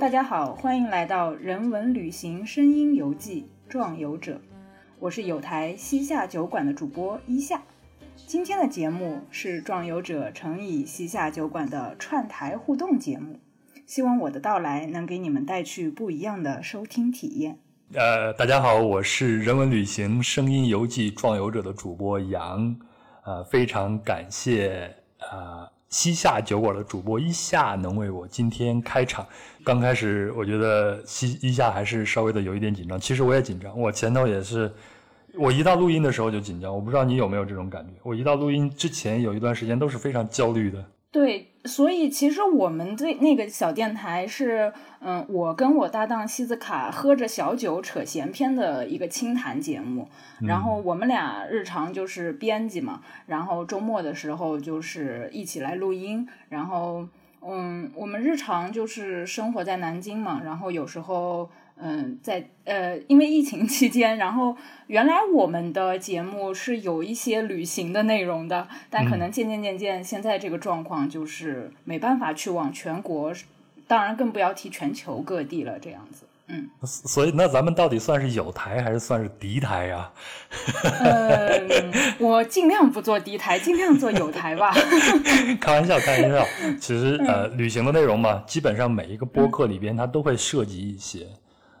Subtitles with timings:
[0.00, 4.32] 大家好，欢迎来到人文旅行声音游记《壮游者》，
[4.98, 7.62] 我是有台西夏酒馆的主播一夏。
[8.26, 13.38] 今天的节目是《壮游者》乘以西夏酒馆的串台互动节目，
[13.86, 17.60] 希望我的到来能给你们带去不一样的收听体验。
[17.92, 22.76] 呃，大家好，我是人文旅行声音游记《壮游者》的主播杨，
[23.24, 24.92] 呃，非常感谢
[25.32, 29.26] 呃西夏酒馆的主播一夏能为我今天开场。
[29.64, 34.72] 刚开始我觉得西一夏还是稍微的有一点紧张，其实我也紧张，我前头也是，
[35.34, 40.84] 我一到录音的时候就紧张，我不知道你有没有这种感觉，我一到录音之前有一段时间都是非常焦虑的。
[41.14, 50.08] 对，所以其实我们对那个小电台是，嗯，我跟我搭档西子卡喝着小酒扯闲篇的一个清谈节目。
[50.40, 56.28] 然后我们俩日常就是编辑嘛，然后周末的时候就是一起来录音。
[56.48, 57.06] 然后，
[57.42, 61.48] 嗯，我们日常就是生活在南京嘛，然后有时候。
[61.76, 73.32] 嗯，在呃，因为疫情期间，然后原来我们的节目是有一些旅行的内容的，但可能渐渐渐渐，现在这个状况就是没办法去往全国，
[73.88, 76.24] 当然更不要提全球各地了，这样子。
[76.46, 80.10] 嗯，所以那咱们到底算是有台还是算是敌台呀？
[81.00, 84.72] 嗯， 我尽量不做敌台，尽量做有台吧。
[85.58, 86.46] 开玩笑，开玩笑。
[86.78, 91.26] 其实呃，旅行的内容嘛，基本上每一个播客里边它都会涉及一些。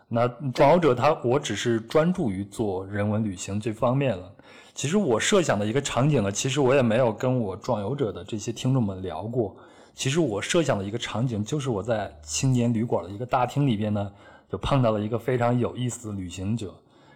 [0.08, 4.30] 那壮游者他，我只是专注于做人文旅行这方面了。
[4.74, 9.56] 其实我设想的一个场景呢，其实我也没有跟我壮游者的这些听众们聊过。
[9.94, 14.12] 其实我设想的一个场景，就是我在青年旅馆的一个大厅里边呢，
[14.50, 16.74] 就碰到了一个非常有意思的旅行者，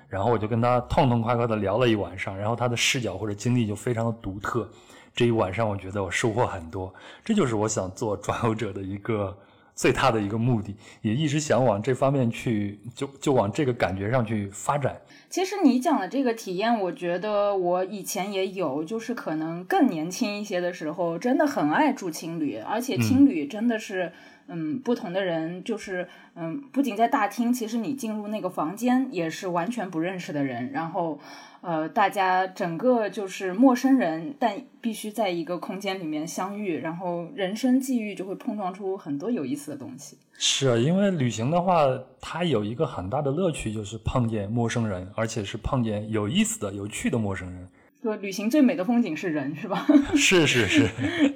[0.09, 4.69] 然后我就跟他痛痛快快的聊了一晚上，然后他的视角或者经历就非常的独特。
[5.15, 6.95] 这一晚上我觉得我收获很多，
[7.25, 9.37] 这就是我想做壮游者的一个。
[9.79, 15.01] 最大的一个目的，也一直想往这方面去，就就往这个感觉上去发展。
[15.31, 24.11] 其实你讲的这个体验，我觉得我以前也有，就是可能更年轻一些的时候，真的很爱住青旅，而且青旅真的是，
[24.49, 31.21] 嗯，不同的人，就是嗯，不仅在大厅，其实你进入那个房间也是完全不认识的人，然后。
[31.61, 40.17] 呃，大家整个就是陌生人，但必须在一个空间里面相遇，然后人生际遇就会碰撞出很多有意思的东西。
[40.39, 41.85] 是啊，因为旅行的话，
[42.21, 47.69] 它有一个很大的乐趣，就是碰见陌生人，而且是碰见有意思的、有趣的陌生人。
[48.01, 49.85] 说旅行最美的风景是人，是吧？
[50.15, 50.89] 是 是是。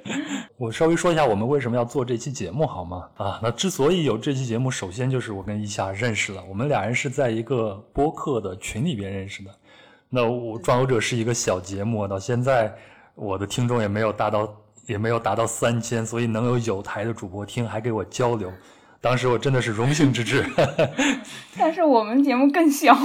[0.55, 3.09] 我稍微说一下我们为什么要做这期节目，好吗？
[3.17, 9.51] 啊，那之所以有这期节目，首先就是我跟一夏认识了，我们俩人是在一个播客的群里边认识的。
[10.15, 12.71] 那我壮游者是一个小节目，到现在
[13.15, 14.47] 我的听众也没有达到，
[14.85, 18.53] 也没有达到三千，所以能有有台的主播听，还给我交流，
[19.01, 20.45] 当时我真的是荣幸之至。
[21.57, 22.95] 但是我们节目更小，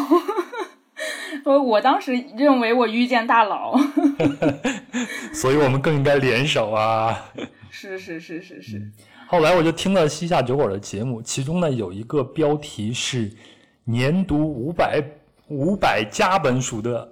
[1.47, 3.75] 我我当时认为我遇见大佬，
[5.33, 7.25] 所以我们更应该联手啊！
[7.71, 8.93] 是是是是是。
[9.27, 13.33] 后来我就听了西夏酒馆的节目，其中呢有一个标题是
[13.85, 15.03] 年读五百。
[15.49, 17.09] 五百加本书的，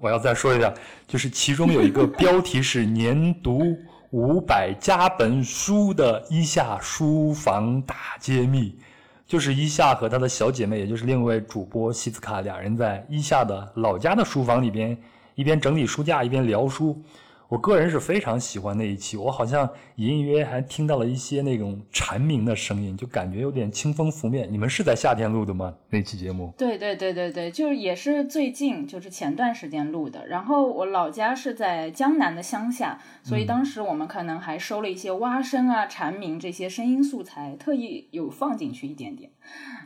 [0.00, 0.72] 我要再说一下，
[1.06, 3.76] 就是其中有一个标题是 “年读
[4.10, 8.78] 五百加本书的伊夏书房大揭秘”，
[9.26, 14.96] 就是伊夏和他的小姐妹，也就是另一位主播西斯卡俩人在伊夏的老家的书房里边，
[15.34, 17.02] 一边整理书架一边聊书。
[17.48, 24.46] 我个人是非常喜欢那一期，我好像隐隐约约还听到了一些那种蝉鸣的声音，就感觉有点清风拂面。
[24.52, 25.74] 你们是在夏天录的吗？
[25.88, 26.52] 那期节目？
[26.58, 30.26] 对对对对对，就是也是最近，就是前段时间录的。
[30.26, 39.30] 然后我老家是在江南的乡下，所以当时我们可能还收了一些蛙声啊、蝉鸣这些声音素材，特意有放进去一点点，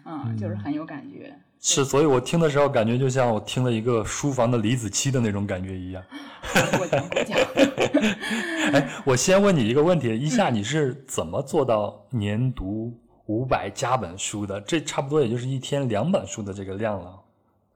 [0.04, 1.38] 嗯，就是很有感觉。
[1.64, 6.02] 是，所以我听的时候感觉就像我听了一个书房的李子柒的那种感觉一样。
[6.76, 7.38] 过奖过奖。
[8.75, 12.92] 哎，我先问你一个问题，一下你是怎么做到年读
[13.26, 14.60] 五百加本书的？
[14.62, 17.16] 这差不多也就是一天两本书的这个量了，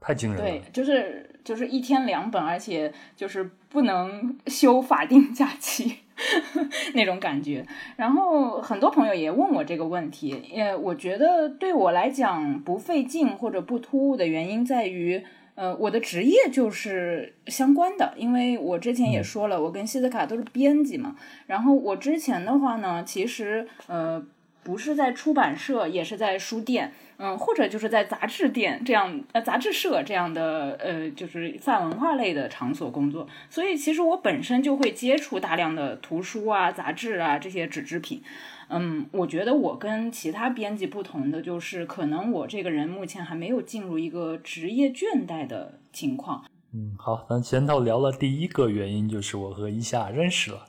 [0.00, 0.44] 太惊人了。
[0.44, 5.98] 对，就是就是一天两本，而且就是不能 休法定假期。
[6.94, 7.66] 那种感觉，
[7.96, 15.22] 然后很多朋友也问我这个问题，呃，我觉得对我来讲不费劲或者不突兀的原因在于，
[15.54, 21.16] 呃，我的职业就是相关的，因为我之前也说了，我跟西斯卡都是编辑嘛，
[21.46, 24.24] 然后我之前的话呢，其实呃。
[24.66, 38.22] 不是在出版社，也是在书店，嗯，或者就是在杂志店这样呃杂志社这样的呃就是泛文化类的场所工作，所以其实我本身就会接触大量的图书啊、杂志啊这些纸制品。
[38.68, 46.44] 嗯，我觉得我跟其他编辑不同的就是，可能我这个人目前还没有进入一个职业倦怠的情况。
[46.72, 50.66] 嗯，好，咱前头聊了第一个原因，就是我和一夏认识了。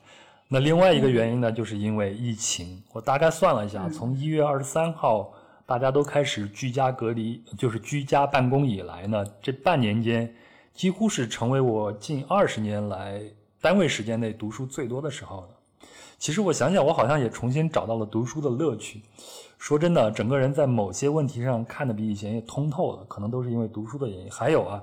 [0.50, 2.82] 那另外一个原因呢，就是因为疫情。
[2.94, 5.34] 我大概算了一下，从一月二十三号
[5.68, 10.34] 大家都开始居家隔离，就是居家办公以来呢，这半年间
[10.74, 13.22] 几乎是成为我近二十年来
[13.60, 15.50] 单位时间内读书最多的时候了。
[16.18, 19.02] 其实我想想，我好像也重新找到了读书的乐趣。
[19.58, 24.32] 说真的，整个人在某些问题上看得比以前也通透了，可能都是因为读书的原因。
[24.32, 24.82] 还有啊，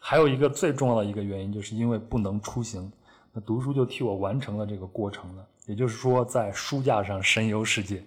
[0.00, 2.90] 还有一个最重要的一个原因，就是因为不能出行，
[3.32, 5.46] 那读书就替我完成了这个过程了。
[5.66, 8.02] 也就是说，在书架上神游世界，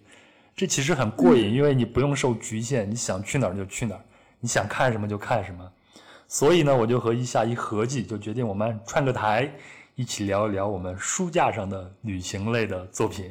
[0.56, 4.02] 这其实很过瘾，因为你不用受局限，你想去哪儿就去哪儿，
[4.40, 5.72] 你想看什么就看什么。
[6.28, 9.52] 所以呢，我就和一下一合计，就决定我们串个台。
[9.96, 13.30] 一起聊一聊我们书架上的旅行类的作品。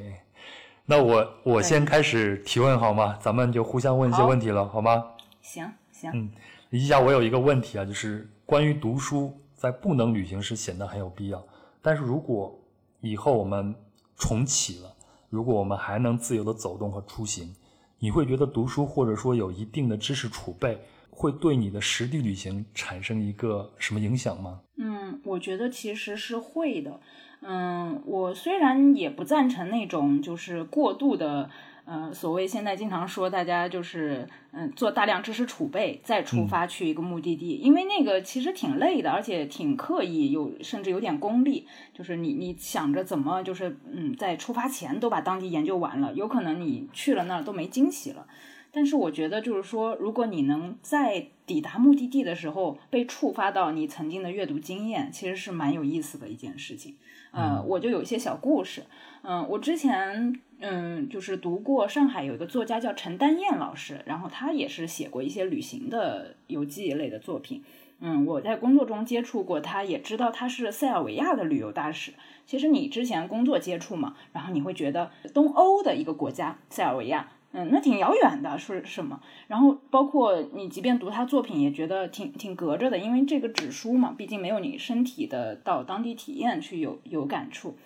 [0.84, 3.18] 那我我先开始提问好吗？
[3.20, 5.02] 咱们就互相问一些问题了，好吗？
[5.40, 6.10] 行行。
[6.12, 6.30] 嗯，
[6.68, 11.42] 一下我有一个问题啊，就是关于读书，在不能旅行时显得很有必要。
[11.80, 12.56] 但是如果
[13.00, 13.74] 以后我们
[14.16, 14.94] 重启了，
[15.30, 17.54] 如果我们还能自由的走动和出行，
[17.98, 20.78] 你会觉得读书或者说有一定的知识储备，
[21.08, 24.60] 会对你的实地旅行产生一个什么影响吗？
[24.76, 27.00] 嗯我觉得其实是会的，
[27.42, 31.50] 嗯，我虽然也不赞成那种就是过度的，
[31.84, 48.26] 呃，所谓现在经常说大家就是嗯做大量知识储备再出发去一个目的地，因为那个其实挺累的，而且挺刻意，有甚至有点功利，就是你你想着怎么就是嗯在出发前都把当地研究完了，有可能你去了那儿都没惊喜了。
[48.72, 56.94] 但是我觉得，就是说，如果你能在抵达目的地的时候被触发到你曾经的阅读经验，其实是蛮有意思的一件事情。
[57.32, 58.84] 呃，我就有一些小故事。
[59.22, 67.62] 嗯，我之前嗯就是读过上海有一个作家叫陈丹燕老师，然后他也是写过一些旅行的游记类的作品。
[68.00, 72.12] 嗯，我在工作中接触过他，也知道他是塞尔维亚的旅游大使。
[72.46, 77.28] 其实你之前工作接触嘛，然后你会觉得东欧的一个国家塞尔维亚。
[77.52, 79.20] 嗯，那挺遥远的，是什么？
[79.48, 87.76] 然后包括你，即便读他作品，也觉得挺挺隔着的，因为这个纸书嘛，毕竟没有你身体的到当地体验去有有感触。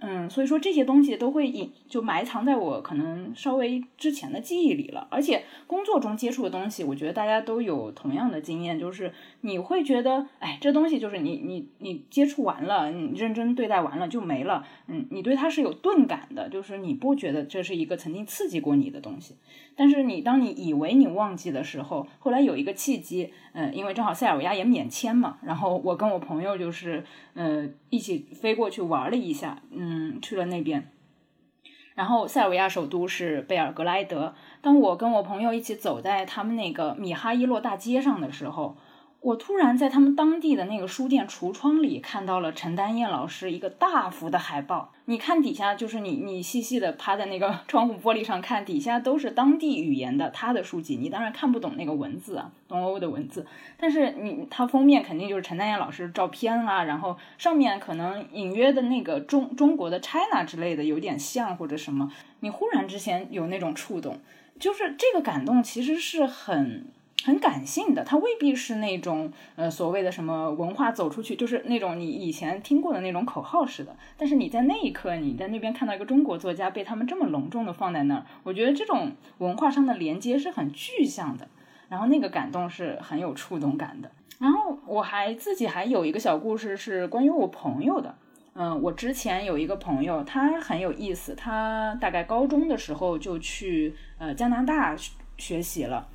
[0.00, 5.06] 嗯，所以说这些东西都会隐就埋藏在我可能稍微之前的记忆里了。
[5.10, 9.12] 而且工作中接触的东西，我觉得大家都有同样的经验，就是
[9.42, 14.66] 你会觉得，哎，这东西就是你你你接触完了，你认真对待完了就没了。
[14.88, 19.36] 嗯，你对它是有钝感的，就是你不觉得这是一个曾经刺激过你的东西。
[19.76, 30.90] 但是你当你以为你忘记的时候，后来有一个契机，嗯，因为正好塞尔维亚也免签嘛，然后我跟我朋友就是，呃，一起飞过去玩了一下，嗯，去了那边。
[31.94, 34.34] 然后塞尔维亚首都是贝尔格莱德。
[34.62, 38.76] 当我跟我朋友一起走在他们那个米哈伊洛大街上的时候。
[39.26, 44.92] 我突然在他们当地的那个书店橱窗里看到了陈丹燕老师一个大幅的海报。
[45.06, 50.94] 你看底下，就是你你细细的趴在那个 窗户玻璃上看，底下都是当地语言的他的书籍。
[50.94, 53.44] 你当然看不懂那个文字啊，东欧的文字。
[53.76, 62.12] 但是你它封面肯定就是陈丹燕老师照片啊，然后上面可能隐约的那个中中国的 China 之类的有点像或者什么。
[62.38, 64.20] 你忽然之前有那种触动，
[64.60, 66.86] 就是这个感动其实是很。
[67.26, 73.96] 很感性的，他未必是那种呃所谓的什么文化走出去，就是那种你以前听过的那种口号似的。
[74.16, 81.48] 但是你在那一刻，你在那边看到一个中国作家被他们这么隆重的放在那儿，我觉得这种文化上的连接是很具象的，
[81.88, 84.08] 然后那个感动是很有触动感的。
[84.38, 88.14] 然后我还自己还有一个小故事是关于我朋友的，
[88.54, 94.94] 嗯，我之前有一个朋友，他很有意思，他大概高中的时候就去呃加拿大
[95.36, 96.06] 学习了。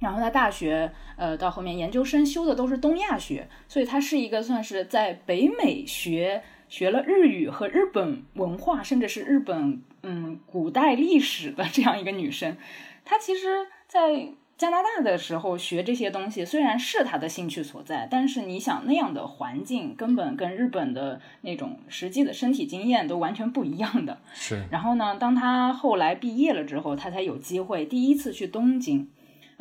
[0.00, 12.56] 然后他大学，呃，到后面研究生修的都是东亚学，所以他是一个算是在北美学学了日语和日本文化，甚至是日本嗯古代历史的这样一个女生。
[13.04, 24.18] 她其实，在加拿大的时候学这些东西，虽然是她的兴趣所在，但是你想那样的环境根本跟日本的那种实际的身体经验都完全不一样的。
[24.32, 24.62] 是。
[24.70, 29.08] 然后呢，当她后来毕业了之后，她才有机会第一次去东京。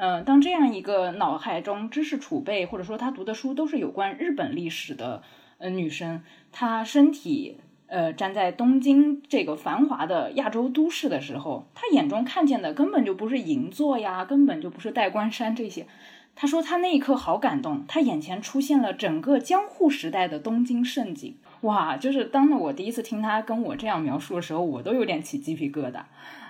[0.01, 5.21] 嗯，当这样一个脑海中知识储备，或者说她读的书都是有关日本历史的，
[5.57, 15.85] 呃，女生，她身体呃，站在东京这个繁华的亚洲都市的时候，她眼中看见的根本就不是银座呀，根本就不是代官山这些。
[16.33, 21.35] 他说他那一刻好感动，他眼前出现了整个江户时代的东京盛景。
[21.61, 26.03] 哇，就是当我第一次听他跟我这样描述的时候，我都有点起鸡皮疙瘩。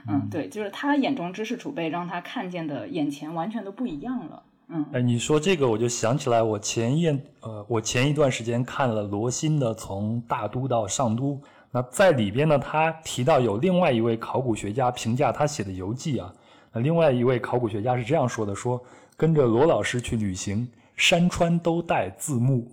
[0.08, 4.44] 嗯，对，就是他眼中知识储备让他看见的眼前完全都不一样了。
[4.70, 7.08] 嗯，哎，你说这个我就想起来，我前一
[7.42, 11.34] 呃，我前一段时间看了罗新的《从大都到上都》，
[11.72, 16.32] 那在里边呢，他提到有另外一位考古学家评价他写的游记啊，
[16.72, 18.80] 那另外一位考古学家是这样说的：说
[19.18, 22.72] 跟着罗老师去旅行，山川都带字幕。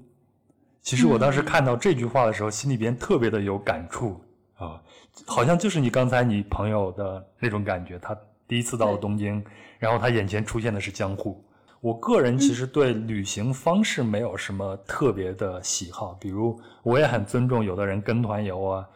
[0.83, 4.21] 其实我当时看到这句话的时候，心里边特别的有感触
[4.57, 4.81] 啊，
[5.25, 9.43] 好像就是你刚才你朋友的那种感觉，他第一次到了东京，
[9.79, 11.43] 然后他眼前出现的是江户。
[11.81, 18.89] 我个人其实对旅行方式没有什么特别的喜好，比如我也很尊重有的人跟团游啊。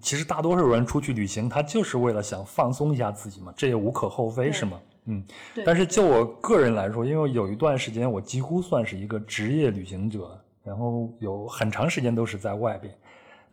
[0.00, 4.80] 其实大多数人出去旅行，他就是为了想放松一下自己嘛，这也无可厚非，是吗？
[5.04, 5.22] 嗯。
[5.66, 12.94] 但是就我个人来说，因为有一段时间我几乎算是一个职业旅行者，然后有很长时间都是在外边，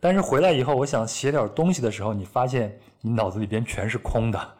[0.00, 4.54] 但是回来以后，我想写点东西的时候，你发现你脑子里边全是空的。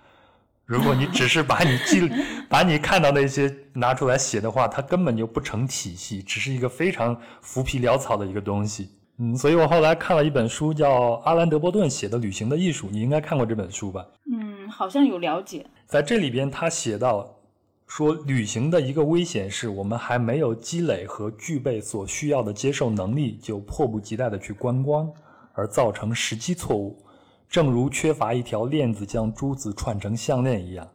[0.67, 2.09] 如果你只是把你记、
[2.49, 8.91] 把你看到那些拿出来写的话，它根本就不成体系，只是一个非常浮皮潦草的一个东西。
[9.19, 14.07] 嗯，所以我后来看了一本书，叫阿兰·德波顿写的《旅行的艺术》，你应该看过这本书吧？
[14.33, 15.67] 嗯，好像有了解。
[15.87, 17.37] 在这里边，他写到
[17.89, 25.11] 说，旅行的一个危险是我们还没有积累和具备所需要的接受能力，就迫不及待的去观光，
[25.53, 27.03] 而造成时机错误。
[27.49, 30.89] 正如缺乏一条链子将珠子串成项链一样，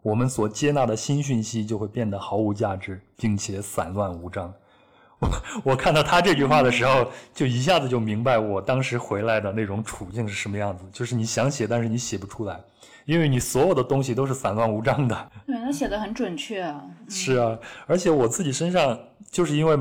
[0.00, 4.50] 我们所接纳的新讯息就会变得毫无价值，并且散乱无章。
[5.20, 5.28] 我
[5.62, 10.86] 我看到他这句话的时候，就一下子就明白我当时回来的那种处境是什么样子。
[10.90, 12.58] 就是你想写，但是你写不出来，
[13.04, 15.30] 因为你所有的东西都是散乱无章的。
[15.46, 16.82] 对他写的很准确啊。
[17.10, 18.98] 是啊，而且我自己身上
[19.30, 19.78] 就是因为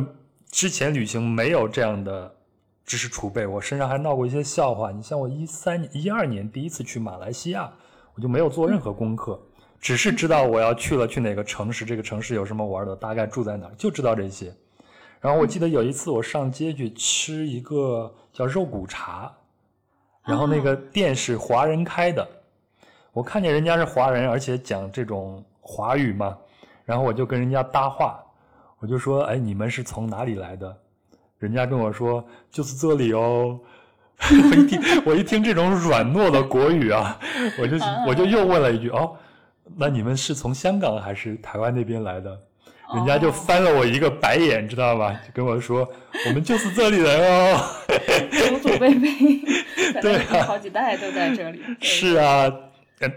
[0.52, 2.36] 之前旅行没有这样的。
[2.90, 4.92] 知识储备，我身上还闹过一些笑话。
[4.92, 7.72] 你像我一三年、一二年第一次去马来西亚，
[8.16, 9.40] 我就没有做任何功课，
[9.80, 14.52] 只是知道我要去了去哪个城市，这个城市有什么玩的，大概住在哪，就知道这些。
[15.20, 19.32] 然后我记得有一次我上街去吃一个叫肉骨茶，
[20.24, 22.28] 然后那个店是华人开的，
[23.14, 26.36] 我看见人家是华人，而且讲这种华语嘛，
[26.86, 28.20] 然后我就跟人家搭话，
[28.80, 30.76] 我就说：“哎，你们是从哪里来的？”
[31.40, 33.60] 人家跟我说就是这里哦，
[34.20, 37.18] 我一听 我一听这种软糯的国语啊，
[37.60, 37.78] 我就
[38.08, 39.16] 我就又问了一句哦，
[39.78, 42.38] 那你们是从香港还是台湾那边来的？
[42.96, 45.14] 人家就翻了我一个白眼，知道吗？
[45.26, 45.88] 就跟我说
[46.28, 47.60] 我们就是这里人哦，
[48.32, 49.10] 祖祖辈辈，
[50.02, 51.62] 对啊，好几代都在这里。
[51.80, 52.52] 是啊，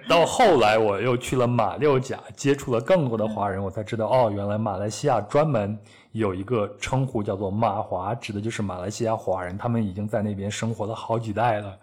[0.09, 5.79] 到后来我又去了马六甲，接触了更多的华人，我才知道哦，原来马来西亚专门。
[6.13, 11.79] 有一个称呼叫做马华，指的就是马来西亚华人，他们已经在那边生活了好几代了。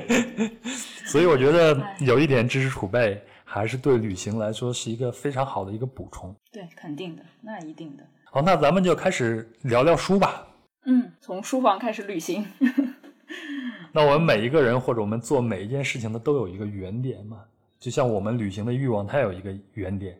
[1.08, 6.36] 所以我觉得有一点知识储备，还是对旅行来说是一个非常好的一个补充。
[6.52, 8.04] 对，肯定的，那一定的。
[8.30, 10.46] 好，那咱们就开始聊聊书吧。
[10.84, 12.44] 嗯，从书房开始旅行。
[13.92, 17.44] 那我们每一个人或者我们做每一件事情的都有一个原点嘛，
[17.78, 20.18] 就像我们旅行的欲望，它有一个原点。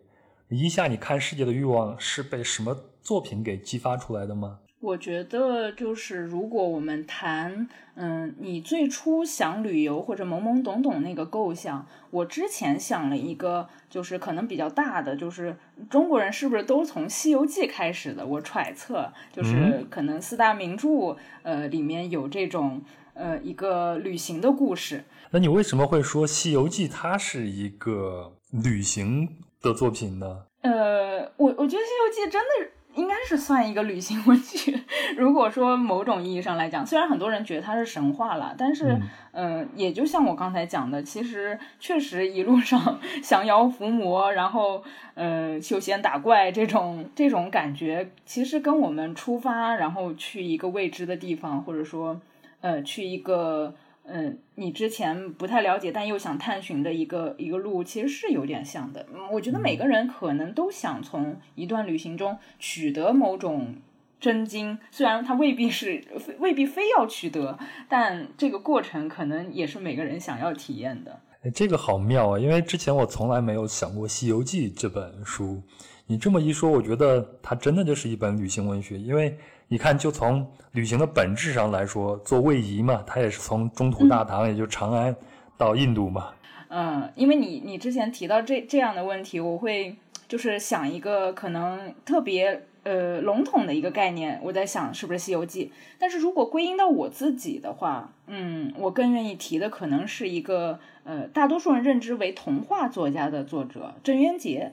[0.49, 4.59] 一下你看世界的欲望是被什么作品给激发出来的吗？
[4.81, 15.57] 我觉得就是如果我们谈，嗯，你最初想旅游或者懵懵懂懂那个构想，我之前想了一个，就是可能比较大的，就是
[15.89, 18.27] 中国人是不是都从《西游记》开始的？
[18.27, 22.83] 我揣测，就是可能四大名著，呃，里面有这种，
[23.15, 25.05] 呃，一个旅行的故事。
[25.31, 29.29] 那你为什么会说《西游记》它是一个旅行？
[29.63, 30.45] 的作品呢？
[30.61, 34.81] 呃，我我觉得《西游记》真的应该是算一个旅行文学。
[35.17, 38.99] 如果说某种意义上来讲，虽然很多人觉得它是神话了，但是，
[39.33, 44.83] 嗯，也就像我刚才讲的，其实确实一路上 降妖伏魔，然后，
[45.15, 52.21] 呃，修仙打怪这种这种感觉，其实跟我们出发，然后去一个未知的地方，或者说，
[52.61, 53.75] 呃，去一个。
[54.09, 59.05] 嗯，你之前不太了解，但又想探寻的一个一个路，其实是有点像的。
[59.33, 63.75] 我觉得每个人可能都想从一段旅行中取得某种
[64.21, 66.03] 真经，虽然他未必是
[66.39, 67.59] 未必非要取得，
[67.89, 71.21] 但这个过程可能也是每个人想要体验的。
[71.43, 72.39] 哎，这个好妙啊！
[72.39, 75.61] 因为之前我从来没有想过《西游记》这本书，
[76.07, 79.37] 你这么一说，我觉得它真的就是一本旅行文学，因为
[79.69, 85.15] 你看，就从旅行的本质上来说，做位移嘛，它也是从中土大唐，也就长安
[85.57, 86.29] 到印度嘛。
[86.69, 89.97] 嗯，因为你你之前提到这这样的问题，我会
[90.29, 95.67] 就是想一个可能特别呃笼统的一个概念，我在想是不是《西游记》，
[95.99, 104.73] 但是如果归因到我自己的话，嗯，我更愿意提的可能是一个呃大多数人认知为童话作家的作者郑渊洁。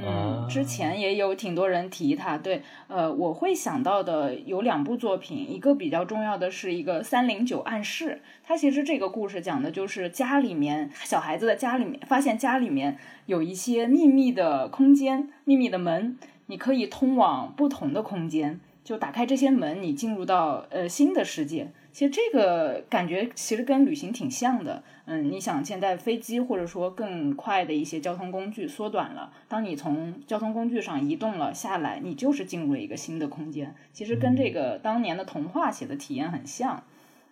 [0.00, 21.72] 嗯，之前也有挺多人提他，对，呃，我会想到的有两部作品，一个比较重要的是一个三零九暗室，它其实这个故事讲的就是家里面小孩子的家里面发现家里面有一些秘密的空间、秘密的门，你可以通往不同的空间，就打开这些门，你进入到呃新的世界。
[21.98, 33.74] 其实这个感觉其实跟旅行挺像的，嗯，你想现在飞机或者说更快的一些交通工具缩短了，当你从交通工具上移动了下来，你就是进入了一个新的空间。
[33.92, 36.84] 其实跟这个当年的童话写的体验很像，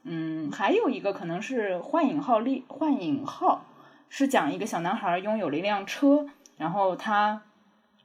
[0.03, 3.67] 嗯，还有一个可能是幻影号力幻影号，
[4.09, 7.43] 是讲一个小男孩拥有了一辆车，然后他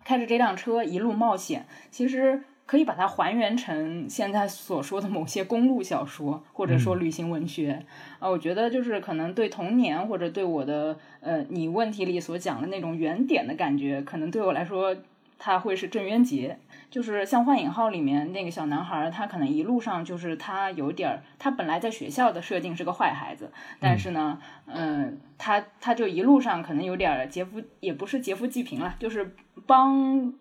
[0.04, 2.44] 开着这辆车一路冒险，其实。
[2.72, 7.86] 可以把它还原成现在所说的某些公路小说，或者说旅行文学。
[8.20, 14.96] 啊，我觉得就是可能对童年或者对我的呃你问题里所讲的那种原点的感觉，可能对我来说，
[15.38, 16.60] 他会是郑渊洁，
[16.90, 23.52] 就是像《幻影号》里面那个小男孩，他可能一路上就是他有点儿，他本来在学校的设定是个坏孩子，
[23.82, 29.36] 但是呢，嗯，他他就一路上可能有点儿劫富，也不是劫富济贫了，就是
[29.68, 30.34] 帮。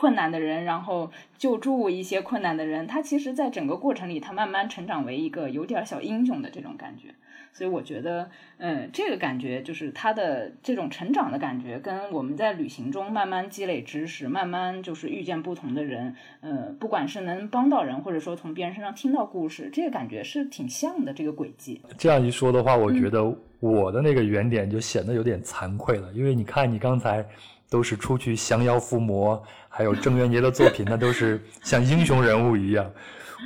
[0.00, 7.08] 困难的人，然后救助一些困难的人，他其实，在整个过程里，他慢慢成长为一个有点小英雄的这种感觉。
[7.52, 21.12] 所以我觉得，嗯，这个感觉就是他的这种成长的感觉，跟我们在旅行中慢慢积累知识，慢慢就是遇见不同的人，呃，不管是能帮到人，或者说从别人身上听到故事，这个感觉是挺像的。
[21.12, 21.82] 这个轨迹。
[21.98, 27.22] 这样一说的话，我觉得我的那个原点就显得有点惭愧了，因为你看，你刚才。
[27.70, 29.40] 都是出去降妖伏魔，
[29.72, 32.90] 还有郑渊洁的作品，那都是像英雄人物一样。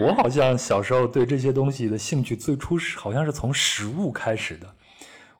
[0.00, 4.66] 我好像小时候对这些东西的兴趣最初是好像是从食物开始的。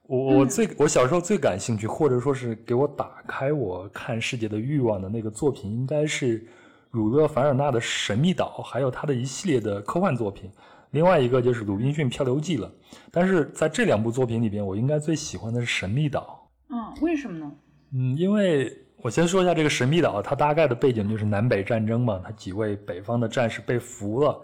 [0.07, 6.47] 我我最我小时候最感兴趣，或者说是给我打开我看世界的欲望的那个作品，应该是
[6.91, 10.51] 儒勒·凡尔纳的《神秘岛》，还有他的一系列的科幻作品。
[10.91, 12.71] 另外一个就是《鲁滨逊漂流记》了。
[13.11, 16.47] 但是在这两部作品里边，我应该最喜欢的是《神秘岛》。
[16.75, 17.51] 嗯，为什么呢？
[17.95, 18.71] 嗯，因为
[19.05, 24.41] 我先说一下这个神秘岛，它大概的背景就是南北战争嘛，它几位北方的战士被俘了，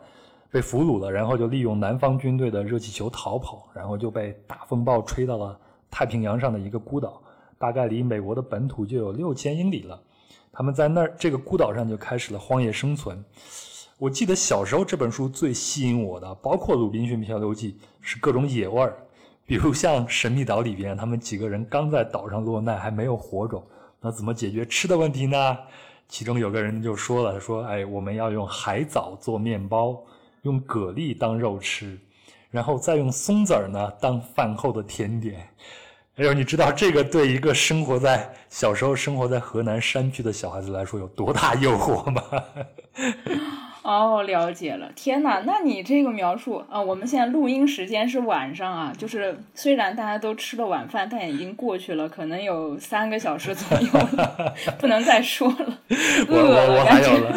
[0.51, 5.59] 被俘虏了，然后就利用南方军队的热气球逃跑，然后就被大风暴吹到了
[5.91, 7.23] 太平洋上的一个孤岛，
[7.57, 9.99] 大概离美国的本土就有六千英里了。
[10.53, 13.25] 他们在那儿这个孤岛上就开始了荒野生存。
[13.97, 18.95] 我记得小时候这本书最吸引我的，包括《鲁滨逊漂流记》，是各种野味儿。
[19.47, 23.65] 比如像神秘岛里边，他们几个人刚在岛上落难，还没有火种，
[24.01, 25.59] 那怎么解决吃的问题呢？
[26.09, 30.03] 其中有个人就说了，说：“哎，我们要用海藻做面包，
[30.43, 31.97] 用蛤蜊当肉吃，
[32.51, 35.49] 然后再用松子儿呢当饭后的甜点。”
[36.17, 42.23] 哎呦，你知道这个对一个生活在小时候生活在河南山区的小孩子来说有多大诱惑吗？
[43.83, 44.91] 哦，了解了。
[44.95, 55.79] 天哪，那你这个描述啊，我们现在录音时间是晚上啊，就是虽然大家都吃了晚饭，但已经过去了，可能有三个小时左右了， 不能再说了。
[56.29, 57.33] 我我我还有了，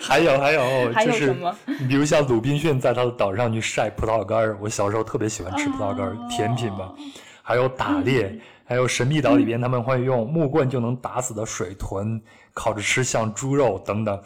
[0.00, 1.52] 还有还有，还有 什么？
[1.88, 6.92] 比如像鲁滨逊在他的岛上去晒葡萄干儿，我小时候特别喜欢吃葡萄干儿，甜品吧。
[7.42, 12.20] 还有打猎，还有神秘岛里边他们会用木棍就能打死的水豚，
[12.52, 14.20] 烤着吃像猪肉等等。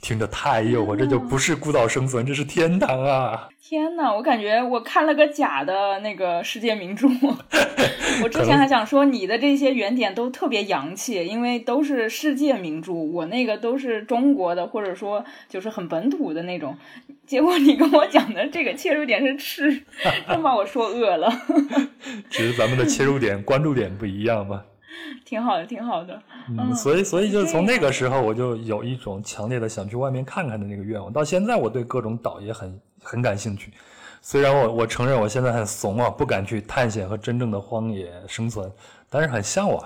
[0.00, 3.48] 听着太诱惑，这就不是孤岛生存，这是天堂啊！
[3.60, 7.06] 天呐，我感觉我看了个假的那个世界名著。
[8.22, 16.76] 我之前还想说你的这些原点都特别洋气，因为都是世界名著，我那个都是中国的，或者说就是很本土的那种。
[17.26, 19.82] 结果你跟我讲的这个切入点是吃，
[20.26, 21.30] 真把我说饿了。
[22.30, 24.62] 只是咱们的切入点、关注点不一样嘛。
[25.24, 26.22] 挺好的，挺好的。
[26.48, 31.12] 嗯，所以，所以就是从那个时候，我就有一种强烈的想去外面看看的那个愿望。
[31.12, 33.72] 到现在，我对各种岛也很很感兴趣。
[34.20, 38.70] 虽然我我承认我现在很怂啊，不敢去探险和真正的荒野生存，
[39.08, 39.82] 但是很向往。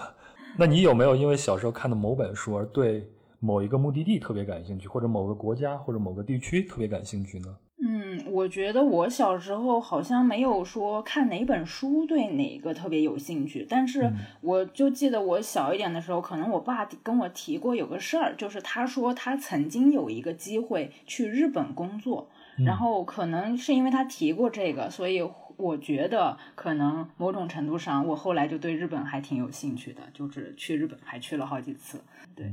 [0.57, 3.07] 那你有没有因为小时候看的某本书而对
[3.41, 7.55] 某一个目的地特别感兴趣，或者某个国家或者某个地区特别感兴趣呢？
[7.85, 22.31] 嗯，我觉得我小时候好像没有说看哪本书对哪个特别有兴趣，但是我就记得我小一点的时候，可能我爸跟我提过有个事儿，就是他说他曾经有一个机会去日本工作，
[22.65, 32.01] 然后可能是因为他提过这个，所以我觉得可能某种程度上，我后来就对日本还挺有兴趣的，就是去日本还去了好几次。
[32.37, 32.53] 对，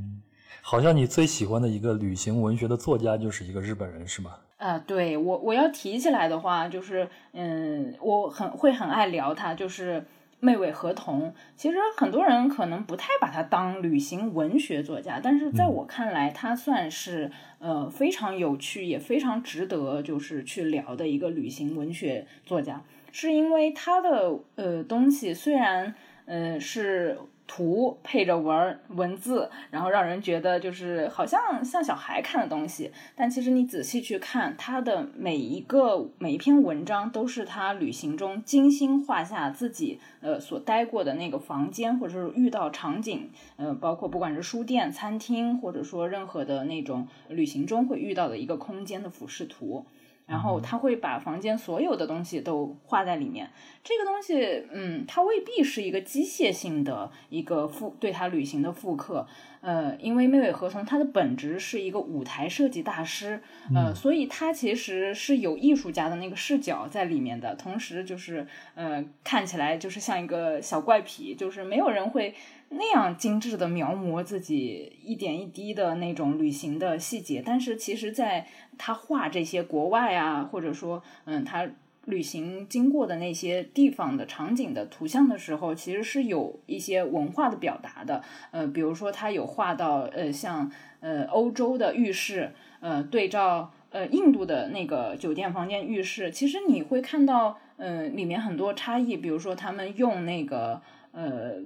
[0.63, 4.31] 好像你最喜欢的一个旅行文学的作家就是一个日本人，是吗？
[4.59, 10.05] 呃，对我我要提起来的话，就是嗯，我很会很爱聊他，就是
[10.41, 11.33] 妹尾和同。
[11.55, 25.95] 其实很多人可能不太把他当旅行文学作家，但是在我看来，他算是呃非常有趣，也非常值得就是去聊的一个旅行文学作家，是因为他的呃东西虽然
[26.25, 27.17] 呃是。
[27.49, 49.87] 图配着文文字，然后让人觉得就是好像像小孩看的东西，但其实你仔细去看，他的每一个每一篇文章都是他旅行中精心画下自己呃所待过的那个房间，或者是遇到场景，呃，包括不管是书店、餐厅，或者说任何的那种旅行中会遇到的一个空间的俯视图。
[50.29, 53.49] 然后他会把房间所有的东西都画在里面。
[53.83, 59.25] 这个东西，嗯，它未必是一个机械性的一个复对他旅行的复刻。
[59.61, 63.41] 呃，因为妹尾和从他的本质是一个舞台设计大师，
[63.75, 67.55] 呃，所以他其实是有艺术家的那个视角在里面的。
[67.55, 72.35] 同时，就是呃，看起来就是像一个小怪癖，就是没有人会。
[72.71, 78.45] 那样精致的描摹自己一点一滴的那种旅行的细节，但是其实，在
[78.79, 81.69] 他画这些国外啊，或者说，嗯，他
[82.05, 88.23] 旅行经过的那些地方的场景的图像的时候，其实是有一些文化的表达的。
[88.49, 99.17] 呃，比如说他有画到，呃，像呃欧洲的浴室，呃，对照呃印度的那个酒店房间浴室，其实你会看到，呃，里面很多差异。
[99.17, 101.61] 比如说他们用那个，呃。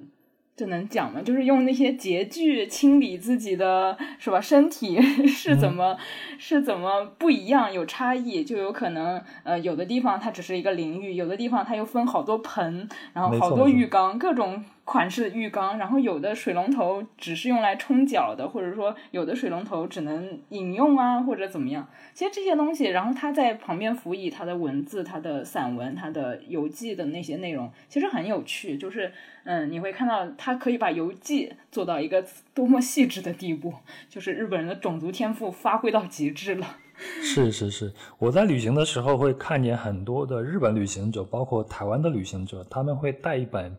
[0.56, 1.22] 这能讲吗？
[1.22, 4.40] 就是用那些洁具清理自己的是吧？
[4.40, 5.98] 身体 是怎么
[6.38, 7.74] 是怎么不一样？
[7.74, 14.64] 有差异，就有可能呃，有的地方它只是一个淋浴，有的地方它又分好多盆，然后好多浴缸，各种。
[14.86, 21.88] 款式的浴缸，然后有的水龙头只是用来冲脚的，或者说有的水龙头只能饮用啊，或者怎么样。
[22.14, 28.78] 其实这些东西，然后他在旁边辅以他的文字、他的散文、他的游记的那些内容，其实很有趣。
[28.78, 29.12] 就是
[29.46, 33.74] 嗯，你会看到他可以把游记做到一个多么细致的地步，
[34.10, 36.78] 就是日本人的种族天赋发挥到极致了。
[37.22, 43.74] 是是是，我在旅行的时候会看见很多的日本旅行者，包括台湾的旅行者，他们会带一本。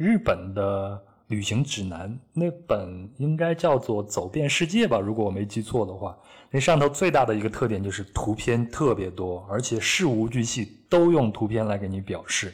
[0.00, 6.16] 日本的旅行指南那本应该叫做《走遍世界》吧，如果我没记错的话。
[6.50, 12.50] 那上头最大的一个特点就是图片特别多，而且事无巨细都用图片来给你表示，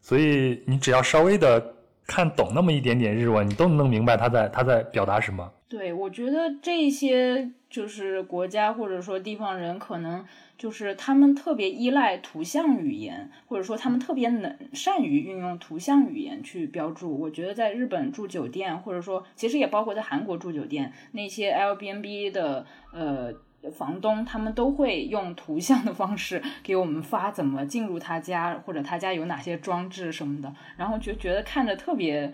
[0.00, 1.74] 所以你只要稍微的
[2.06, 5.52] 看懂那么一点点日文，你都能明白他在他在表达什么。
[5.68, 10.24] 对，我觉得这些就是国家或者说地方人可能。
[10.56, 17.18] 就是他们特别依赖图像语言，或者说他们特别能善于运用图像语言去标注。
[17.18, 23.32] 我觉得在日本住酒店，或者说其实也包括在韩国住酒店，那些 L B N B 的呃
[23.72, 32.32] 房东，他们都会用图像的方式给我们发怎么进入他家，或者他家有哪些装置什么的，然后就觉得看着特别。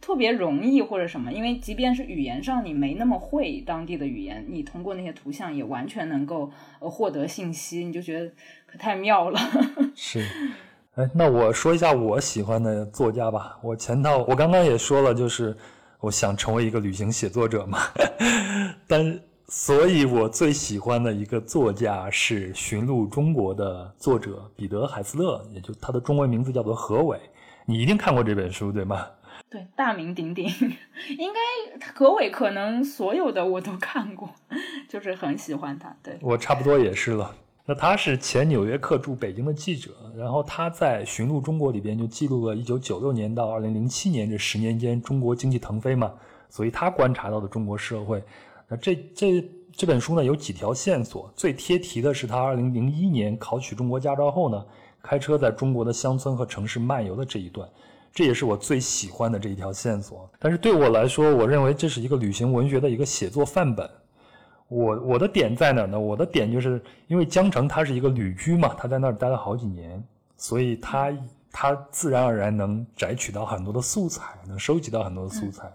[0.00, 8.30] 特别容易或者什么，因为即便是语言上你没那么会当地的语言，你通过那些图像也完全能够呃获得信息，你就觉得
[8.66, 9.38] 可太妙了。
[9.94, 10.24] 是，
[10.94, 13.58] 哎，那我说一下我喜欢的作家吧。
[13.62, 15.56] 我前套我刚刚也说了，就是
[16.00, 17.78] 我想成为一个旅行写作者嘛。
[18.86, 27.18] 但所以，我最喜欢的一个作家是《寻路中国》的作者彼得·海斯勒，也就他的中文名字叫做何伟。
[27.64, 29.06] 你一定看过这本书，对吗？
[29.50, 30.46] 对，大名鼎鼎，
[31.16, 34.30] 应该何伟可能所有的我都看过，
[34.88, 35.96] 就是很喜欢他。
[36.02, 37.34] 对我差不多也是了。
[37.64, 46.12] 那他是前《纽约客》驻北京的记者，然后他在《寻路中国》里边就记录了1996年到2007年这十年间中国经济腾飞嘛，
[46.48, 48.22] 所以他观察到的中国社会。
[48.68, 54.64] 那这这这本书呢有几条线索，最贴题的是他2001年考取中国驾照后呢，
[55.02, 57.68] 开车在中国的乡村和城市漫游的这一段。
[58.12, 63.88] 这也是我最喜欢的这一条线索，但是对我来说，我认为这是一个旅行文学的一个写作范本。
[64.68, 65.98] 我我的点在哪呢？
[65.98, 70.02] 我的点就是因为江城他是一个旅居嘛，他在那儿待了好几年，
[70.36, 71.10] 所以他
[71.50, 75.72] 他自然而然能摘取到很多的素材，能收集到很多的素材。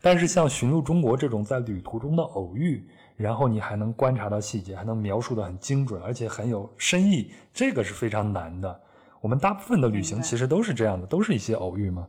[0.00, 8.80] 但是像《寻路中国》这种在旅途中的偶遇，然后你还能观察到细节，还能描述的很精准，而且很有深意，这个是非常难的。
[9.20, 12.08] 我们大部分的旅行其实都是这样的，都是一些偶遇嘛。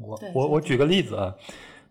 [0.00, 1.34] 我我我举个例子啊，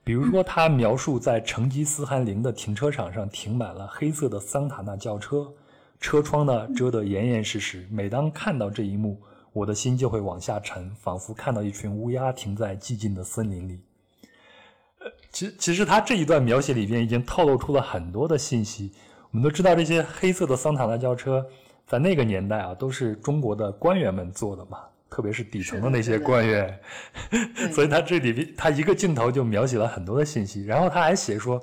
[0.04, 5.52] 比如说他描述在成吉思汗陵的停车场上停满了黑色的桑塔纳轿车，
[6.00, 7.88] 车窗呢遮得严严实实。
[7.90, 9.20] 每当看到这一幕，
[9.54, 13.80] 我的心就会往下沉，仿佛看到一群乌鸦停在寂静的森林里。
[15.00, 18.92] 呃，其其实他这一段描写里边已经透露出了很多的信息。
[19.32, 21.46] 我们都知道，这些黑色的桑塔纳轿车
[21.88, 26.80] 在那个年代啊，都是中国的官员们做的嘛，特别是底层的那些官员。
[27.72, 31.62] 所以他这里边他一个镜头就描写了很多的信息，然后他还写说，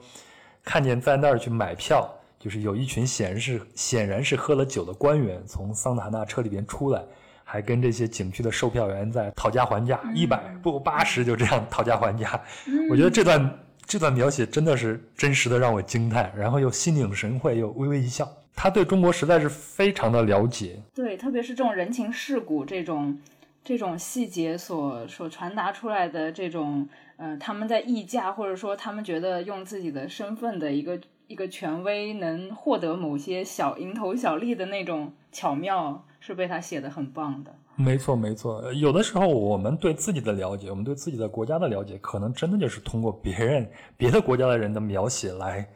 [0.64, 2.08] 看见在那儿去买票，
[2.38, 7.02] 就是有一群显然是显然是喝了酒的官员从桑塔纳车里边出来，
[7.42, 12.40] 还跟这些景区的售票员在讨价还价，一百不八十就这样讨价还价。
[12.88, 18.28] 我觉得这段这段描写真的是真实的让我惊叹，然后又心领神会，又微微一笑。
[18.54, 23.18] 他对中国实在是非常的了解，对，特别是这种人情世故这种
[23.64, 37.54] 这种细节所所传达出来的这种呃，他们在议价或者说他们觉得用自己的身份的一个一个权威能获得某些小蝇头小利的那种巧妙，是被他写的很棒的。
[37.74, 38.70] 没错，没错。
[38.74, 45.66] 有的时候，我们对自己的了解，我们对自己的国家的了解，可能真的就是通过别人、别的国家的人的描写来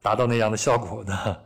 [0.00, 1.44] 达到那样的效果的。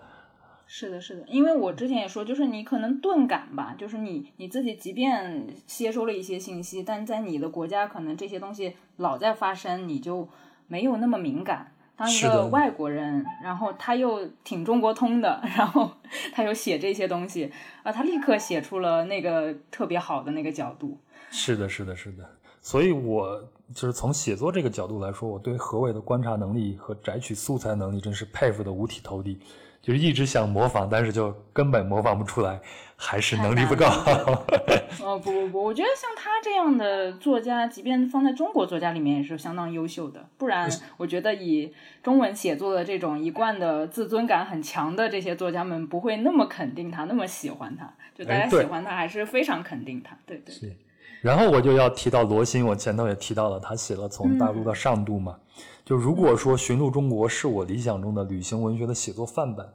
[0.72, 10.28] 是的，是的，因为我之前也说，就是你可能钝感吧，就是你你自己即便接收了一些信息，但在你的国家可能这些东西老在发生，你就
[10.68, 11.72] 没有那么敏感。
[11.96, 15.90] 当一个外国人，然后他又挺中国通的，然后
[16.32, 17.50] 他又写这些东西，
[17.82, 20.96] 啊，他立刻写出了那个特别好的那个角度。
[21.32, 22.24] 是的，是的，是的。
[22.60, 23.42] 所以，我
[23.74, 29.40] 就是从写作这个角度来说，我对何伟的观察能力和摘取素材能力真是佩服的五体投地。
[29.82, 32.60] 就是一直想模仿，但是就根本模仿不出来，
[32.96, 33.86] 还是能力不够。
[35.02, 40.26] 哦不不不，我觉得像他这样的作家，即便放在中国作家里面也是相当优秀的。
[40.36, 47.90] 不然，我觉得以中文写作的这种一贯的自尊感很强的这些作家们，不会那么肯定他，那么喜欢他。
[48.14, 50.14] 就大家喜欢他，还是非常肯定他。
[50.26, 50.76] 对对对，
[51.22, 55.38] 然后我就要提到罗新，我前头也提到了，他写了《从大陆到上渡》嘛。
[55.84, 59.66] 就如果说《寻路中国》是我理想中的旅行文学的写作范本，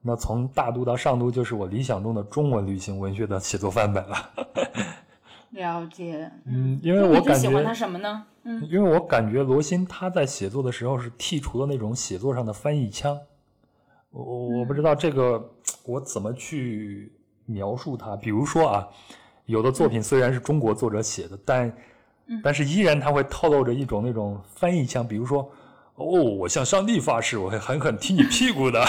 [0.00, 4.16] 那从大都到上都就是我理想中的中文旅行文学的写作范本了。
[5.50, 6.30] 了解。
[6.44, 8.24] 嗯，因为我感觉喜欢他什么呢？
[8.44, 13.18] 嗯，因为我感觉罗新他在写作的时候是剔除了那种写作上的翻译腔，
[14.10, 15.50] 我我我不知道这个
[15.84, 17.12] 我怎么去
[17.46, 18.14] 描述它。
[18.14, 18.88] 比如说啊，
[19.46, 21.74] 有的作品虽然是中国作者写的，但
[22.42, 25.50] 但是依然它会透露着一种那种翻译腔，比如说。
[26.00, 28.78] 哦，我向上帝发誓，我会狠狠踢你屁股的。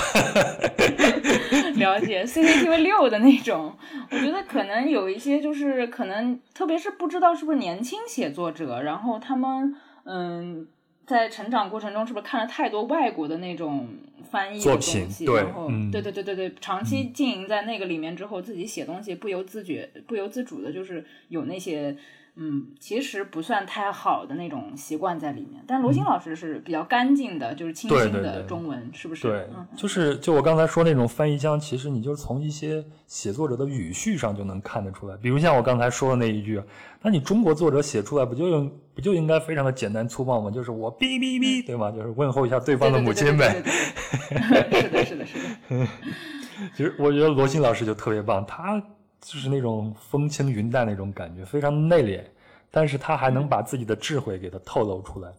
[1.77, 3.75] 了解 CCTV 六的那种，
[4.11, 10.67] 我觉得可能有一些就是可能，特别是不知道是不是年轻写作者，然后他们嗯，
[11.07, 13.87] 在成长过程中是不是看了太多外国的那种
[14.29, 21.97] 翻译的东作品西，对然后、嗯对对对对对，长期经营在那个里面之后，自己写东西不由自觉、不由自主的，就是有那些。
[22.41, 29.27] 嗯，其实不算太好的那种习惯在里面，但罗新老师是比较干净的，就是清新对对对的中文，是不是？
[29.27, 35.17] 对嗯，就是就我刚才说那种翻译腔，其实你就是从一些写作者的语序上就能看得出来。
[35.17, 36.63] 比如像我刚才说的那一句，
[37.01, 40.49] 那你中国作者写出来不就用不就应该非常的简单粗暴吗？
[40.49, 41.91] 就是我哔哔哔，对吗？
[41.91, 43.61] 就是问候一下对方的母亲呗。
[44.71, 45.87] 是的，是的，是的。
[46.75, 48.81] 其实我觉得罗新老师就特别棒，他
[49.21, 52.23] 就是那种风轻云淡那种感觉，非常内敛，
[52.71, 55.29] 但是他还能把自己的智慧给他透露出来，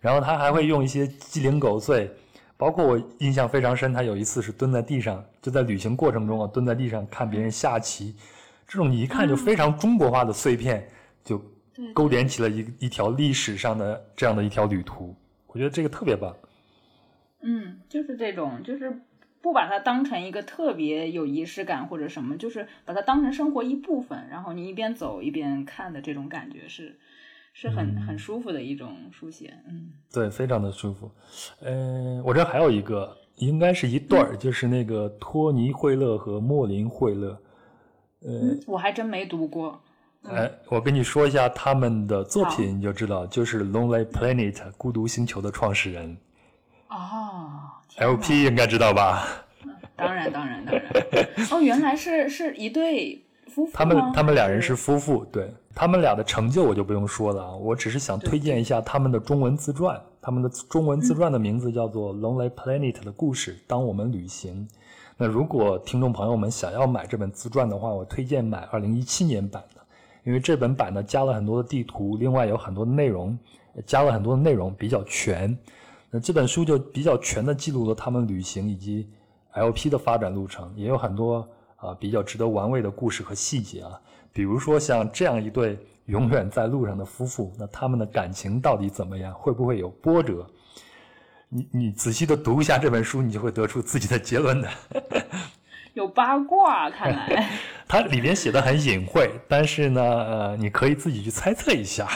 [0.00, 2.10] 然后他还会用一些鸡零狗碎，
[2.56, 8.14] 包括我印象非常深，他有一次是蹲在地上，就在旅行过程中啊，蹲在地上看别人下棋，
[8.66, 10.88] 这种你一看就非常中国化的碎片，
[11.24, 11.40] 就
[11.92, 15.14] 勾连起了一一条历史上的这样的一条旅途，
[15.48, 16.34] 我觉得这个特别棒。
[17.42, 18.90] 嗯，就是这种，就是
[19.46, 26.98] 不把它当成一个特别有仪式感或者什么，就是把它当成生活一部分，然后你一边走一边看的这种感觉是，
[27.52, 29.54] 是很很舒服的一种书写。
[29.68, 31.08] 嗯，对，非常的舒服。
[31.60, 37.40] 呃，我这还有一个，应该是一对儿，就是那个托尼·惠勒和莫林·惠勒。
[38.26, 39.80] 嗯我还真没读过。
[40.24, 46.16] 哎，我跟你说一下他们的作品，你就知道，就是《Lonely Planet》孤独星球的创始人
[46.88, 47.60] 哦
[47.98, 49.26] LP，应该知道吧？
[49.96, 51.28] 当然当然当然。
[51.50, 60.00] 哦，原来是是一对夫妇他们他们俩人是夫妇，对，他们俩的成就我就不用说了啊，我只是想推荐一下他们的中文自传。
[60.20, 63.56] 他们的中文自传的名字叫做《Lonely Planet》的故事。
[63.66, 64.66] 当我们旅行。
[65.16, 69.80] 那如果听众朋友们想要买这本自传的话，我推荐买二零一七年版的，
[70.24, 73.38] 因为这本版呢加了很多的地图，另外有很多的内容，
[73.86, 75.56] 加了很多的内容比较全。
[76.10, 79.08] 那这本书就比较全的记录了他们旅行以及
[79.54, 84.00] LP 的发展路程，也有很多啊比较值得玩味的故事和细节啊。
[84.32, 89.32] 比如说像这样一对永远在路上的夫妇，那他们的感情到底怎么样？
[89.34, 90.46] 会不会有波折？
[91.48, 94.68] 你你仔细的读一下这本书，你就会得出自己的结论的。
[95.94, 97.50] 有八卦，看来
[97.88, 102.06] 它里面写的很隐晦，但是呢，呃，你可以自己去猜测一下。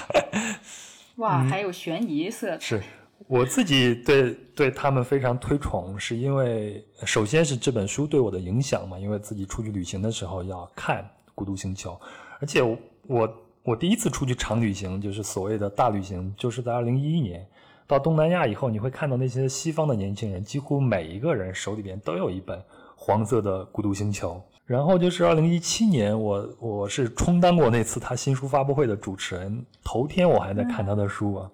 [1.16, 2.60] 哇，还有悬疑色彩。
[2.60, 2.82] 是
[3.26, 11.08] 我自己对对他们非常推崇，是因为首先是这本书对我的影响嘛，因为自己出去旅行的时候要看。
[11.32, 11.98] 孤独星球，
[12.38, 12.60] 而且
[13.06, 17.46] 我我第一次出去长旅行，就是所谓的大旅行，就是在二零一一年
[17.86, 22.62] 到东南亚以后，你会看到那些西方的年轻人，几乎每一个人手里边都有一本
[22.94, 24.38] 黄色的孤独星球。
[24.66, 31.50] 然后就是二零一七年，我我是充当过那次他新书发布会的主持人，头天我还在看他的书啊，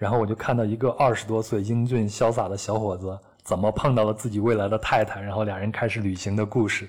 [0.00, 6.88] 然后我就看到一个二十多岁英俊潇洒的小伙子，怎么碰到了自己未来的太太，然后俩人开始旅行的故事。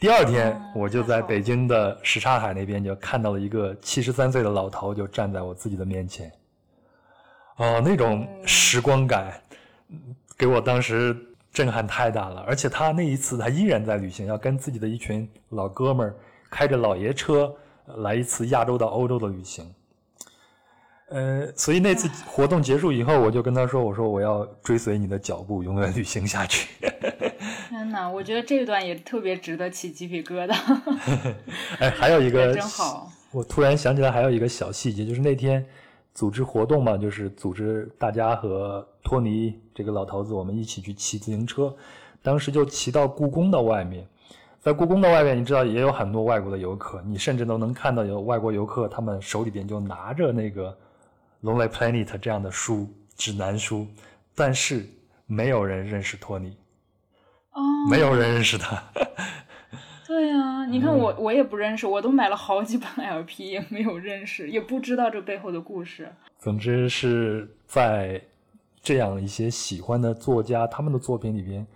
[0.00, 6.28] 第二天，我就在北京的什刹海那边就看到了一个七十三岁的老头，就站在我自己的面前。
[7.58, 9.32] 哦，那种时光感，
[10.36, 11.16] 给我当时
[11.52, 12.40] 震撼太大了。
[12.48, 16.16] 而且他那一次，他依然在旅行，要跟自己的一群老哥们儿
[16.50, 17.54] 开着老爷车
[17.98, 19.72] 来一次亚洲到欧洲的旅行。
[21.10, 26.68] 呃，所以那次活动结束以后，我就跟他说：“我说我要追随你的脚步，永远旅行下去。”
[27.68, 30.56] 天哪，我觉得这段也特别值得起鸡皮疙瘩。
[31.78, 33.10] 哎，还有一个，真好。
[33.30, 35.64] 我突然想起来，还有一个小细节，就是那天
[36.14, 41.74] 组织活动嘛，就是组织大家和托尼这个老头子，我们一起去骑自行车。
[42.22, 44.06] 当时就骑到故宫的外面，
[44.60, 50.70] 在故宫的外面，你知道也有很多外国的游客，你甚至都能看到有外国游客，他们手里边就拿着那个
[51.44, 53.86] 《Lonely Planet》这样的书指南书，
[54.34, 54.88] 但是
[55.26, 56.56] 没有人认识托尼。
[57.52, 58.82] 哦，没有人认识他。
[60.08, 66.10] 对呀，你看我我也不认识，我都买了好几本 LP，也没有认识，也不知道这背后的故事。
[66.38, 68.18] 总之是在
[68.82, 71.66] 这样一些喜欢的作家他们的作品里边，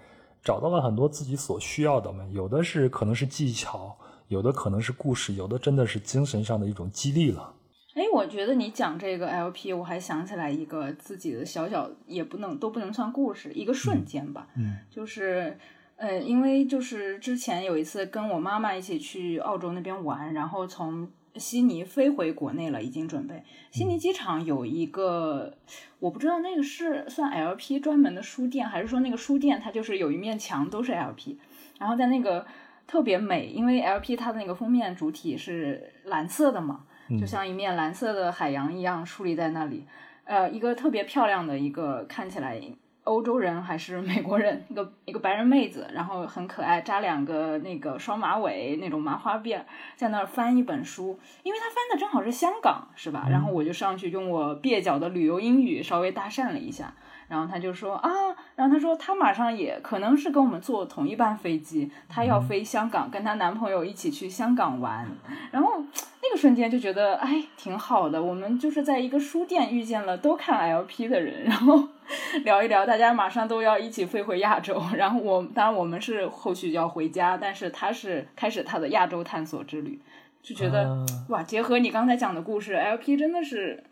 [0.43, 2.27] 找到了很多自己所需要的嘛。
[2.33, 3.95] 有的是可能是技巧，
[4.29, 7.53] 有的可能是故事，有的真的是精神上的一种激励了。
[7.99, 14.47] 哎，我觉得你讲这个 LP，我还想起来一个自己的小小，也不能都不能算故事，一个瞬间吧。
[14.57, 15.59] 嗯，就是，
[15.97, 23.43] 呃，因为就是之前有一次跟我妈妈一起去澳洲那边玩，然后从悉尼飞回国内了，已经准备。
[23.73, 25.53] 悉尼机场有一个，
[25.99, 31.37] 我不知道那个是算 LP 专门的书店，还是说那个书店它就是有一面墙都是 LP，
[31.81, 32.47] 然后在那个
[32.87, 36.85] 特别美，因为 LP 它的那个封面主体是蓝色的嘛。
[37.19, 39.87] 就像一面蓝色的海洋一样矗立在那里，
[40.25, 42.61] 呃，一个特别漂亮的一个看起来
[43.05, 49.63] 欧洲人还是美国人，一个一个白人妹子，然后很可爱，扎两个那个双马尾那种麻花辫，
[49.97, 53.27] 在那儿翻一本书，因为她翻的正好是香港，是吧？
[53.31, 56.93] 然后我就上去用我蹩脚的旅游英语稍微搭讪了一下。
[57.29, 58.11] 然后他就说啊，
[58.57, 65.07] 然后他说他马上也可能是跟我们坐同一班飞机，他要飞香港，跟她男朋友一起去香港玩。
[65.51, 65.79] 然后
[66.23, 71.89] 那个瞬间就觉得哎挺好的，我们就是在一个书店遇见了都看 LP 的人，然后
[72.45, 74.83] 聊一聊，大家马上都要一起飞回亚洲。
[74.97, 80.01] 然后我当然我们是后续要回家，但是他是开始他的亚洲探索之旅，
[80.43, 83.85] 就觉得哇，结合你刚才讲的故事，LP 真的是。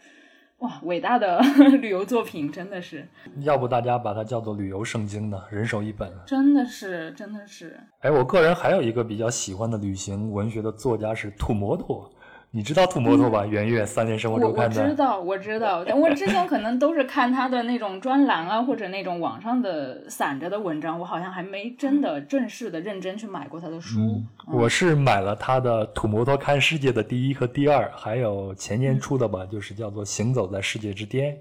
[0.61, 1.39] 哇，伟大的
[1.83, 3.07] 旅游作品真的是，
[3.41, 5.39] 要不大家把它叫做旅游圣经呢？
[5.51, 7.79] 人手一本，真的是，真的是。
[8.01, 12.11] 哎，我个人还有一个比较喜欢的旅行文学的作家是土摩托。
[12.57, 13.45] 你知道土摩托吧？
[13.45, 14.83] 圆月三联生活周刊的。
[14.83, 15.85] 我知道，我知道。
[15.95, 24.23] 我之前可能都是看他的那种专栏啊，或者那种网上的散着的文章，我好像还没真的正式的认真去买过他的书。
[24.51, 31.35] 我是买了他的《土摩托看世界》的第一和第二，还有前年出的吧，就是叫做《行走在世界之巅》。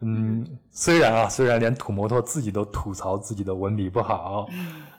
[0.00, 4.46] 嗯，虽然啊，虽然连土摩托自己都吐槽自己的文笔不好，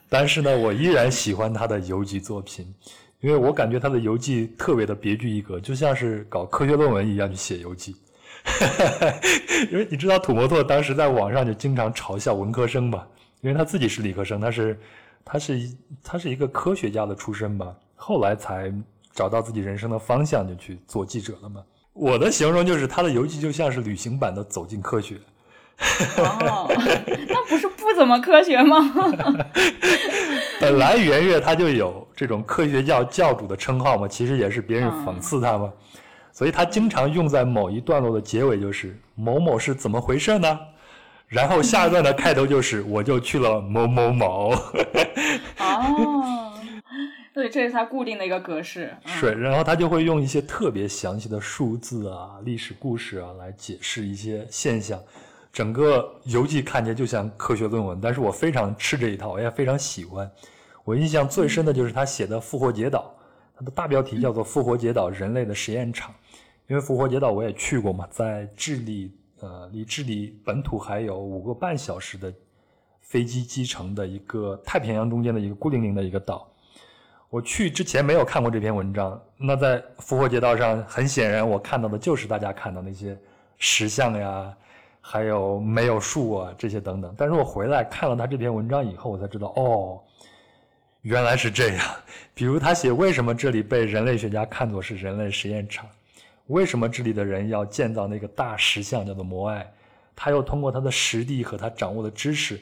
[0.08, 2.74] 但是呢，我依然喜欢他的游记作品。
[3.20, 7.96] 因为我感觉他的游记特别的别具一格，就像是搞科学论文一样去写游记。
[9.70, 13.06] 因为你知道土摩托当时在网上就经常嘲笑文科生吧，
[13.40, 14.78] 因为他自己是理科生，他是
[15.24, 15.60] 他是
[16.02, 18.72] 他是一个科学家的出身吧，后来才
[19.12, 21.62] 找到自己人生的方向，就去做记者了嘛。
[21.92, 25.16] 我的形容就是他的游记就像是旅行版的《走进科学》。
[26.22, 26.72] 哦，
[27.28, 28.76] 那不是不怎么科学吗？
[30.60, 35.72] 本来袁岳他就有这种科学教教主的称号嘛，其实也是别人嗯讽刺他嘛，
[36.32, 40.58] 所以他经常用在某一段落的结尾就是某某是怎么回事呢？
[41.28, 44.54] 然后下一段的开头就是我就去了某某某，
[45.58, 46.54] 哦，
[47.34, 48.92] 对，这是他固定的一个格式。
[49.04, 54.98] 嗯是，然后他就会用一些特别详细的数字啊、历史故事啊来解释一些现象。
[55.52, 60.30] 整个游记看起来就像科学论文，但是我非常吃这一套，我也非常喜欢。
[60.84, 63.14] 我印象最深的就是他写的《复活节岛》，
[63.58, 66.10] 它的大标题叫做《复活节岛：人类的实验场》。
[66.68, 72.32] 因为复活节岛我也去过嘛，在智利，呃，离智利本土还有五个半小时的
[73.00, 76.46] 飞机机程的一个太平洋中间的一个孤零零的一个岛。
[77.30, 83.18] 我去之前没有看过这篇文章，那在复活节岛上，很显然我看到的就是大家看到那些
[83.58, 84.56] 石像呀，
[85.00, 87.14] 还有没有树啊这些等等。
[87.16, 90.00] 但是我回来看了他这篇文章以后，我才知道哦，
[91.02, 91.86] 原来是这样。
[92.34, 95.86] 比如他写为什么这里被人类学家看作是人类实验场，
[96.46, 99.72] 为什么这里的人要建造那个大石像叫做摩艾，
[100.14, 102.60] 他又通过他的实地和他掌握的知识。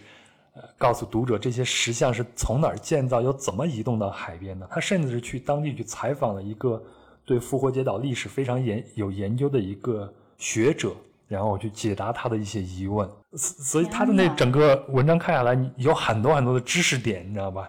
[0.54, 4.66] 呃，告诉读者这些石像是从哪儿建造，又怎么移动到海边的。
[4.70, 6.82] 他甚至是去当地去采访了一个
[7.26, 10.96] 对复活节岛历史非常研有研究的一个学者，
[11.28, 13.08] 然后我去解答他的一些疑问。
[13.32, 17.68] 所所以他的那整个文章看下来，你有很多很多的知识点，你知道吧？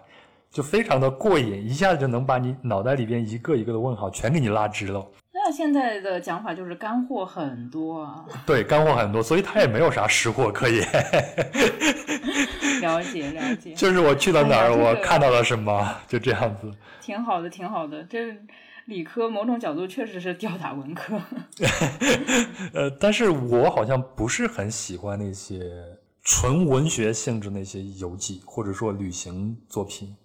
[0.50, 5.06] 就非常的过瘾，一下子就能把你脑袋里边一个一个的问号全给你拉直了。
[5.30, 10.82] 那现在的讲法就是干货很多啊，对，干货很多，所以他也没有啥实货可言。
[12.80, 16.72] 了解了解，就是我去到哪儿，我看到了什么，就这样子。
[17.00, 18.02] 挺好的，挺好的。
[18.04, 18.34] 这
[18.88, 21.20] 理科某种角度确实是吊打文科。
[22.72, 25.70] 呃，但是我好像不是很喜欢那些
[26.22, 30.16] 纯文学性质那些游记或者说旅行作品。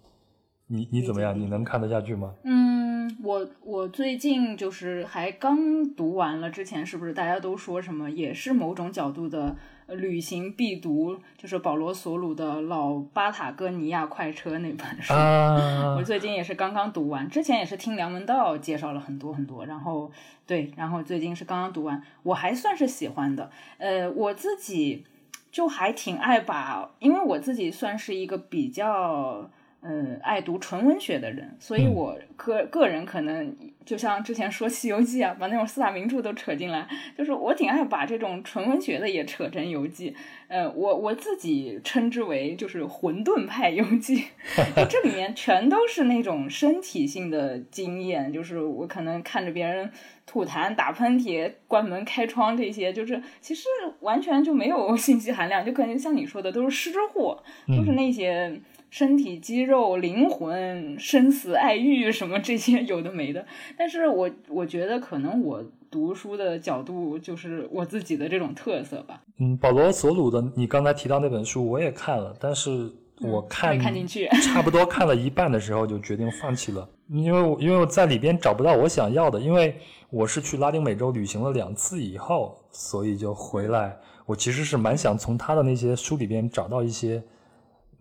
[0.66, 1.38] 你你怎么样？
[1.38, 2.32] 你能看得下去吗？
[2.42, 9.56] 嗯，我我最近就是还刚读完了，之前是不是大家都说什么也是某种角度的呃
[9.88, 15.12] 旅行必读，就是保罗索鲁的《老巴塔哥尼亚快车》那本书。
[15.14, 20.10] 啊我，最近也是刚刚读完，之前也是听梁文道介绍了很多很多，然后
[20.46, 23.50] 对，然后最近是刚刚读完，我还算是喜欢的。
[23.78, 25.04] 呃，我自己
[25.50, 29.50] 就还挺爱把，因为我自己算是一个比较。
[29.86, 33.54] 呃，爱读纯文学的人，所以嗯我个个人可能
[33.84, 40.16] 就像之前说《西游记》啊，把那种四大名著都扯进来，就是我挺爱把这种纯文学的也扯成游记。
[40.48, 44.24] 呃，我我自己称之为就是混沌派游记，
[44.74, 49.90] 就这里面全都是那种身体性的经验，就是我可能看着别人
[50.24, 53.66] 吐痰、打喷嚏、关门、开窗这些，就是其实
[54.00, 58.58] 完全就没有信息含量，就可能像你说的都是湿货，都是那些。
[58.94, 63.44] 身体、肌肉、灵魂、生死、爱欲什么这些有的没的，
[63.76, 72.88] 但是我我觉得可能我读书的角度就是我自己的这种特色吧，嗯，保罗索鲁的你刚才提到那本书我也看了，但是
[73.22, 79.76] 我嗯看、没看进去差不多看了一半的时候就决定放弃了，因为我因为我在里边找不到我想要的，因为
[80.08, 83.96] 我是去拉丁美洲旅行了两次以后，所以就回来。
[84.24, 87.20] 我其实是蛮想从他的那些书里边找到一些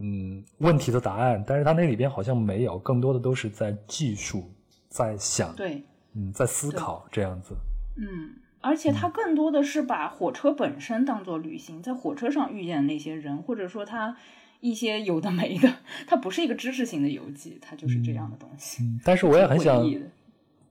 [0.05, 4.51] 嗯问题的答案，但是他那里边好像没有，更多的都是在技术，
[4.89, 5.81] 在想，对，
[6.13, 7.55] 嗯，在思考这样子。
[7.95, 14.17] 嗯，而且他更多的是把火车本身当做旅行，在火车上遇见的那些人，或者说他
[14.59, 15.73] 一些有的没的，
[16.05, 18.83] 它不是一个知识型的游记，它就是这样的东西。
[18.83, 19.89] 嗯，但是我也很想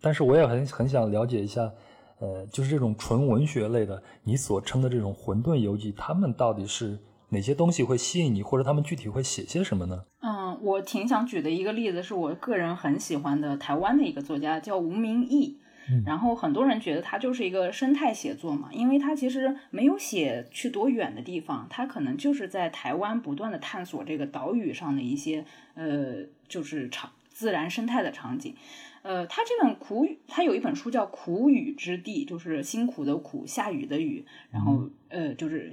[0.01, 1.70] 但是我也很很想了解一下，
[2.18, 6.99] 呃，就是这种纯文学类的，你所称的这种混沌游记，他们到底是
[7.33, 10.05] 哪些东西会吸引你，或者他们具体会写些什么呢？
[10.20, 15.59] 嗯，我挺想举的一个例子是我个人很喜欢的台湾的一个作家叫吴明义。
[15.91, 28.55] 嗯然后很多人觉得他就是一个生态写作嘛，因为他其实没有写去多远的地方，他可能就是在台湾不断的探索这个岛屿上的一些呃，就是场自然生态的场景。
[29.03, 35.72] 呃，他这本苦雨，他有一本书叫《苦雨之地》，就是辛苦的苦，下雨的雨，然后呃，就是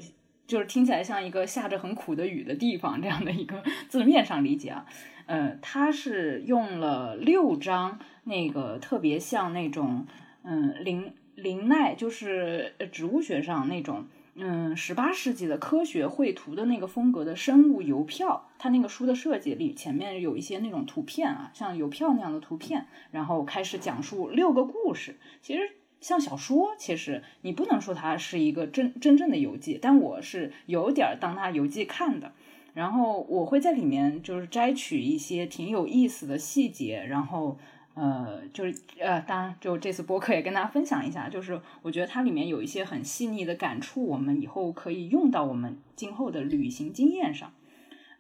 [0.49, 4.83] 就是听起来像一个下着很苦的雨的地方这样的一个字面上理解啊。
[5.27, 10.07] 呃，他是用了六张那个特别像那种
[10.41, 25.17] 嗯林林奈，就是呃植物学上那种嗯，十八世纪的科学绘图的那个风格的生物邮票，它那个书的设计里前面有一些那种图片啊，像邮票那样的图片，然后开始讲述六个故事。
[25.43, 25.61] 其实
[25.99, 32.31] 像小说，其实你不能说它是一个真真正的游记，但我是有点当它游记看的。
[32.73, 37.57] 然后我会在里面就是摘取一些挺有意思的细节，然后。
[37.95, 47.51] 呃，就是呃，当然，就这次播客也跟大家分享一下，就是我觉得它里面有一些很细腻的感触，我们以后可以用到我们今后的旅行经验上。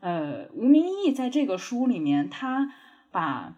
[0.01, 2.73] 呃，吴明义在这个书里面，他
[3.09, 3.55] 把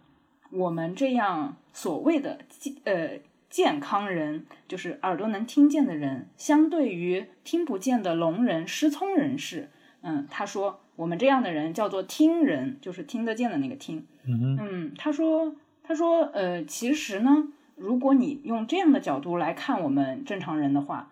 [0.50, 2.38] 我们这样所谓的
[2.84, 3.18] 呃
[3.52, 14.04] 健康人，就是耳朵能听见的人，相对于听不见的聋人、失聪人士，嗯，他说我们这样的人叫做听人，就是听得见的那个听。
[14.24, 15.54] 嗯嗯，他说。
[15.84, 21.10] 他说：“呃，其实呢，如果你用这样的角度来看我们正常人的话，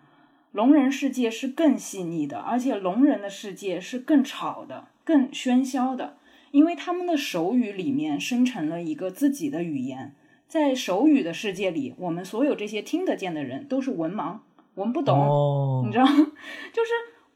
[0.53, 6.15] 聋人世界是更细腻的，而且聋人的世界是更吵的、更喧嚣的，
[6.51, 10.15] 因为他们的手语里面生成了一个自己的语言。
[10.51, 14.39] 在手语的世界里，我们所有这些听得见的人都是文盲，
[14.75, 16.05] 我们不懂，你知道？
[16.73, 16.91] 就是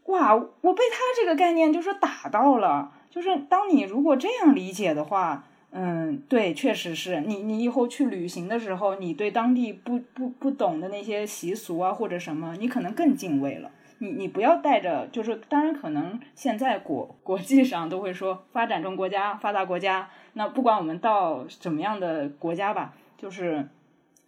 [0.07, 2.91] 哇，我被他这个概念就是打到了。
[3.09, 5.45] 就是当你如果这样理解的话。”
[5.77, 7.43] 嗯，对，确实是你。
[7.43, 13.69] 你以后去旅行的时候，你对当地不不不懂的那些习俗啊，或者什么，你可能更敬畏了。
[13.99, 20.09] 你你不要带着，就是当然可能现在国国际上都会说发展中国家、发达国家。
[20.33, 23.67] 那不管我们到什么样的国家吧，就是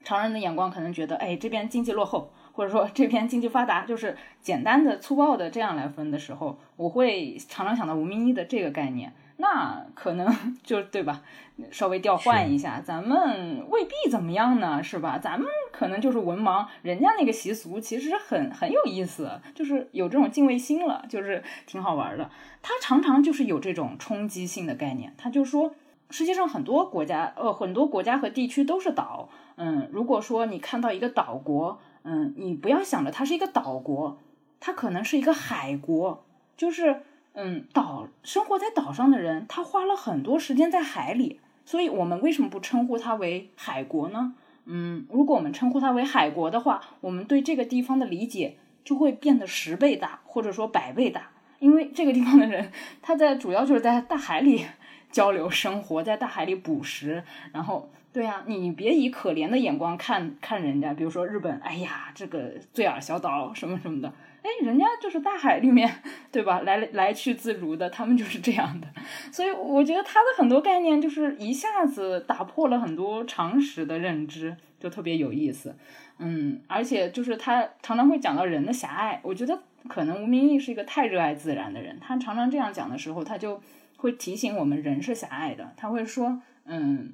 [0.04, 9.14] 常人的眼光可能觉得，哎，这边经济落后，或者说这边经济发达，就是简单的粗暴的这样来分的时候，我会常常想到吴明一的这个概念。
[9.40, 11.22] 那可能就对吧？
[11.70, 15.20] 稍微调换一下，咱们未必怎么样呢，是吧？
[15.20, 22.32] 咱们可能就是文盲，人家那个习俗其实很很有意思，就是有这种敬畏心了，就是挺好玩的。
[22.64, 25.76] 他常常就是有这种冲击性的概念，他就说
[26.10, 29.30] 世界上很多国家，呃，很多国家和地区都是岛。
[29.56, 34.18] 嗯，如果说你看到一个岛国，嗯，你不要想着它是一个岛国，
[34.60, 36.24] 它可能是一个海国，
[36.56, 37.02] 就是。
[37.40, 44.34] 嗯，岛生活在岛上的人，他花了很多时间在海里，所以我们为什么不称呼它为海国呢？
[44.66, 51.30] 嗯，如果我们称呼它为海国的话，我们对这个地方的理解就会变得十倍大，或者说百倍大，
[51.60, 52.72] 因为这个地方的人，
[53.04, 54.66] 他在主要就是在大海里
[55.12, 64.14] 交流生活，在大海里捕食，然后，对呀，你别以可怜的眼光看看人家，比如说日本，哎呀，这个醉尔小岛什么什么的。
[64.44, 65.92] 哎，人家就是大海里面，
[66.32, 66.62] 对吧？
[66.62, 68.88] 来来去自如的，他们就是这样的。
[69.30, 75.76] 所以我觉得他的很多概念就是一下子打破了很多常识的认知，就特别有意思。
[76.20, 79.20] 嗯，而且就是他常常会讲到人的狭隘。
[79.22, 83.62] 我觉得可能吴明义是一个太热爱自然的人，他常常这样讲的时候，他就
[83.98, 85.74] 会提醒我们人是狭隘的。
[85.76, 87.14] 他会说，嗯，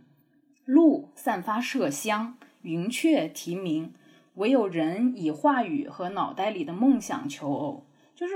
[0.66, 3.94] 鹿散发麝香，云雀啼鸣。
[4.36, 8.34] 唯有人以话语和脑袋里的梦想求偶，就是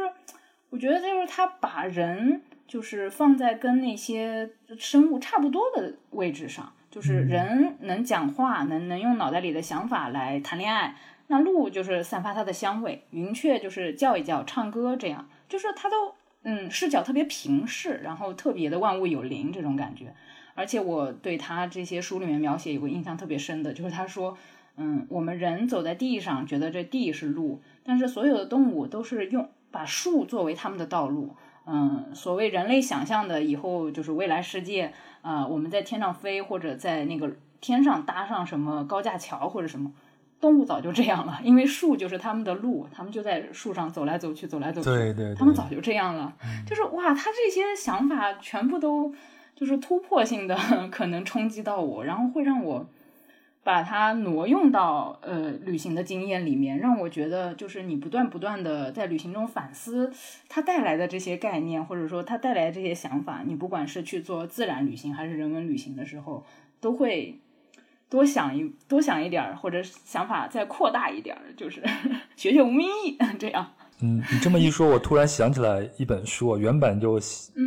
[0.70, 10.96] 我觉得就是他把人就是放在跟那些生物差不多的位置上，就是人能讲话，能能用脑袋里的想法来谈恋爱，
[11.26, 16.14] 那鹿就是散发它的香味，云雀就是叫一叫唱歌，这样就是他都
[16.50, 20.16] 嗯视角特别平视，然后特别的万物有灵这种感觉，
[20.56, 24.38] 而且我对他这些书里面描写有个印象特别深的，就是他说。
[24.80, 31.36] 嗯，我们人走在地上，觉得这地是路，但是所有的动物都是用把树作为他们的道路。
[31.66, 34.94] 嗯，所谓人类想象的以后就是未来世界，
[35.24, 39.92] 啊，我们在天上飞，或者在那个天上搭上什么高架桥或者什么，
[40.40, 46.34] 动物早就这样了，因为树就是他们的路，他们就在树上走来走去，走来走去，对对，他们早就这样了。
[46.66, 49.14] 就是哇，他这些想法全部都
[49.56, 50.58] 就是突破性的，
[50.92, 52.88] 可能冲击到我，然后会让我。
[53.64, 60.10] 把它挪用到呃旅行的经验里面，让我觉得就是你不断不断的在旅行中反思
[60.48, 63.44] 它带来的这些概念，或者说它带来的这些想法。
[63.46, 66.46] 你不管是去做自然旅行还是人文旅行的时候，
[66.80, 67.42] 都会
[68.10, 71.84] 多想一多想一点儿，或者想法再扩大一点儿，就是
[72.36, 73.68] 学学吴明义 这样。
[74.00, 77.20] 嗯，你这么一说，我突然想起来一本书，我原本就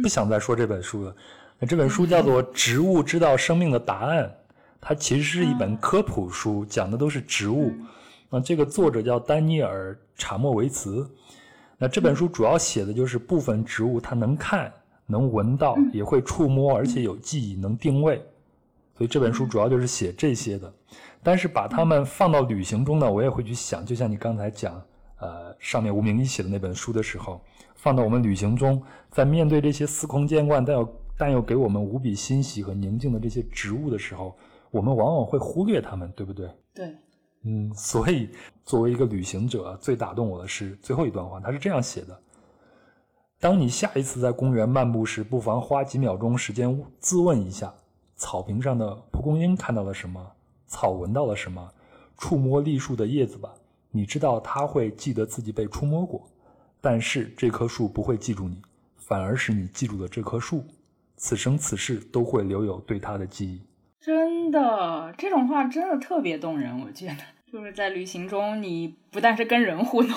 [0.03, 1.15] 不想再说这本书了。
[1.59, 4.25] 那这本书叫做《植物知道生命的答案》。
[4.81, 7.71] 它其实是一本科普书，讲的都是植物。
[8.31, 11.07] 那这个作者叫丹尼尔·查莫维茨。
[11.77, 14.73] 那这本书主要写的就是部分植物，它能看、
[15.07, 18.25] 能闻到，也会触摸，而且有记忆，能定位。
[19.01, 20.71] 所以这本书主要就是写这些的。
[21.23, 24.75] 但是把它们放到旅行中呢，我也会去想，就像你刚才讲，
[25.21, 27.41] 呃上面吴明义写的那本书的时候，
[27.77, 34.37] 放到我们旅行中，在面对这些司空见惯但又但又给我们无比欣喜和宁静的这些植物的时候，
[34.71, 36.51] 我们往往会忽略它们，对不对？
[36.75, 36.95] 对，
[37.45, 38.29] 嗯，所以
[38.67, 42.21] 作为一个旅行者，最打动我的是最后一段话，他是这样写的：
[43.39, 47.73] 当你下一次在公园漫步时，不妨花几秒钟时间自问一下，
[48.21, 50.31] 草坪上的蒲公英看到了什么，
[50.67, 51.73] 草闻到了什么，
[52.19, 53.51] 触摸栗树的叶子吧。
[53.91, 56.29] 你知道它会记得自己被触摸过，
[56.83, 58.61] 但是这棵树不会记住你，
[58.99, 60.63] 反而是你记住了这棵树，
[61.17, 63.63] 此生此世都会留有对它的记忆。
[64.03, 67.17] 真的，这种话真的特别动人，我觉得。
[67.51, 70.15] 就是在旅行中，你不但是跟人互动，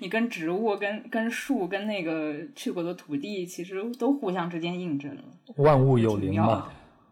[0.00, 5.22] 你跟植物、跟跟树、跟那个去过的土地，其实都互相之间印证了。
[5.56, 6.68] 万物有灵嘛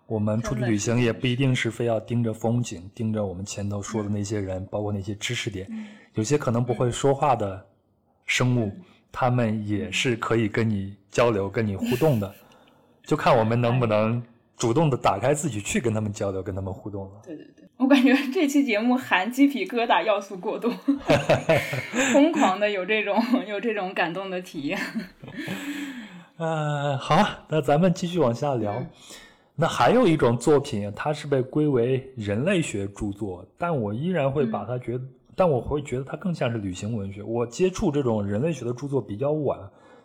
[0.06, 5.66] 我们出去旅行也不一定是非要盯着风景，盯着我们前头说的那些人，包括那些知识点。
[6.14, 7.66] 有些可能不会说话的
[8.26, 8.70] 生物，
[9.10, 12.34] 他们也是可以跟你交流、跟你互动的，
[13.04, 14.22] 就看我们能不能
[14.56, 17.22] 主动的打开自己去跟他们交流、跟他们互动了。
[17.24, 20.70] 对对对，我感觉这期节目含鸡皮疙瘩要素过多，
[22.12, 24.78] 疯狂的有这种有这种感动的体验。
[26.36, 28.84] 呃，好啊，那咱们继续往下聊。
[29.56, 35.04] 那还有一种作品，它是被归为人类学著作，但我依然会把它觉得，
[35.36, 37.22] 但我会觉得它更像是旅行文学。
[37.22, 39.58] 我接触这种人类学的著作比较晚，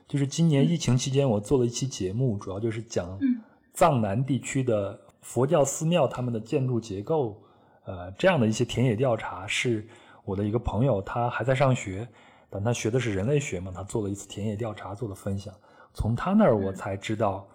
[0.08, 3.42] 就是今年疫情期间，我做了一期节目，主要就是讲嗯
[3.74, 7.42] 藏南地区的佛教寺庙他们的建筑结构，
[7.86, 9.88] 呃，这样的一些田野调查，是
[10.26, 12.08] 我的一个朋友，他还在上学，
[12.52, 15.52] 但他学的是人类学嘛，他做了一次田野调查，做了分享。
[15.94, 17.48] 从他那儿我才知道，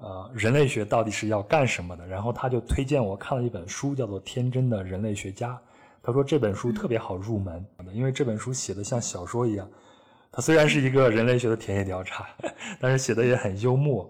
[0.00, 2.06] 呃，人类学到底是要干什么的。
[2.06, 5.52] 然后他就推荐我看了一本书，叫做《天真的人类学家》。
[6.02, 9.68] 他说这本书特别好入门，因为这本书写的像小说一样。
[10.30, 12.26] 它虽然是一个人类学的田野调查，
[12.80, 14.08] 但是写的也很幽默。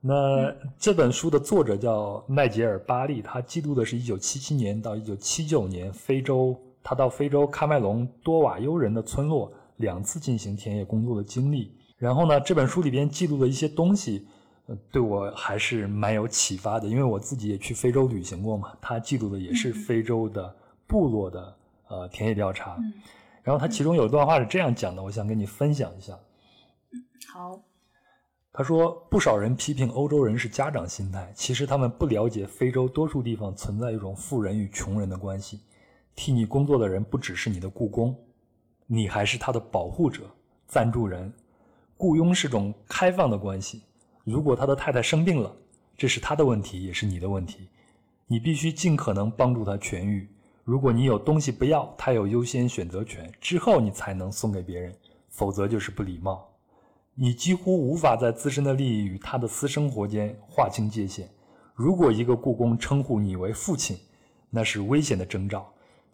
[0.00, 11.74] 那这本书的作者叫奈杰尔·巴利，他记录的是1977年到1979年非洲，他到非洲喀麦隆多瓦尤人的村落两次进行田野工作的经历。
[11.98, 14.26] 然后呢，这本书里边记录的一些东西，
[14.90, 18.76] 对我还是蛮有启发的，因为我自己也去非洲旅行过嘛。
[18.80, 20.54] 他记录的也是非洲的
[20.86, 21.56] 部落的
[21.88, 22.76] 呃田野调查。
[22.78, 22.92] 嗯
[23.42, 26.12] 然后他其中有一段话是这样讲的，我想跟你分享一下。
[27.32, 27.58] 好，
[28.52, 35.60] 他说，不少人批评欧洲人是家长心态，其实他们不了解非洲多数地方存在一种富人与穷人的关系。
[36.14, 38.14] 替你工作的人不只是你的雇工，
[38.86, 40.30] 你还是他的保护者、
[40.66, 41.32] 赞助人。
[41.96, 43.82] 雇佣是种开放的关系。
[44.30, 45.54] 如果他的太太生病了，
[45.96, 47.68] 这是他的问题，也是你的问题。
[48.26, 50.28] 你必须尽可能帮助他痊愈。
[50.62, 54.94] 如果你有东西不要，他有优先选择权，之后你才能送给别人，
[55.28, 56.48] 否则就是不礼貌。
[57.14, 61.28] 你几乎无法在自身的利益与他的私生活间划清界限。
[61.74, 63.98] 如果一个故宫称呼你为父亲，
[64.48, 65.70] 那是危险的征兆。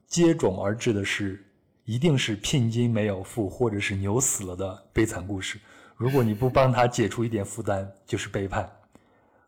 [0.07, 1.45] 接踵而至的是，
[1.85, 5.61] 一定是聘金没有付，或者是牛死了的悲惨故事。
[5.97, 8.71] 如果你不帮他解除一点负担，就是背叛。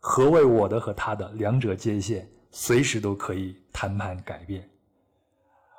[0.01, 1.31] 何谓我的和他的？
[1.33, 4.67] 两者界限随时都可以谈判改变。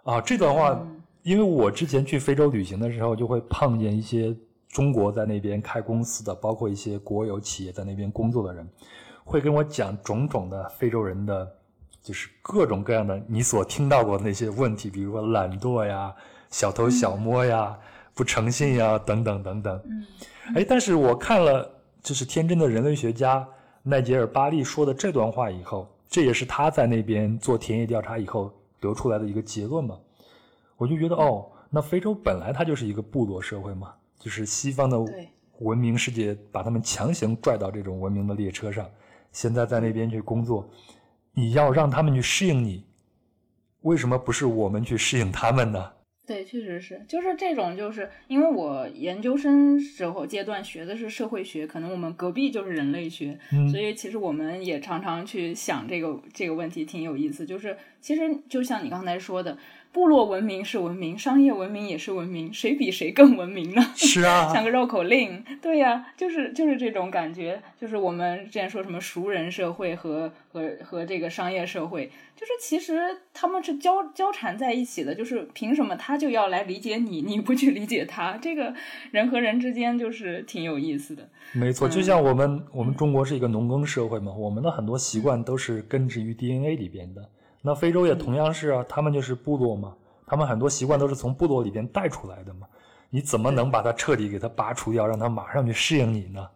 [0.03, 0.80] 啊，这段话，
[1.24, 4.36] 因为我之前去非洲旅行的时候，就会碰见一些
[4.67, 8.67] 中国在那边开公司的，包括一些国有企业在那边工作的人，
[9.24, 11.51] 会跟我讲种种的非洲人的，
[12.03, 16.13] 就是各种各样的你所听到过的那些问题，比如说懒惰呀、
[16.51, 17.78] 小偷小摸呀、
[18.14, 19.82] 不诚信呀等等等等。
[19.86, 20.05] 嗯
[20.55, 21.70] 哎，但是我看了
[22.01, 23.47] 就是天真的人类学家
[23.84, 29.97] 奈杰尔·巴利说的这段话以后，这也是他在那边做田野调查以后得出来的一个结论嘛。
[30.76, 34.97] 我就觉得哦，那非洲本来它就是一个部落社会嘛，就是西方的
[35.60, 38.89] 文明世界把他们强行拽到这种文明的列车上，
[39.32, 40.68] 现在在那边去工作，
[41.34, 42.86] 你要让他们去适应你，
[43.82, 45.91] 为什么不是我们去适应他们呢？
[46.30, 57.47] 对，确实是，就是这种，就是因为我研究生时候阶段学的是社会学，可能我们隔壁就是人类学，嗯所以其实我们也常常去想这个这个问题，挺有意思。
[57.47, 59.57] 就是其实就像你刚才说的，
[59.91, 63.81] 部落文明是文明，商业文明也是文明，谁比谁更文明呢？
[63.95, 73.01] 是啊， 像个绕口令，对呀、就是就是这种感觉，就是我们之前说什么熟人社会和和和这个商业社会，就是其实
[73.33, 78.37] 他们是交交缠在一起的，就是凭什么他就要来理解你，你不去理解他？
[78.37, 78.73] 这个
[79.11, 81.27] 人和人之间就是挺有意思的。
[81.53, 87.27] 没错，就像我们我们中国是一个农耕社会嘛，我们的很多习惯都是根植于 DNA 里边的。
[87.62, 89.95] 那非洲也同样是啊，他们就是部落嘛，
[90.26, 92.68] 他们很多习惯都是从部落里边带出来的嘛。
[93.10, 96.47] 你怎么能把它彻底给它拔除掉，让它马上去适应你呢？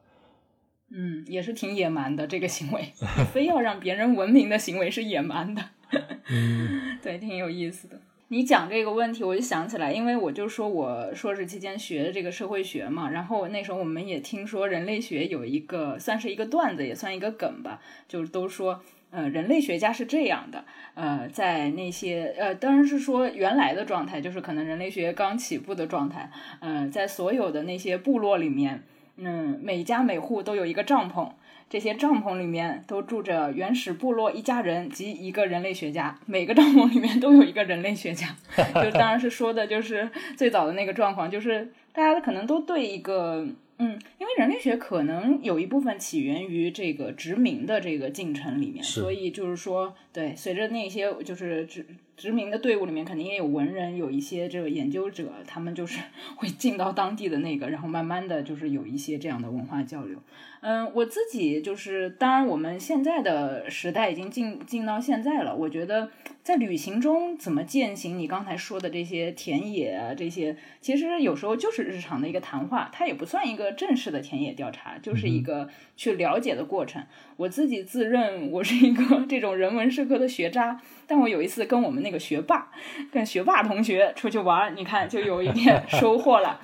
[0.92, 2.94] 嗯，也是挺野蛮的这个行为，
[3.34, 5.64] 非要让别人文明的行为是野蛮的。
[6.30, 8.00] 嗯对，挺有意思的。
[8.28, 18.82] 你讲这个问题，我就想起来，因为我就说我硕士期间学的这个社会学嘛，然后那时候我们也听说人类学有一个算是一个段子，也算一个梗吧，就是都说，
[19.14, 28.82] 呃，人类学家是这样的，呃，在那些呃，当然是说原来的状态，就是可能人类学刚起步的状态，嗯、在所有的那些部落里面，
[29.18, 31.30] 嗯，每家每户都有一个帐篷。
[31.70, 38.28] 这些帐篷里面都住着原始部落一家人及一个人类学家，每个帐篷里面都有一个人类学家。
[38.76, 40.08] 就当然是说的就是
[40.38, 43.48] 最早的那个状况，就是大家可能都对一个
[43.84, 56.00] 嗯，因为人类学可能有一部分起源于这个殖民的这个进程里面，所以就是说，对，随着那些就是殖殖民的队伍里面肯定也有文人，有一些这个研究者，他们就是
[56.38, 60.18] 会进到当地的那个，然后慢慢的就是有一些这样的文化交流。
[60.62, 66.10] 嗯，我自己就是，当然我们现在的时代已经进进到现在了，我觉得
[66.44, 77.02] 在旅行中怎么践行你刚才说的这些田野啊，这些其实有时候就是日常的一个谈话，它也不算一个正式的田野调查，就是一个去了解的过程。
[77.38, 82.70] 我自己自认我是一个这种人文社科的学渣，但我有一次跟我们那个学霸，
[83.10, 86.60] 跟学霸同学出去玩，你看就有一点 收获了。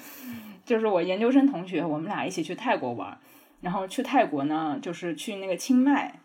[0.66, 3.18] 就是我研究生同学，我们俩一起去泰国玩，
[3.62, 6.19] 然后去泰国呢，就是去那个清迈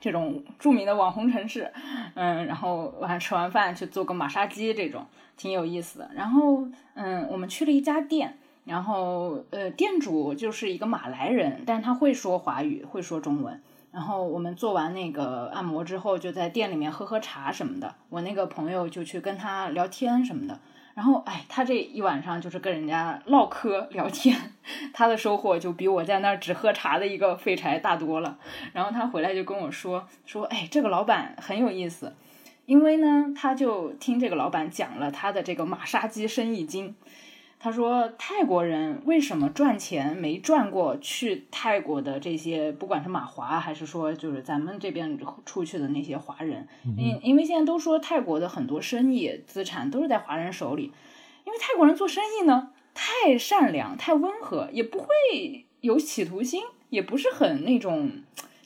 [0.00, 1.70] 这种著名的网红城市，
[2.14, 6.10] 嗯，然后晚上吃完饭去做个马杀鸡，这种挺有意思的。
[6.14, 13.60] 然后，嗯，我们去了一家店，然后呃，店主就是一个马来人，但他会说华语，会说中文。
[13.92, 17.94] 然后我们做完那个按摩之后，就在店里面喝喝茶什么的。
[18.08, 20.60] 我那个朋友就去跟他聊天什么的。
[20.94, 24.36] 然后，哎，他这一晚上就是跟人家唠嗑聊天，
[24.92, 28.38] 他的收获就比我在那儿只喝茶的一个废柴大多了。
[28.72, 32.14] 然后他回来就跟我说说，哎，这个老板很有意思，
[32.66, 36.94] 因为呢，他就听这个老板讲了他的这个马杀鸡生意经。
[37.62, 50.90] 他说泰国人为什么赚钱没赚过去泰国的这些，不管是马华还是说就是咱们这边出去的那些华人，因因为现在都说泰国的很多生意资产都是在华人手里，
[51.44, 55.06] 因为泰国人做生意呢太善良、太温和，也不会
[55.82, 58.10] 有企图心，也不是很那种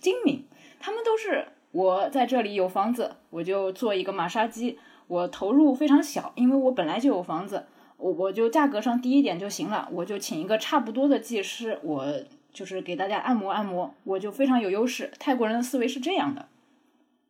[0.00, 0.44] 精明，
[0.78, 4.78] 他们都是我在这里有房子，我就做一个马杀鸡，
[5.08, 7.66] 我投入非常小，因为我本来就有房子。
[7.96, 12.06] 我我就价格上低一点就行了，我就请一个差不多的技师，我
[12.52, 15.10] 就是给大家按摩按摩，我就非常有优势。
[15.18, 16.48] 泰国人的思维是这样的，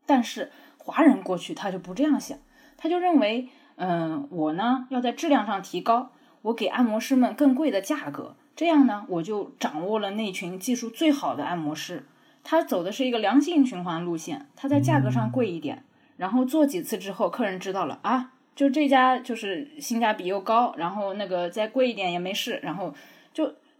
[0.04, 2.38] 但是华人过去他就不这样想，
[2.76, 6.10] 他就认为，嗯，我呢要在质量上提高，
[6.42, 12.06] 我给按摩师们更贵的价格，这样呢我就掌握了那群技术最好的按摩师。
[12.42, 15.82] 他走的是一个良性循环路线，他在价格上贵一点，
[16.18, 18.32] 然后做几次之后，客人知道了啊。
[18.54, 22.94] 就这家就是性价比又高，然后那个再贵一点也没事，然后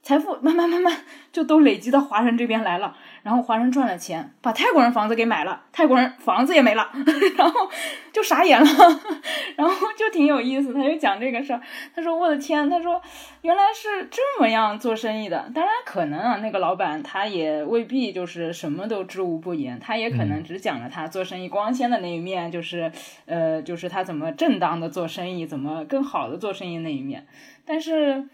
[0.05, 0.95] 财富慢慢慢慢
[1.33, 6.91] 就都累积到华人这边来了，然后华人赚了钱，把泰国人房子给买了，泰国人房子也没了，
[7.39, 7.71] 然后
[8.13, 8.67] 就傻眼了，
[9.57, 11.61] 然后就挺有意思，他就讲这个事儿，
[11.97, 13.01] 他说我的天，他说
[13.41, 22.93] 原来是这么样做生意的，当然可能啊，那个老板他也未必就是什么都知无不言，他也可能只讲了他做生意光鲜的那一面，就是
[23.25, 27.27] 呃，就是他怎么正当的做生意，怎么更好的做生意那一面，
[27.65, 28.29] 但是。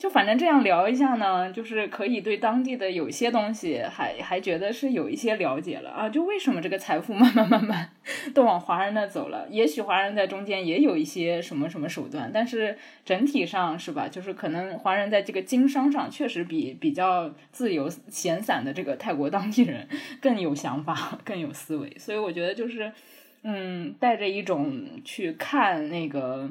[0.00, 6.08] 就反正这样聊一下呢，就是可以对当地的有些东西还还觉得是有一些了解了啊。
[6.08, 7.90] 就为什么这个财富慢慢慢慢
[8.32, 9.46] 都往华人那走了？
[9.50, 14.08] 也许华人在中间也有一些什么什么手段，但是整体上是吧？
[14.08, 19.86] 就是可能华人在这个经商上确实比比较自由闲散的这个泰国当地人
[20.18, 21.94] 更有想法、更有思维。
[21.98, 22.90] 所以我觉得就是，
[23.42, 26.50] 嗯，带着一种去看那个。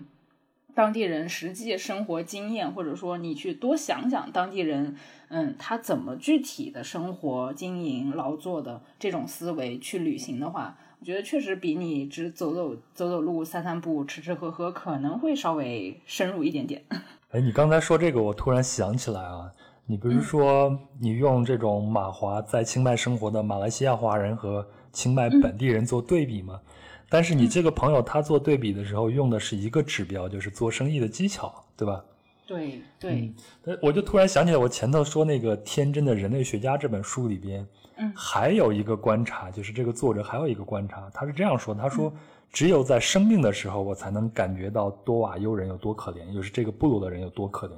[0.80, 4.96] 当地人实际生活经验，或者说你去多想想当地人，
[5.28, 16.82] 嗯，他怎么具体的生活、经营、劳作的这种思维去旅行的话，我觉得确实比你只走走走走路、散散步、吃吃喝喝可能会稍微深入一点点。
[17.32, 19.52] 哎，你刚才说这个，我突然想起来啊，
[19.86, 26.62] 你不是说你用这种马华在清迈生活的马来西亚华人和清迈本地人做对比吗？
[27.10, 32.04] 但是你这个朋友他做对比的时候用的是一个指标，就是做生意的技巧，对吧？
[32.46, 33.34] 对对，
[33.66, 38.12] 呃我就突然想起来，我前头说那个《天真的人类学家》这本书里边，嗯。
[38.16, 42.12] 还有一个观察，就是这个作者还有一个观察，他是这样说的：他说，
[42.52, 47.74] 只有在生病的时候，我才能感觉到多瓦尤人有多可怜，就是这个部落的人有多可怜，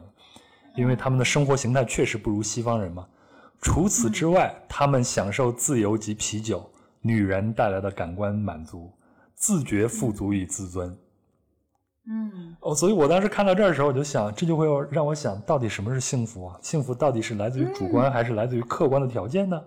[0.77, 3.05] 因为他们的生活形态确实不如西方人嘛。
[3.61, 6.67] 除此之外，他们享受自由及啤酒、
[7.01, 8.89] 女人带来的感官满足，
[9.41, 10.95] 自觉富足与自尊。
[12.07, 16.59] 嗯哦，所以我当时看到这儿的时候，我就想，这就会让我想到底什么是幸福啊？
[16.61, 19.59] 幸福到底是来自于主观，还是来自于客观的条件呢？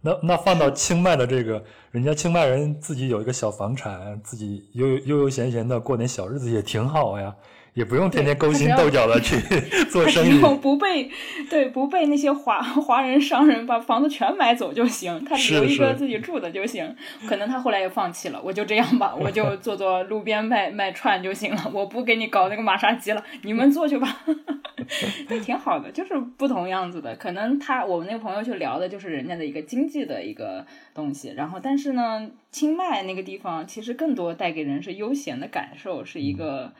[0.00, 1.62] 那那放到清迈的这个，
[1.92, 7.32] 人家清迈人自己有一个小房产，自己悠悠悠悠闲闲的过点小日子也挺好呀，
[7.74, 9.36] 也不用天天勾心斗角的去
[9.90, 10.40] 做生意。
[10.60, 11.10] 不被
[11.48, 16.94] 对不被那些华华人商人把房子全买走就行，他留一个自己住的就行。
[17.26, 24.22] 可能他后来也放弃了，我就这样吧，我就 做做路边卖卖串就行了，我不给你搞那个玛莎鸡了，你们做去吧。
[25.28, 27.14] 对，挺好的，就是不同样子的。
[27.16, 36.72] 可能他我们那个朋友去聊的就是人家的一个经济的一个东西，然后但是呢，清迈那个地方其实更多带给人是悠闲的感受，是一个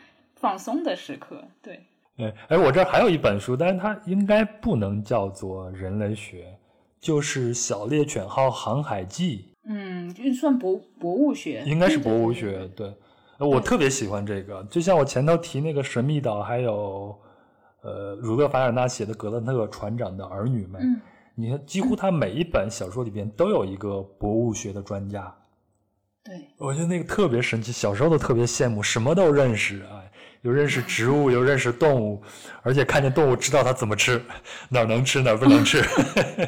[0.42, 1.42] 放松的时刻。
[1.62, 1.80] 对。
[2.18, 6.54] 哎哎，我这儿还有一本书，但是它应该不能叫做人类学，
[7.00, 9.38] 就是《小猎犬号航海记》。
[9.64, 12.32] 嗯，就算博博物学，应该是博物。
[12.32, 12.94] 对对学，对，
[13.38, 17.16] 呃我特别喜欢这个，就像我前头提那个神秘岛，还有
[17.82, 21.00] 呃儒勒·凡尔纳写的《格兰特船长的儿女们》，嗯
[21.34, 25.34] 你看几乎他每一本小说里边都有一个博物学的专家，
[26.22, 30.01] 对我觉得那个特别神奇，小时候都特别羡慕，什么都认识，哎，
[30.42, 32.22] 又认识植物，又认识动物，
[32.62, 34.20] 而且看见动物知道它怎么吃，
[34.70, 35.80] 哪儿能吃哪儿不能吃。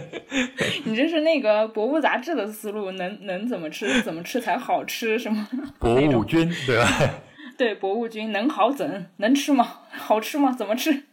[0.84, 5.48] 你这是那个博物杂志的思路，能能怎么吃，怎么吃才好吃，什么？
[5.78, 6.88] 博物君，对吧？
[7.56, 9.06] 对，博物君能好怎？
[9.18, 9.82] 能吃吗？
[9.90, 10.52] 好吃吗？
[10.58, 11.04] 怎么吃？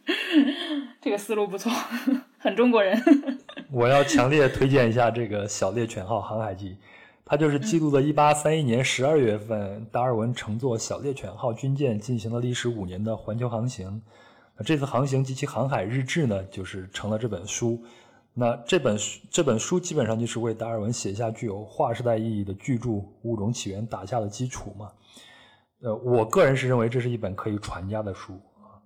[1.00, 1.70] 这个思路不错，
[2.38, 3.00] 很中国人。
[3.70, 6.70] 我要强烈推荐一下这个《小猎犬号航海记》，
[7.32, 14.02] 它就是记录了1831年12月份达尔文乘坐小猎犬号军舰进行了历时五年的环球航行。
[14.54, 17.82] 那这次航行及其航海日志呢，就是成了这本书。
[18.34, 22.90] 那这本书这本书基本上就是为达尔文写下具有划时代意义的巨著
[23.22, 24.90] 《物种起源》打下了基础嘛。
[25.80, 28.76] 呃，我个人是认为这是一本可以传家的书啊，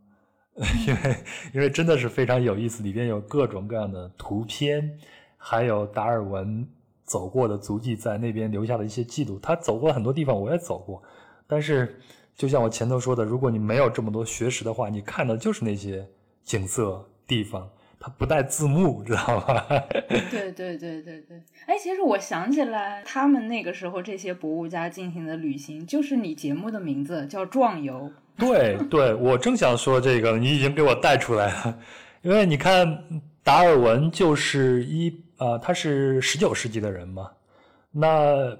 [0.87, 1.17] 因为
[1.53, 4.97] 因为真的是非常有意思，里边有各种各样的图片，
[5.37, 6.65] 还有达尔文
[7.07, 9.39] 走过的足迹，在那边留下的一些记录。
[9.41, 11.03] 他走过很多地方，我也走过，
[11.47, 11.99] 但是
[12.35, 16.07] 就像我前头说的，如果你没有这么多学识的话，你看的就是那些
[16.43, 19.67] 景色地方，它不带字幕，知道吧？
[20.31, 28.11] 对对对对对，哎，其实我想起来，他们那个时候这些博物家进行的旅行，就是你节目的名字叫壮游。
[28.37, 31.79] 对对，我正想说这个，你已经给我带出来了，
[32.21, 37.31] 因为你看达尔文就是一呃，他是十九世纪的人嘛，
[37.91, 38.57] 那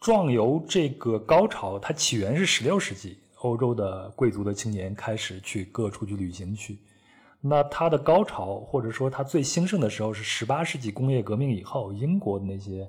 [0.00, 6.78] 壮游这个高潮，它起源是十六世纪，欧洲的贵族的青年开始去各处去旅行去，
[7.40, 12.88] 那它的高潮或者说它最兴盛的时候是十八世纪工业革命以后，英国的那些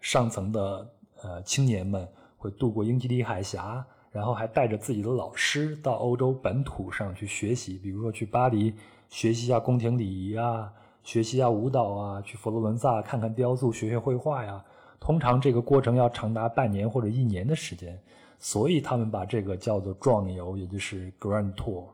[0.00, 0.90] 上层的
[1.22, 3.84] 呃青年们会渡过英吉利海峡。
[4.10, 8.72] 然后还带着自己的老师到欧洲本土上去学习，比如说去巴黎
[9.10, 10.72] 学习一下宫廷礼仪啊，
[11.08, 14.62] 学习一下舞蹈啊，去佛罗伦萨看看雕塑，学学绘画呀。
[15.00, 17.98] 通常这个过程要长达半年或者一年的时间，
[18.38, 21.84] 所以他们把这个叫做壮游，也就是 Grand Tour。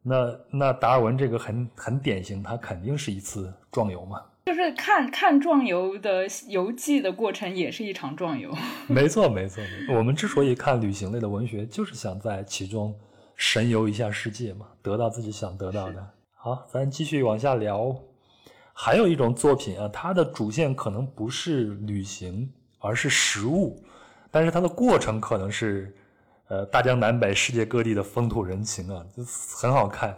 [0.00, 4.22] 那那达尔文这个很很典型，他肯定是一次壮游嘛。
[4.44, 8.54] 就是看看壮游的游记的过程，也是一场壮游。
[8.86, 9.60] 没错，没错。
[9.88, 12.94] 我们之所以看旅行类的文学，就是想在其中
[13.34, 16.10] 神游一下世界嘛，得到自己想得到的。
[16.32, 17.92] 好，咱继续往下聊。
[18.78, 23.82] 还有一种作品啊，它的主线可能不是旅行，而是食物，
[24.30, 25.96] 但是它的过程可能是，
[26.48, 30.14] 呃，大江南北、世界各地的风土人情啊，就很好看。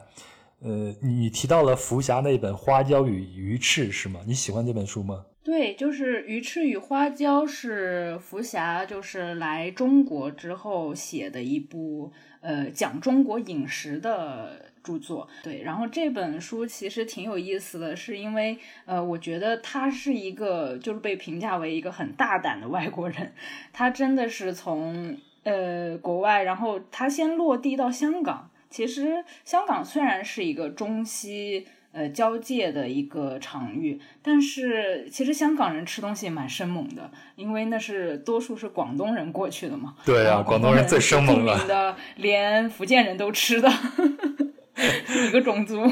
[0.61, 4.19] 呃，你提到了福霞那本《花椒与鱼翅》是吗？
[4.27, 5.25] 你喜欢这本书吗？
[5.45, 15.29] 对，就是《鱼翅与花椒》是福霞，就是来中国之后写的一部呃讲中国饮食的著作。
[15.43, 23.35] 对，然后这本书其实挺有意思的，是因为呃，我觉得他是一个就是被评价为一个很大胆的外国人，
[23.73, 28.49] 他真的是从呃国外，然后他先落地到香港。
[28.71, 39.95] 其实香港虽然是一个中西呃交界的一个场域，但是其实香港人吃东西蛮生猛的，因为那是多数是广东人过去的嘛。
[40.05, 43.73] 对啊，广东人最生猛了连福建人都吃的。
[45.29, 45.83] 一个种族。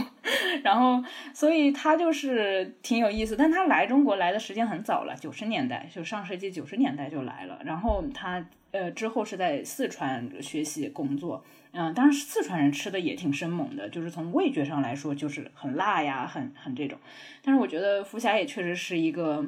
[0.62, 1.02] 然后，
[1.34, 7.60] 所以他就是挺有意思，但他来中国来的时间很早了，九十年代就上世纪九十年代就来了。
[7.64, 16.98] 然后他呃之后是在四川学习工作，嗯，当然四川人吃的也挺生猛的，就是从味觉上来说就是很辣呀，很很这种。
[17.42, 19.44] 但是我觉得福霞也确实是一个。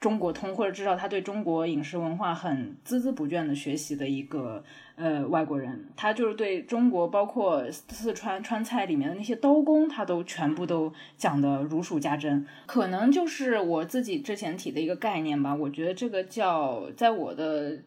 [0.00, 4.64] 中国通，或者至少他对中国饮食文化很孜孜不倦的学习的一个
[4.96, 12.46] 呃外国人，他就是对中国包括四川川菜里面的那些刀工，他都全部都讲的如数家珍。
[12.66, 17.78] 可能就是我自己之前提的一个概念吧，我觉得这个叫在我的。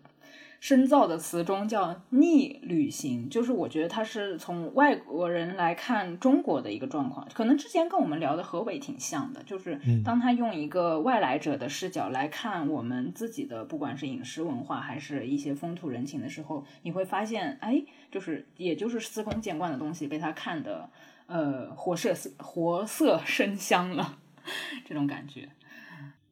[0.63, 20.89] 深造的词中叫逆旅行，就是我觉得它是从外国人来看中国的一个状况，可能之前跟我们聊的何伟挺像的，就是当他用一个外来者的视角来看我们自己的，不管是饮食文化还是一些风土人情的时候，你会发现，哎，就是也就是司空见惯的东西被他看的，
[21.27, 24.17] 呃，活色活色生香了，
[24.87, 25.49] 这种感觉。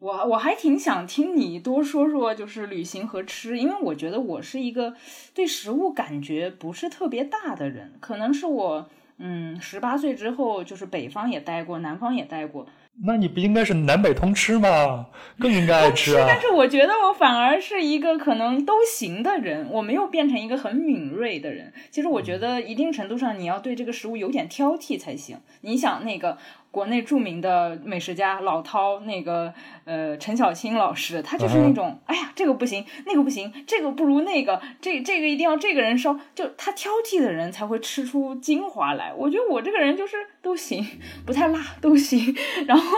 [0.02, 4.96] 我我还挺想听你多说说，就是旅行和吃，因为我觉得我是一个
[5.36, 8.90] 对食物感觉不是特别大的人，可能是我
[9.20, 12.66] 嗯十八岁之后就是北方也待过，南方也待过。
[13.06, 15.06] 那你不应该是南北通吃吗？
[15.38, 16.26] 更应该爱吃啊！
[16.28, 21.72] 但是我觉得我反而是一个可能都行的人，我没有变成一个很敏锐的人。
[21.92, 25.38] 其实我觉得一定程度上你要对这个食物有点挑剔才行。
[25.62, 26.40] 你想那个。
[26.72, 29.54] 国内著名的美食家老饕，那个
[29.84, 39.14] 呃陈小青老师，他就是那种，哎呀，这个不行，那个不行，这个不如那个，这这个一定要这个人烧，就他挑剔的人才会吃出精华来。
[39.14, 40.86] 我觉得我这个人就是都行，
[41.26, 42.34] 不太辣都行，
[42.66, 42.98] 然后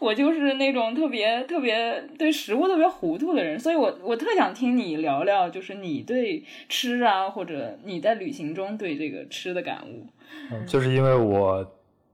[0.00, 10.08] 我就是那种特别特别对食物特别糊涂的人，所以我我特想听你聊聊，就是你对吃啊，或者你在旅行中对这个吃的感悟。
[10.50, 11.64] 嗯，就是因为我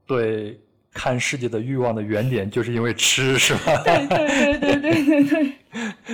[0.05, 0.59] 对。
[0.93, 3.83] 看世界的欲望的原点就是因为吃，是吧？
[3.83, 5.53] 对对对对对对对。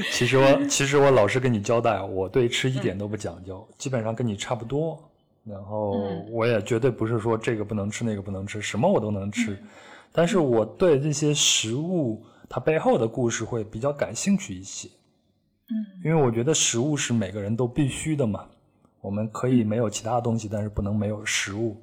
[0.12, 4.98] 其实我其实我老实跟你交代，我对吃一点都不讲究，基本上跟你差不多。
[5.46, 5.92] 然后
[6.30, 9.58] 我也绝对不是说这个不能吃那个不能吃，什么我都能吃。
[10.12, 14.88] 但是我对这些食物它背后的故事会比较感兴趣一些。
[15.70, 15.76] 嗯。
[16.06, 18.46] 因为我觉得食物是每个人都必须的嘛。
[19.02, 21.82] 我们可以没有其他东西，但是不能没有食物。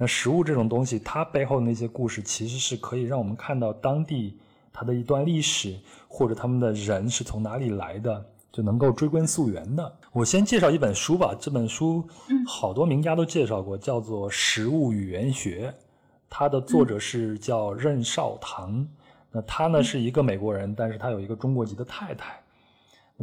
[0.00, 4.38] 那食物这种东西，它背后的那些故事，其实是可以让我们看到当地
[4.72, 5.76] 它的一段历史，
[6.06, 9.92] 或者他们的人是从哪里来的，就能够追根溯源的。
[10.12, 12.08] 我先介绍一本书吧，这本书
[12.46, 15.74] 好多名家都介绍过，叫做《食物语言学》，
[16.30, 18.86] 它的作者是叫任少棠。
[19.32, 22.40] 那他呢是一个美国人，但是他有一个中国籍的太太。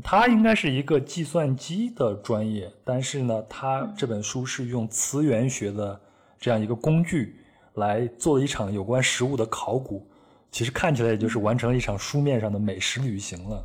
[0.04, 5.98] 他应该是一个计算机的专业，但是呢，他这本书是用词源学的。
[6.40, 7.36] 这样一个工具
[7.76, 10.08] 来做了一场有关食物的考古，
[10.52, 13.64] 其实看起来也就是完成了一场书面上的美食旅行了。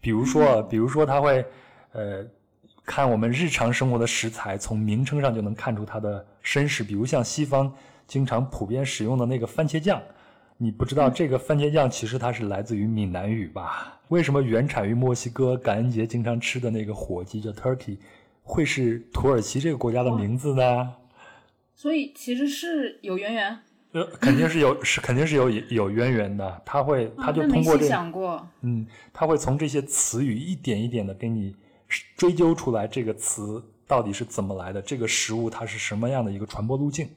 [0.00, 1.44] 比如说，比如说他会，
[1.92, 2.24] 呃，
[2.84, 6.84] 看我们日常生活的食材，从名称上就能看出它的身世。
[6.84, 7.72] 比如像西方
[8.06, 10.02] 经常普遍使用的那个番茄酱，
[10.58, 13.98] 你不知道这个番茄酱其实它是来自于闽南语吧？
[14.08, 17.96] 为什么原产于墨西哥感恩节经常吃的那个火鸡叫 turkey，
[18.42, 20.92] 会是土耳其这个国家的名字呢？
[21.74, 23.58] 所以其实是有渊源，
[23.92, 26.62] 呃，肯定是有，是肯定是有有渊源的。
[26.64, 31.54] 他会，他就通过这，想过，嗯，他会从这些词语一点一点的给你
[32.16, 37.08] 追究出来，这个词到底是怎么来的，这个食物它是什么样的一个传播路径，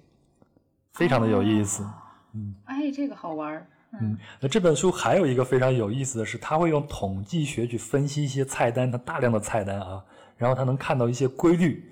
[0.94, 1.88] 非常的有意思。
[2.34, 3.68] 嗯，哎，这个好玩儿。
[4.02, 10.04] 嗯，那这本书还有一个非常有意思的是，他会用统计学去分析一些菜单，他大量的菜单啊，
[10.36, 11.92] 然后他能看到一些规律。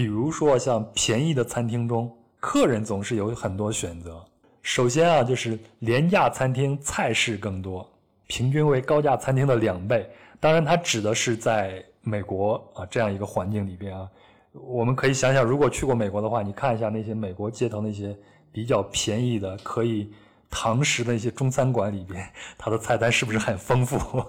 [0.00, 4.24] 比如说，像便宜的餐厅中，客人总是有很多选择。
[4.62, 7.86] 首先啊，就是廉价餐厅菜式更多，
[8.26, 10.08] 平均为高价餐厅的两倍。
[10.40, 14.08] 当然，它指的是在美国啊这样一个环境里边啊。
[14.54, 18.16] 我们可以想想，如果去过美国的话，你看一下那些美国街头那些
[18.50, 20.10] 比较便宜的可以
[20.50, 22.28] 堂食的一些中餐馆里边，
[22.58, 24.24] 它的菜单是不是很丰富？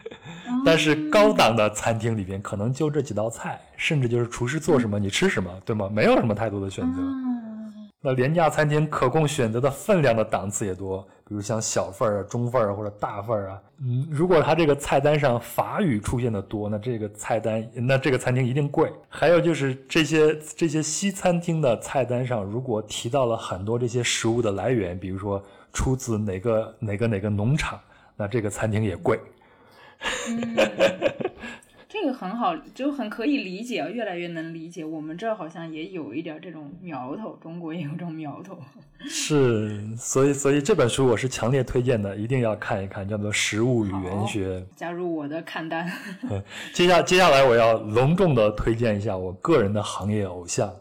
[0.64, 5.88] 但是高档的餐厅里边可能就这几道菜，甚至就是厨师做什么你吃什么，对吗？
[5.90, 7.00] 没有什么太多的选择。
[8.04, 13.62] 那廉价餐厅可供选择的分量的档次也多，比如像小份儿、中份儿或者大份儿啊。
[13.80, 18.92] 嗯，如果它这个菜单上法语出现的多，那这个菜单那这个餐厅一定贵。
[19.08, 25.40] 还有就是这些这些西餐厅的菜单上，如果提到了很多这些食物的来源，比如说
[25.72, 27.80] 出自哪个哪个哪个农场，
[28.16, 29.18] 那这个餐厅也贵。
[30.28, 30.54] 嗯，
[31.88, 34.84] 这 这个很好，就很可以理解，越来越能理解。
[34.84, 38.58] 我们这儿好像也有一点这种苗头，中国也有这种苗头。
[38.98, 44.58] 是，所以所以这本书我是强烈推荐的，一定要看一看，叫做《食物语言学》。
[44.74, 45.88] 加入我的看单。
[46.74, 50.74] 接下接下来我要隆重的推荐一下我个人的行业偶像，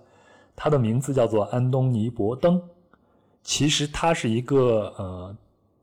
[0.56, 2.60] 他的名字叫做安东尼·伯登。
[3.44, 5.36] 其实他是一个呃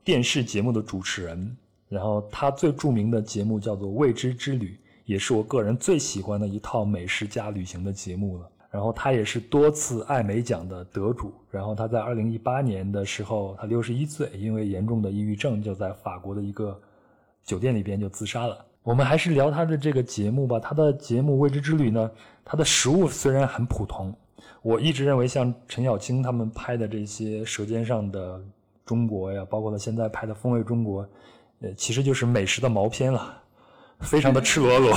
[0.03, 1.57] 电视节目的主持人，
[1.87, 4.67] 然后他最著名的节目叫做《未知之旅》，
[5.05, 8.49] 也是我个人最喜欢的一套美食加旅行的节目了。
[8.71, 11.33] 然后他也是多次艾美奖的得主。
[11.49, 16.79] 然后他在二零一八年的时候，他六十一岁，因为严重的抑郁症，就在法国的一个
[17.43, 18.63] 酒店里边就自杀了。
[18.83, 20.59] 我们还是聊他的这个节目吧。
[20.59, 22.11] 他的节目《未知之旅》呢，
[22.45, 24.15] 他的食物虽然很普通。
[24.61, 28.43] 我一直认为，像陈小青他们拍的这些《舌尖上的
[28.85, 31.03] 中国》呀，包括他现在拍的《风味中国》，
[31.61, 33.41] 呃，其实就是美食的毛片了，
[33.99, 34.93] 非常的赤裸裸。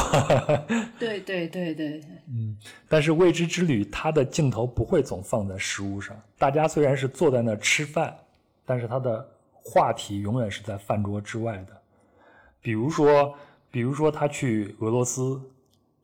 [0.99, 2.57] 对对对对，嗯。
[2.89, 8.17] 但是《未知之旅》它的镜头不会总放在食物上，大家虽然是坐在那儿吃饭，
[8.65, 9.25] 但是他的
[9.63, 11.81] 话题永远是在饭桌之外的。
[12.61, 13.33] 比如说，
[13.71, 15.41] 比如说他去俄罗斯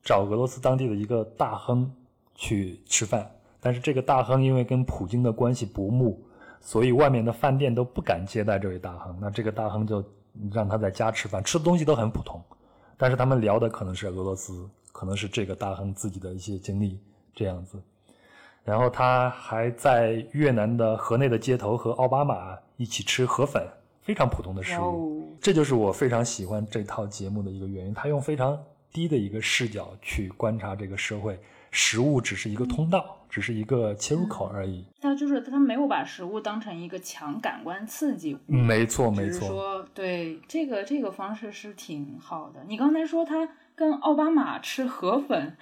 [0.02, 1.90] 找俄罗斯当地的一个大亨
[2.36, 3.28] 去吃饭。
[3.68, 6.18] 但是这个大亨因为跟普京的关系不睦，
[6.58, 9.14] 所以外面的饭店都不敢接待这位大亨。
[9.20, 10.02] 那这个大亨就
[10.50, 12.42] 让他在家吃饭，吃的东西都很普通。
[12.96, 16.98] 但是他们聊的可能是俄罗斯，可能是这个大亨自己的一些经历
[17.34, 17.78] 这样子。
[18.64, 23.62] 然后他还在越南的河内的街头和奥巴马一起吃河粉，
[24.00, 25.36] 非常普通的食物。
[25.42, 27.92] 这就是我非常喜欢这套节目的一个原因。
[27.92, 28.58] 他用非常
[28.90, 31.38] 低的一个视角去观察这个社会。
[31.70, 34.84] 食物只是一个通道，只是一个切入口而已。
[35.00, 38.38] 他就是他没有把食物当成一个强感官刺激物。
[38.46, 39.48] 没错，没错。
[39.48, 42.64] 说对这个这个方式是挺好的。
[42.66, 45.56] 你刚才说他跟奥巴马吃河粉，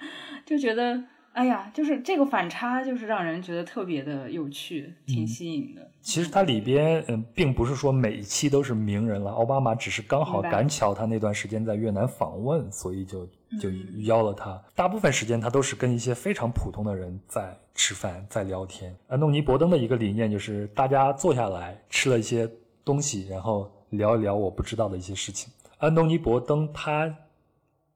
[0.45, 1.03] 就觉得。
[1.33, 5.91] 哎呀，就是这个反差，就是让人觉得特别的有趣，挺吸引的。
[6.01, 13.29] 其实它里边，嗯，并不是说每一期都是名人了，奥巴马只是刚好赶巧他那段时间在越南访问，所以就
[13.59, 13.69] 就
[14.03, 14.61] 邀了他。
[14.75, 18.95] 大部分时间他都是跟一些非常普通的人在吃饭，在聊天。
[19.07, 22.49] 安东尼·伯登的一个理念就是大家坐下来吃了一些
[22.83, 25.51] 东西，然后聊一聊我不知道的一些事情。
[25.77, 27.15] 安东尼·伯登他。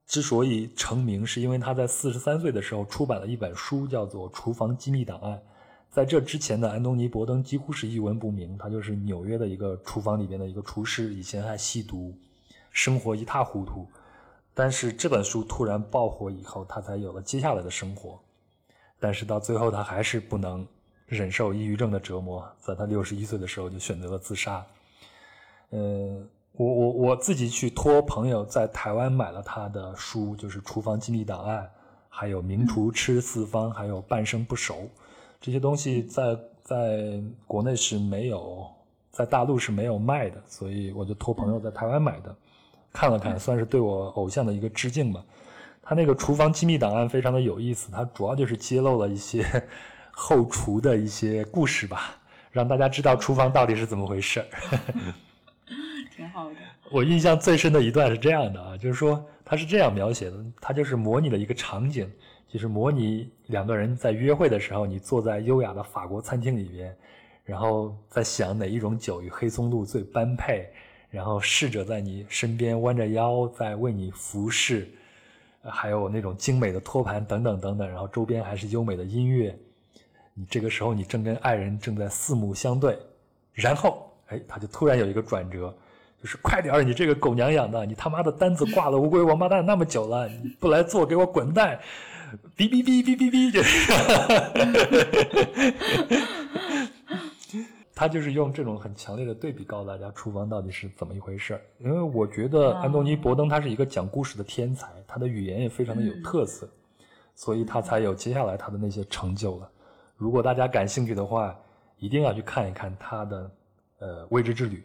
[0.08, 5.38] 之所以成名，是因为他在四十三岁的时候出版了一本书，叫做《厨房机密档案》。
[5.90, 12.14] 在这之前的安东尼·伯登几乎是一文不名，他就是纽约的一个厨房里边的一个厨师，以前还吸毒，
[12.72, 13.88] 生活一塌糊涂。
[14.54, 18.20] 但是这本书突然爆火以后，他才有了接下来的生活。
[19.00, 20.68] 但是到最后，他还是不能
[21.08, 24.66] 忍受抑郁症的折磨，在他六十一岁的时候就选择了自杀。
[25.72, 26.28] 嗯。
[26.54, 31.64] 我我我自己去托朋友在台湾买了他的书，就是《厨房机密档案》，
[32.10, 34.76] 还有《名厨吃四方》，还有《半生不熟》
[35.40, 38.70] 这些东西，在在国内是没有，
[39.12, 42.36] 在大陆是没有卖的，所以我就托朋友在台湾买的，
[42.94, 45.24] 看了看，算是对我偶像的一个致敬吧。
[45.84, 49.46] 他那个《厨房机密档案》非常的有意思，它主要就是揭露了一些
[50.12, 52.16] 后厨的一些故事吧，
[52.52, 54.46] 让大家知道厨房到底是怎么回事儿。
[56.16, 56.56] 挺好的。
[56.92, 62.10] 我印象最深的一段是这样的啊，就是说他是这样描写的，他就是模拟了一个场景，
[62.48, 66.96] 就是模拟两个人在约会的时候，你坐在优雅的法国餐厅里边，
[67.44, 70.70] 然后在想哪一种酒与黑松露最般配，
[71.12, 74.90] 然后侍者在你身边弯着腰在为你服侍，
[75.62, 79.56] 还有那种精美的托盘等等等等，然后周边还是优美的音乐，
[80.34, 82.98] 你这个时候你正跟爱人正在四目相对，
[83.54, 84.08] 然后。
[84.32, 85.76] 哎，他就突然有一个转折，
[86.24, 91.78] 就是快点，你这个狗娘养的，你他妈的单子挂了乌龟王八蛋那么久了，你不来做，给我滚蛋！
[92.56, 93.92] 哔哔哔哔哔哔，就是，
[98.02, 101.62] 他就是用这种很强烈的对比告诉大家厨房到底是怎么一回事儿。
[101.78, 106.68] 因为我觉得安东尼·伯登他是一个讲故事的天才，他的语言也非常的有特色，
[107.36, 109.70] 所以他才有接下来他的那些成就了。
[110.18, 111.56] 如果大家感兴趣的话，
[112.00, 113.52] 一定要去看一看他的。
[114.00, 114.84] 呃，未知之旅，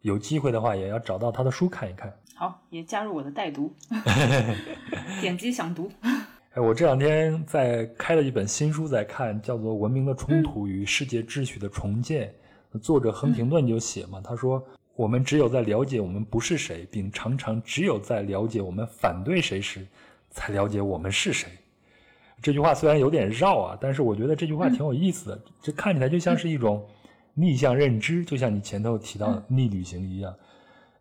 [0.00, 2.10] 有机会的话也要找到他的书看一看。
[2.34, 3.70] 好，也加入我的带读
[5.20, 5.92] 点击想读。
[6.56, 12.28] 哎，我这两天在开了一本新书在看，叫做《文明的冲突与世界秩序的重建》。
[12.80, 14.62] 作者亨廷顿就写嘛，他说
[14.96, 19.86] ：“我们只有在了解我们不是谁，并常常只有在了解我们反对谁时，
[20.30, 21.48] 才了解我们是谁。”
[22.42, 25.40] 这句话虽然有点绕啊，但是我觉得这句话挺有意思的。
[25.62, 26.84] 这看起来就像是一种。
[27.36, 30.32] 逆向认知，就像你前头提到逆旅行一样，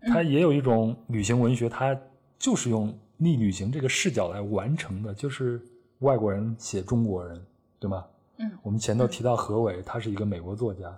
[0.07, 1.95] 它也有一种旅行文学，它
[2.39, 5.61] 就是用逆旅行这个视角来完成的，就是
[5.99, 7.39] 外国人写中国人，
[7.79, 8.03] 对吗？
[8.37, 10.91] 嗯，我们前头提到何伟，他是一个美国作家，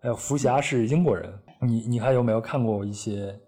[0.00, 1.32] 还有福霞是英国人。
[1.60, 3.38] 你你还有没有看过一些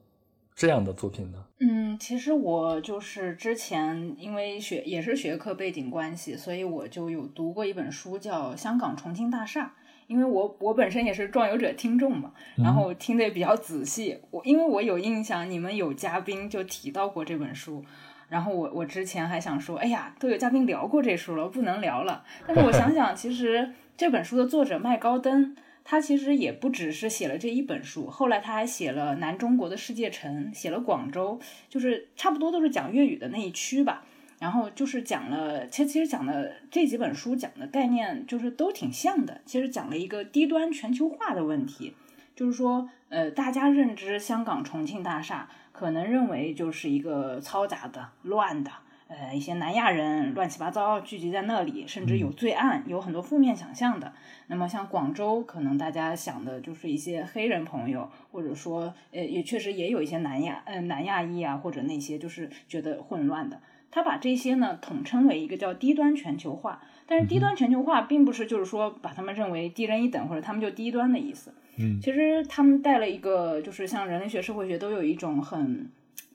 [0.54, 1.38] 这样的作品呢？
[1.60, 9.64] 嗯，其实我就是之前因为学也是学科背景关系，所以我就有读过一本书叫《香港重庆大厦》。
[10.08, 14.18] 因为我我本身也是壮游者听众嘛，然后听得也比较仔细。
[14.32, 17.84] 我因为我有印象，你们有嘉宾就提到过这本书，
[18.28, 22.24] 然后我我之前还想说，哎呀，都有嘉宾聊过这书了，不能聊了。
[22.44, 25.54] 但是我想想，其实这本书的作者麦高登，
[25.84, 34.04] 他其实也不只是写了这一本书，后来他还写了南中国的世界城，写了广州，就是差不多都是讲粤语的那一区吧。
[34.38, 39.42] 然后就是讲了，其实其实讲的这几本书讲的概念就是都挺像的。
[39.44, 41.94] 其实讲了一个低端全球化的问题，
[42.34, 48.70] 就是说，呃，大家认知香港重庆大厦，可能认为就是一个嘈杂的、乱的，
[49.10, 54.12] 呃，一些南亚人乱七八糟聚集在那里，甚至有罪案，有很多负面想象的。
[54.46, 63.60] 那么像广州，可能大家想的就是一些黑人朋友，或者说，呃，也确实也有一些南亚，呃，南亚裔啊，或者那些就是觉得混乱的。
[63.90, 71.52] 他把这些呢统称为一个叫低端全球化，但是低端全球化并不是就是说把他们认为低人一等或者他们就低端的意思。
[71.76, 75.90] 嗯，其实他们带了一个就是像人类学、社会学都有一种很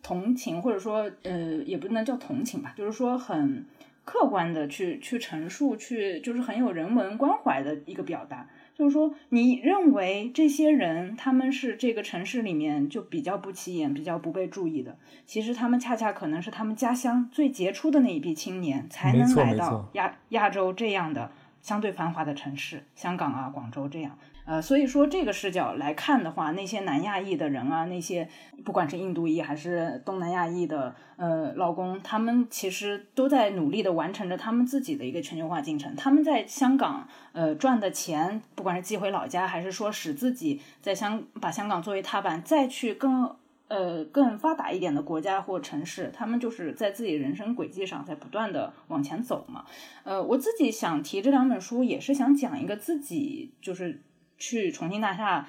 [0.05, 3.65] 同情或者说呃也不能叫同情吧，就是说很
[4.03, 8.47] 客观的去去陈述，去就是很有人文关怀的一个表达。
[8.75, 14.95] 就是说，你认为这些人他们是这个城市里面就比较不起眼、比较不被注意的，
[15.25, 24.19] 其实他们恰恰可能是他们家乡最杰出的那一批青年，才能来到亚亚洲这样的相对繁华的城市，香港啊、广州这样。
[24.45, 28.29] 呃，所以说这个视角来看的话，那些南亚裔的人啊，那些
[28.63, 35.95] 不管是印度裔还是东南亚裔的呃老公，他们其实都在努力的完成着他们自己的一个全球化进程。
[35.95, 43.35] 他们在香港呃赚的钱，不管是寄回老家，还是说使自己在香把香港作为踏板，再去更
[43.67, 49.65] 呃更发达一点的国家或城市，他们就是在自己人生轨迹上在不断的往前走嘛。
[50.03, 54.03] 呃，我自己想提这两本书，也是想讲一个自己就是。
[54.37, 55.47] 去重庆大厦，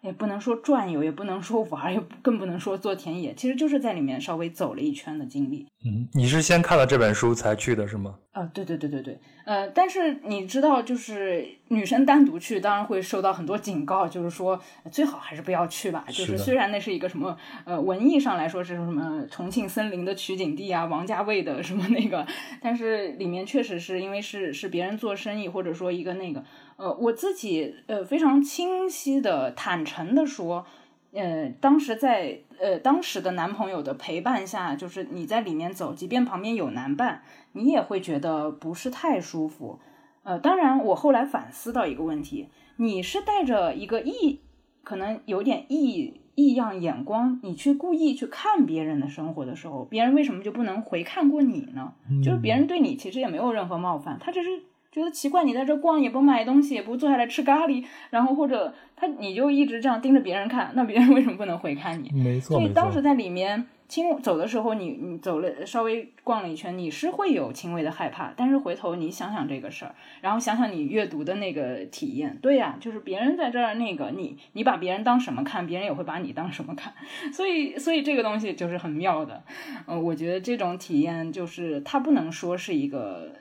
[0.00, 5.66] 也不能说转悠，也不能说玩，也更不能说做田野，其实就是在里面稍微走了一圈的经历。
[5.84, 8.16] 嗯，你是先看了这本书才去的是吗？
[8.32, 14.60] 啊，对对对对对，呃，但是你知道，就是女生单独去，当然会受到很多警告，就是说
[14.92, 16.04] 最好还是不要去吧。
[16.08, 22.24] 就是虽然那是一个什么，呃，文艺上来说是什么重庆森林的取景地啊，王家卫的什么那个，
[22.60, 26.44] 但是里面确实是因为是是别人做生意，或者说一个那个。
[26.78, 30.64] 呃，我自己呃非常清晰的、坦诚的说，
[31.12, 39.80] 呃，当时在呃当时的男朋友的陪伴下，就是你在里面走，即便旁边有男伴，你也会觉得不是太舒服。
[40.22, 44.38] 呃，当然，我后来反思到一个问题：你是带着一个异，
[44.84, 51.94] 可能有点异异样眼光，你去故意去看别人的生活的时候，别人为什么就不能回看过你呢？
[52.22, 54.62] 就是别人对你其实也没有任何冒犯，他只是。
[54.90, 62.10] 觉得奇怪，你在这逛也不买东西，也不坐下来吃咖喱，然后或者他你就一直这样盯着别人看，那别人为什么不能回看你？
[62.12, 76.94] 没错，所以当时在里面轻走的时候，你你走了稍微逛了一圈，你是会有轻微的害怕，但是回头你想想这个事儿，然后想想你阅读的那个体验，对呀，就是别人在这儿那个你你把别人当什么看，别人也会把你当什么看，
[77.30, 79.42] 所以所以这个东西就是很妙的，
[79.86, 83.32] 呃，我觉得这种体验就是它不能说是一个。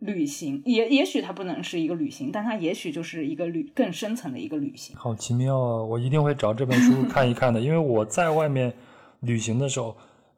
[0.00, 4.94] 旅行也也许它不能是一个旅行，但它也许就是一个旅更深层的一个旅行。
[4.96, 5.82] 好奇妙啊！
[5.82, 8.72] 我一定会找这本书看一看的，因为我在外面
[9.20, 9.96] 旅行的时候，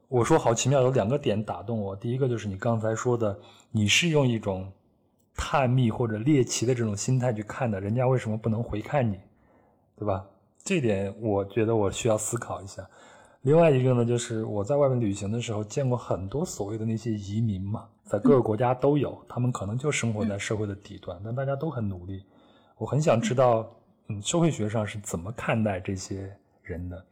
[0.09, 1.95] 我说好奇妙有两个点打动我。
[1.95, 3.39] 第一个就是你刚才说的，
[3.70, 4.66] 你是用一种
[5.35, 9.19] 探秘或者猎奇的这种心态去看的，人家为什么不能回看你，
[9.99, 10.24] 对吧？
[10.65, 12.87] 这点我觉得我需要思考一下。
[13.42, 17.86] 另外一个呢，就是我在外面旅行的时候见过很多所谓的那些移民嘛。
[18.04, 22.22] 在各个国家都有，他们可能就生活在社会的底端，但大家都很努力。
[22.76, 23.66] 我很想知道，
[24.08, 27.02] 嗯，社会学上是怎么看待这些人的？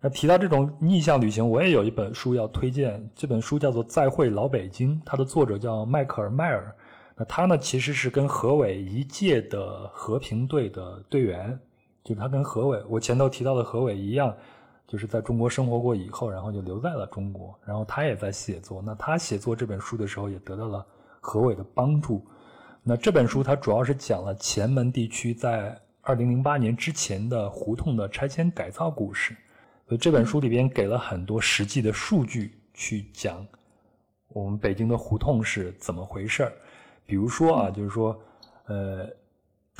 [0.00, 6.74] 那提到这种逆向旅行，我也有一本书要推荐，这本书叫做《再会老北京》，它的作者叫迈克尔·迈尔。
[7.16, 11.58] 那他呢，其实是跟何伟一届的和平队的队员，
[12.04, 14.36] 就他跟何伟，我前头提到的何伟一样。
[14.88, 18.82] 就是在中国生活过以后，然后就留在了中国，然后他也在写作。
[18.84, 20.84] 那他写作这本书的时候，也得到了
[21.20, 22.26] 何伟的帮助。
[22.82, 29.36] 那这本书它主要是讲了前门地区在二零零八年之前的胡同的拆迁改造故事。
[29.86, 33.46] 所以这本书里边给了很多实际的数据去讲
[34.28, 36.52] 我们北京的胡同是怎么回事儿。
[37.04, 38.18] 比如说啊，就是说，
[38.66, 39.06] 呃，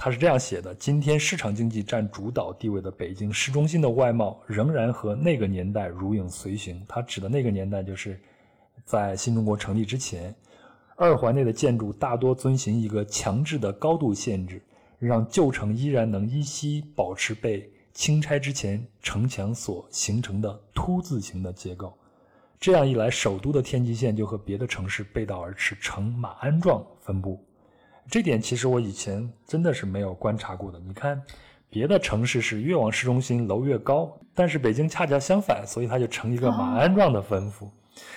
[0.00, 6.80] 他是这样写的：今天市场经济占主导地位的北京市中心的外貌，仍然和那个年代如影随形。
[6.88, 8.16] 他指的那个年代，就是
[8.84, 10.32] 在新中国成立之前。
[10.94, 14.62] 二环内的建筑大多遵循一个强制的高度限制，
[15.00, 21.92] 让旧城依然能依稀保持被清拆之前城墙所形成的凸字形的结构。
[22.60, 27.44] 这样一来，首都的天际线就和别的城市背道而驰，呈马鞍状分布。
[28.10, 30.80] 这点其实我以前真的是没有观察过的。
[30.80, 31.22] 你看，
[31.68, 37.70] 别的城市是越往市中心楼越高，但是北京恰恰相反，所以它就成一个马鞍状的分布。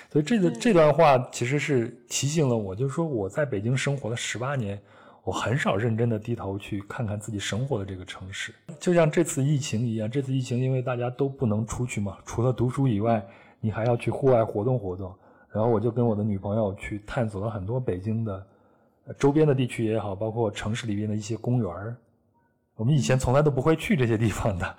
[0.09, 4.80] 所以这个这段话其实是提醒了我，就是说我在北京生活了十八年，
[5.23, 8.53] 我很少认真的低头去看看自己生活的这个城市。
[8.80, 13.22] 就像这次疫情一样，这次疫情因为大家都不能出去嘛，除了读书以外，
[13.59, 15.13] 你还要去户外活动活动。
[15.51, 18.47] 然后我就跟我的女朋友去探索了很多北京的
[19.18, 21.95] 周边的地区也好，包括城市里边的一些公园
[22.76, 24.76] 我们以前从来都不会去这些地方的，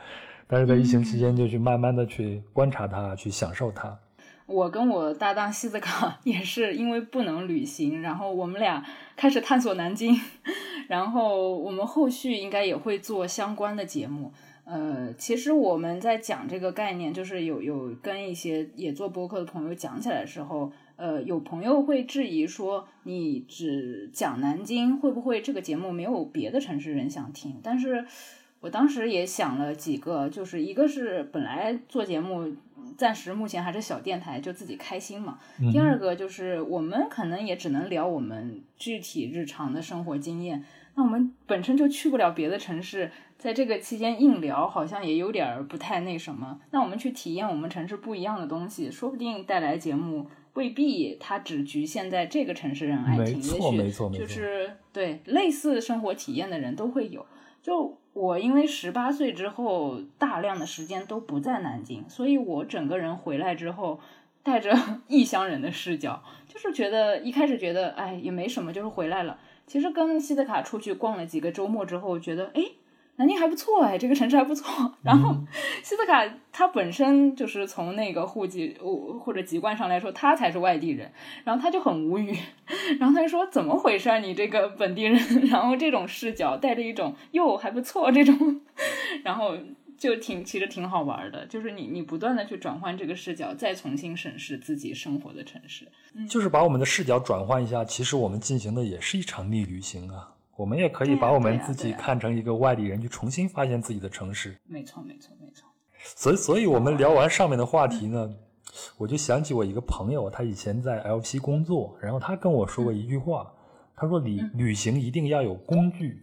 [0.48, 3.96] 但是在疫情期间就去慢慢的去观察它，去享受它。
[4.46, 8.84] 我跟我搭档西子卡 也是因为不能旅行，然后我们俩
[9.16, 10.16] 开始探索南京，
[10.88, 14.32] 然后我们后续应该也会做相关的节目。
[14.64, 20.72] 呃，其实我们在讲这个概念，就是有有跟一些也做播客的朋友讲起来的时候，
[21.02, 27.58] 呃，有朋友会质疑说，你只讲南京，会不会这个节目没有别的城市人想听？
[27.60, 28.06] 但是
[28.60, 32.54] 我当时也想了几个，就是一个是本来做节目。
[32.96, 35.38] 暂时目前还是小电台，就自己开心嘛。
[35.72, 40.62] 第二个就是我们可能也只能聊我们具体日常的生活经验。
[40.94, 46.60] 那我们本身就去不了别的城市，在这个期间硬聊好像也有点不太那什么。
[46.70, 57.24] 那我们去体验我们城市不一样的东西，说不定带来节目未必它只局限在这个城市人爱听，也许就是对类似生活体验的人都会有。
[57.62, 64.00] 就我因为十八岁之后大量的时间都不在南京，所以我整个人回来之后
[64.42, 64.76] 带着
[65.08, 69.38] 异乡人的视角，就是觉得一开始觉得哎也没什么，就是回来了。
[69.66, 72.62] 其实跟西德卡出去逛了几个周末之后，觉得哎。
[73.22, 74.92] 南京还不错哎，这个城市还不错。
[75.02, 75.32] 然后，
[75.80, 78.76] 西斯卡他本身就是从那个户籍
[79.20, 81.08] 或者籍贯上来说，他才是外地人。
[81.44, 82.36] 然后他就很无语，
[82.98, 84.18] 然后他就说：“怎么回事？
[84.18, 85.16] 你这个本地人？”
[85.48, 88.60] 然后这种视角带着一种“哟还不错”这种，
[89.22, 89.56] 然后
[89.96, 91.46] 就挺其实挺好玩的。
[91.46, 95.86] 就是你你不断的去转换这个视角，再重新审视自己生活的城市，
[96.28, 97.84] 就是把我们的视角转换一下。
[97.84, 100.30] 其实我们进行的也是一场逆旅行啊。
[100.62, 104.56] 我们也可以把我们自己看成一个外地人，去重新发现自己的城市。
[104.64, 105.68] 没错，没错，没错。
[106.14, 108.32] 所以，所以我们聊完上面的话题呢，
[108.96, 113.52] 我就想起我一个朋友，他以前在 LP 工作，然后他跟我说过一句话，
[113.96, 116.22] 他说：“旅旅行一定要有工具。”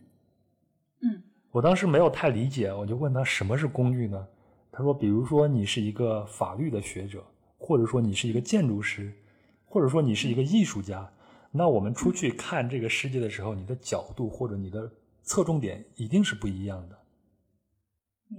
[1.04, 1.22] 嗯。
[1.52, 4.26] 我当时没有太理解，我就问他什么是工具呢？
[4.72, 7.22] 他说：“比如说你是一个法律的学者，
[7.58, 9.12] 或者说你是一个建筑师，
[9.66, 11.06] 或者说你是一个艺术家。”
[11.52, 14.92] 那我们出去看这个世界的时候，你的角度或者你的
[15.24, 16.98] 侧重点一定是不一样的。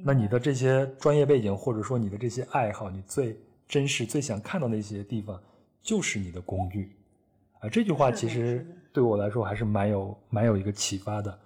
[0.04, 5.40] 那你的这些专业背景或者说你的这些爱好，你最真实、最想看到那些地方，
[5.82, 6.96] 就是你的工具。
[7.58, 11.38] 啊，这句话其实对我来说还是蛮有蛮有一个启发的。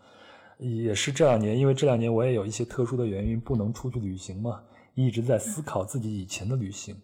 [0.59, 4.63] 也是这两年，因为这两年我也有一些特殊的原因不能出去旅行嘛，
[4.95, 6.95] 一直在思考自己以前的旅行。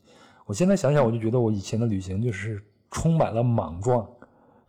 [0.45, 4.07] 我现在想想，我就觉得我以前的旅行就是充满了莽撞。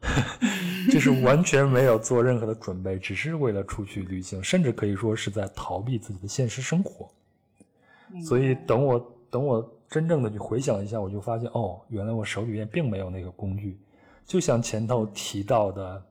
[0.92, 7.10] 就是完全没有做任何的准备，只是为了出去旅行，甚至可以说是在逃避自己的现实生活。
[8.26, 13.80] 所以等我等我真正的去回想一下，我就发现哦，原来我手里面并没有那个工具。
[14.26, 16.06] 就像前头提到的，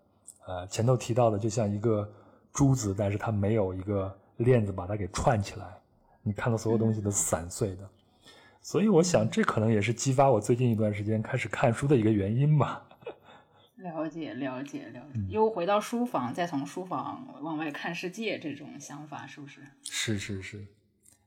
[0.46, 2.10] 呃，前头提到的，就像一个
[2.52, 5.66] 珠子，但是它没有一个链子把它给串起来，
[6.22, 7.88] 你看到所有东西都散碎的。
[8.62, 12.82] 所以我想，这可能也是激发我最近一段时间开始看书的一个原因吧。
[13.82, 19.60] 了解了解了解，又回到书房，再从书房往外看世界，这种想法是不是？
[19.84, 20.66] 是是是。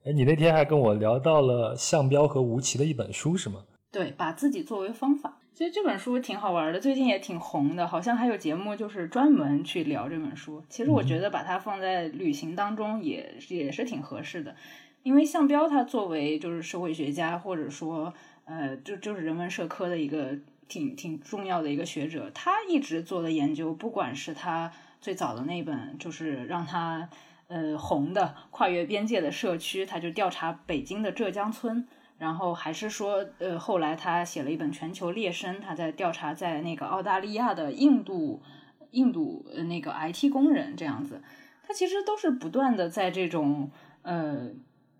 [0.06, 3.64] 哎，你那天还跟我聊到了向彪和吴奇的一本书，是吗？
[3.92, 5.40] 对，把自己作为方法。
[5.54, 10.64] 其实这本书挺好玩的，最近也挺红的，好像还有节目就是专门去聊这本书。
[10.68, 14.56] 其实我觉得把它放在旅行当中也也是挺合适的，
[15.04, 18.14] 因为向彪他作为就是社会学家，或者说
[18.46, 20.38] 呃，就就是人文社科的一个。
[20.68, 24.72] 挺挺重要的一个学者，他一直做的研究，不管是他
[25.02, 27.10] 最早的那本，就是让他
[27.48, 31.88] 呃红的跨越边界的社区，他就调查北京的浙江村，
[32.18, 38.42] 然后还是说，呃，后来他写了一本《全球猎生》，他在调查在那个澳大利亚的印度
[38.92, 41.22] 印度呃那个 IT 工人这样子，
[41.68, 43.72] 他其实都是不断的在这种
[44.02, 44.50] 呃。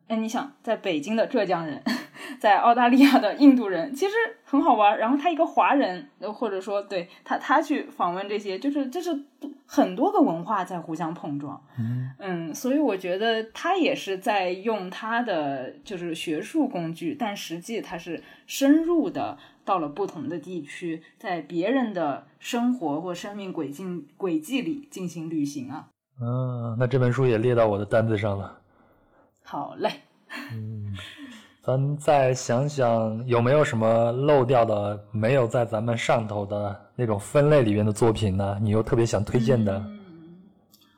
[0.08, 1.82] 哎，你想，在北京的浙江人，
[2.40, 4.14] 在澳大利亚的印度人，其实
[4.44, 4.98] 很好玩。
[4.98, 9.18] 然后他一个华人，或者说对他，他去访问这些，就是这是
[9.66, 11.60] 很多个文化在互相碰撞。
[11.80, 25.88] 嗯嗯，所以我觉得他也是在用他的就是学术工具，但实际他是深入的到了不同的地区，在别人的生活或生命轨迹轨迹里进行旅行啊。
[26.22, 28.60] 嗯，那这本书也列到我的单子上了。
[29.44, 29.92] 好嘞，
[30.52, 30.96] 嗯，
[31.62, 38.58] 咱再想想有没有什么漏掉的、没有在咱们上头的那种分类里面的作品呢？
[38.62, 39.78] 你又特别想推荐的？
[39.78, 40.00] 嗯，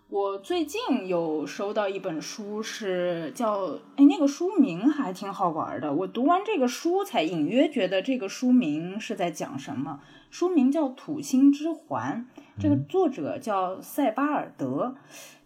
[0.09, 5.91] 我最近有收到一本书，是叫哎，那个书名还挺好玩的。
[5.93, 9.99] 我读完这个书，才隐约觉得这个书名是在讲什么。
[10.29, 12.27] 书名叫《土星之环》，
[12.61, 14.95] 这个作者叫塞巴尔德。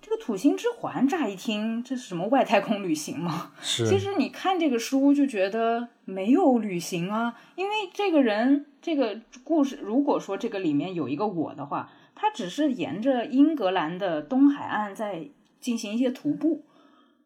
[0.09, 3.51] 这个土星之环，乍一听这是什么外太空旅行吗？
[3.61, 3.87] 是。
[3.87, 15.27] 其实你看这个书就觉得没有旅行啊，因为这个人这个故事，如果说这个里面有一个我的话，他只是沿着英格兰的东海岸在
[15.61, 16.65] 进行一些徒步。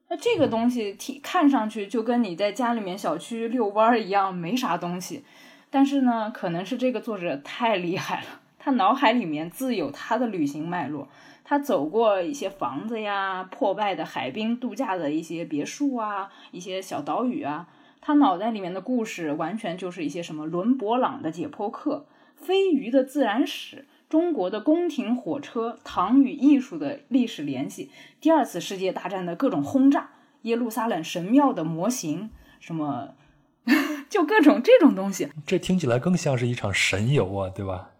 [0.09, 5.23] 那这个东西听看上去就跟你在家里面小区遛弯儿一样，没啥东西。
[5.69, 11.07] 但是呢，可能是这个作者太厉害了，他脑海里面自有他的旅行脉络。
[11.43, 17.67] 他走过一些房子呀，破败的海滨度假的一些别墅啊，一些小岛屿啊。
[18.01, 22.05] 他脑袋里面的故事完全就是一些什么伦勃朗的解剖课、
[22.35, 27.89] 飞鱼的自然史、中国的宫廷火车、唐与艺术的历史联系、
[28.19, 30.11] 第二次世界大战的各种轰炸、
[30.41, 32.29] 耶路撒冷神庙的模型，
[32.59, 33.15] 什么
[34.09, 35.29] 就各种这种东西。
[35.45, 37.91] 这听起来更像是一场神游啊，对吧？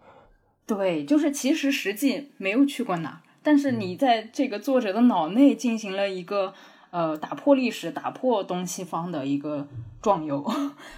[0.66, 3.22] 对，就是其实实际没有去过哪。
[3.44, 6.52] 但是你在这个作者的脑内进行了一个
[6.90, 9.68] 呃打破历史、打破东西方的一个
[10.02, 10.44] 壮游，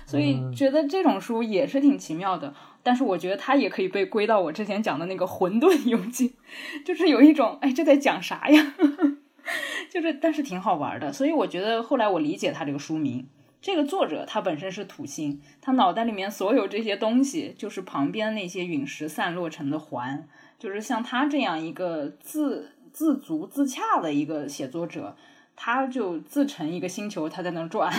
[0.06, 2.54] 所以觉得这种书也是挺奇妙的。
[2.82, 6.28] 但是我觉得它也可以被归到我之前讲的那个《混沌游记》，
[6.86, 8.74] 就是有一种哎这在讲啥呀？
[9.90, 11.12] 就是但是挺好玩的。
[11.12, 13.26] 所以我觉得后来我理解他这个书名，
[13.60, 20.28] 这个作者他本身是土星，他脑袋里面所有这些东西就是旁边那些陨石散落成的环。
[20.58, 25.14] 就是像他这样一个自自足自洽的一个写作者，
[25.54, 27.92] 他就自成一个星球，他在那转，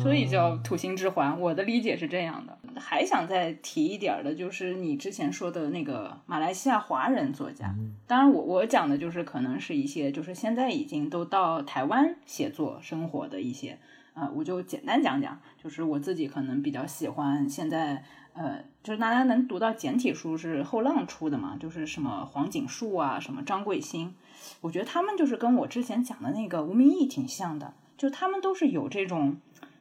[0.00, 1.40] 所以叫土星之环。
[1.40, 2.56] 我的理解是这样的。
[2.76, 7.74] 还想再提一点的，就是你之前说的那个马来西亚华人作家。
[8.06, 13.76] 当然，我我讲的就是可能是一些就是现在已经都到台湾写作生活的一些，
[14.14, 18.04] 呃，我就简单讲讲，就是我自己可能比较喜欢现在。
[18.38, 24.14] 呃，就是大家能读到简体书是后浪出的嘛，就是什么黄锦树啊，什么张贵兴，
[24.60, 29.38] 我觉得他们就是跟我之前讲的那个吴明义挺像的，就他们都是有这种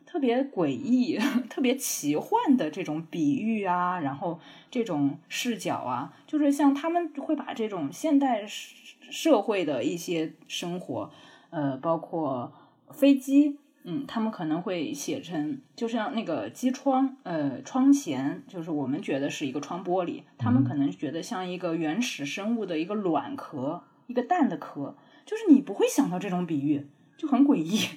[0.07, 4.39] 特别诡异、 特别奇幻的这种比喻啊，然后
[4.71, 11.11] 这种视角啊，就是像他们会把这种现代社会的一些生活，
[11.51, 12.51] 呃，包括
[12.89, 13.59] 飞机。
[13.89, 26.85] 嗯，他们可能会写成，就像那个机窗，呃，窗前，就是我们觉得是一个窗玻璃，他们可能觉得像一个原始生物的一个卵壳，一个蛋的壳，就是你不会想到这种比喻，
[27.15, 27.87] 就很诡异。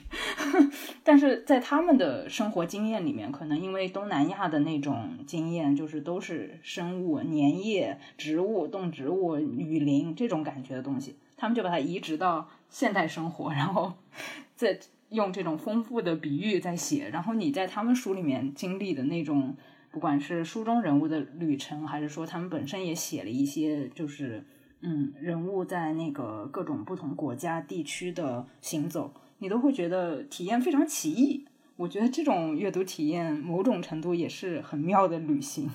[1.02, 13.94] 但是在他们的生活经验里面，可能因为东南亚的那种经验，就是都是生物、粘液、植物、动植物、雨林这种感觉的东西，他们就把它移植到现代生活，然后
[14.54, 14.78] 在。
[15.10, 19.56] 用这种丰富的比喻在写，然后你在他们书里面经历的那种，
[19.90, 24.44] 不管是书中人物的旅程，还是说他们本身也写了一些，就是
[24.82, 31.46] 嗯，人物在那个各种不同国家地区的行走，你都会觉得体验非常奇异。
[31.76, 35.68] 我觉得这种阅读体验某种程度也是很妙的旅行。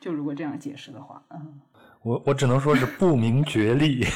[0.00, 1.60] 就如果这样解释的话，嗯，
[2.02, 4.04] 我我只能说是不明觉厉。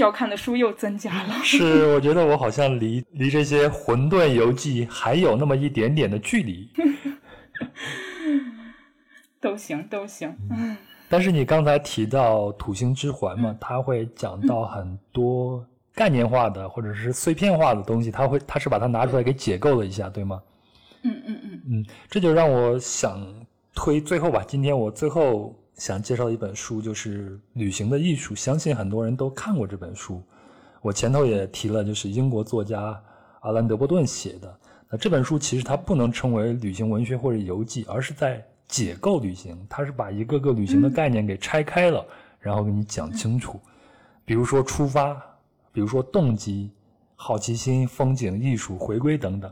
[0.00, 1.34] 要看的书又增加了。
[1.44, 6.68] 是，我觉得我好像离离这些混沌游记还有那么一点点的距离。
[9.40, 10.36] 都行，都行。
[11.08, 15.64] 但是你刚才提到土星之环嘛，它会讲到很多
[15.94, 20.40] 概念化的或者是碎片化的东西，它会，它是把它拿出来给解构了一下，对吗？
[21.02, 23.22] 嗯嗯嗯嗯，这就让我想
[23.74, 24.44] 推最后吧。
[24.46, 25.54] 今天我最后。
[25.80, 30.22] 想介绍一本书，就是《旅行的艺术》，相信很多人都看过这本书。
[30.82, 33.02] 我前头也提了，就是英国作家
[33.40, 34.60] 阿兰·德波顿写的。
[34.90, 39.58] 那这本书其实它不能称为旅行文学或者游记，而是在解构旅行。
[39.70, 42.04] 它是把一个个旅行的概念给拆开了，
[42.40, 43.58] 然后给你讲清楚。
[44.26, 45.14] 比如说出发，
[45.72, 46.70] 比如说动机、
[47.16, 49.50] 好奇心、风景、艺术、回归等等。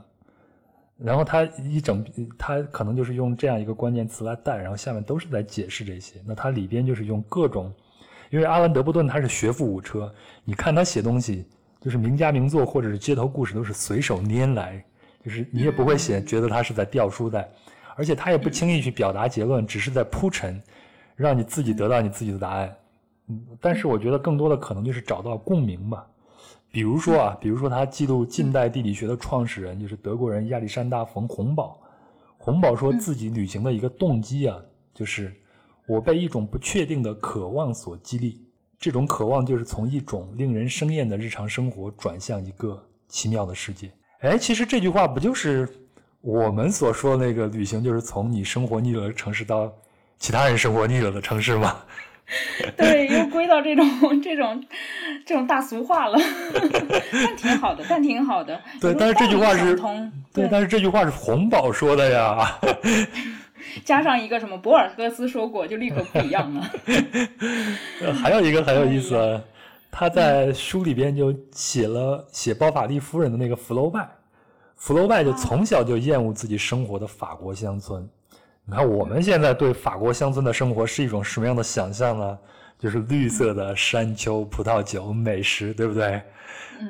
[1.00, 2.04] 然后他一整，
[2.36, 6.20] 他可能就是用这样一个关键词来带，然后下面都是在解释这些。
[6.26, 7.72] 那它里边就是用各种，
[8.30, 10.12] 因为阿兰·德伯顿他是学富五车，
[10.44, 11.46] 你看他写东西，
[11.80, 14.84] 就是名家名作或者是街头故事都是随手拈来。
[15.24, 17.48] 就是你也不会写，觉得他是在掉书袋，
[17.96, 20.60] 而且他也不轻易去表达结论，只是在铺陈，
[21.16, 22.74] 让你自己得到你自己的答案。
[23.28, 26.06] 嗯，但是我觉得更多的可能就是找到共鸣吧。
[26.70, 31.80] 比如说啊，比如说他记录近代地理学的创始人，就是德国人亚历山大·冯·洪堡。
[32.36, 34.56] 洪堡说自己旅行的一个动机啊，
[34.94, 35.34] 就是
[35.86, 38.40] 我被一种不确定的渴望所激励，
[38.78, 43.90] 这种渴望就是从一种令人生厌的日常生活转向一个奇妙的世界。
[44.20, 45.68] 哎，其实这句话不就是
[46.20, 49.72] 我们所说的那个旅行，就是从你生活腻了的城市到
[50.18, 51.76] 其他人生活腻了的城市吗？
[52.76, 54.64] 对，又归到这种这种
[55.24, 56.18] 这种大俗话了，
[57.12, 58.60] 但挺好的，但挺好的。
[58.80, 59.76] 对，但是这句话是，
[60.32, 62.58] 对，但是这句话是洪宝说的呀。
[63.84, 66.70] 加上一个什么博尔赫斯说过，就立刻不一样了。
[68.22, 69.40] 还有一个很有意思。
[69.90, 74.06] 他在书里边就写了写包法利夫人的那个福楼拜，
[74.76, 78.06] 福楼拜就从小就厌恶自己生活的法国乡村。
[78.70, 82.38] 你看我们现在对法国乡村的生活是一种什么样的想象呢？
[82.78, 86.22] 就是绿色的山丘、葡萄酒、美食，对不对？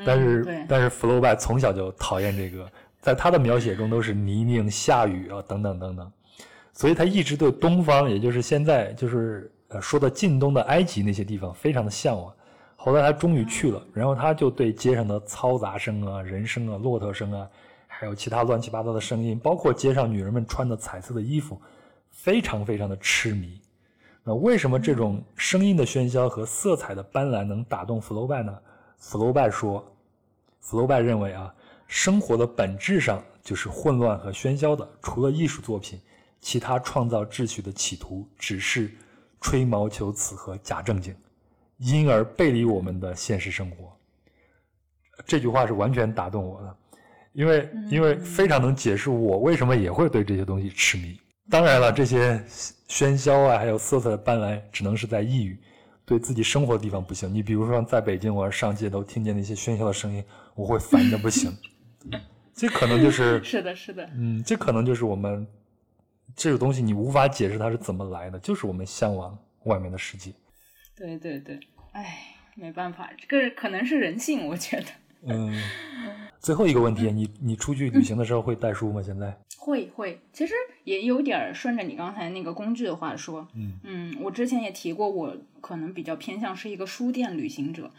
[0.05, 2.69] 但是但是福楼拜从小就讨厌这个，
[3.01, 6.13] 在他的描写中都是泥泞、下雨啊等等等等，
[6.73, 12.35] 所以他一直对东方，也就是现在就是呃说的近东的埃及那些地方非常的向往。
[12.75, 17.49] 后来他终于去了，然后他就对街上的嘈杂声啊、人声啊、骆驼声啊，
[18.01, 21.61] 还有其他乱七八糟的声音，包括街上女人们穿的彩色的衣服，
[22.13, 23.61] 非常非常的痴迷。
[24.23, 28.57] 那为什么这种声音的喧嚣和色彩的斑斓能打动福楼拜呢？
[28.99, 29.85] 福楼拜说，
[30.61, 31.53] 福楼拜认为啊，
[31.89, 36.01] 生活的本质上就是混乱和喧嚣的，除了艺术作品，
[36.41, 38.93] 其他创造秩序的企图只是
[39.41, 41.13] 吹毛求疵和假正经。
[41.79, 43.93] 因而背离我们的现实生活，
[45.27, 46.77] 这句话是完全打动我的，
[47.39, 51.17] 因为因为非常能解释我为什么也会对这些东西痴迷。
[51.49, 52.37] 当然了，这些
[52.89, 55.57] 喧嚣啊，还有色彩的斑斓，只能是在异域，
[56.05, 57.33] 对自己生活的地方不行。
[57.33, 60.25] 你比如说，在北京，我要上街头听见那些喧嚣的声音，
[60.57, 61.57] 我会烦的不行。
[62.57, 65.47] 这可能就是是的，是的，嗯，这可能就是我们
[66.35, 70.33] 这个东西，你无法解释它是怎么来的，就是我们向往外面的世界。
[70.97, 71.61] 对对对，
[71.93, 74.87] 哎，没办法，这个可能是人性，我觉得。
[75.27, 75.55] 嗯，
[76.41, 79.03] 最后一个问题，你你出去旅行的时候会带书吗？
[79.03, 80.55] 现在会会，其实
[80.85, 87.91] 也有点顺着你刚才那个工具的话说，嗯嗯，我之前也提过，我可能比较偏向是一个书店旅行者。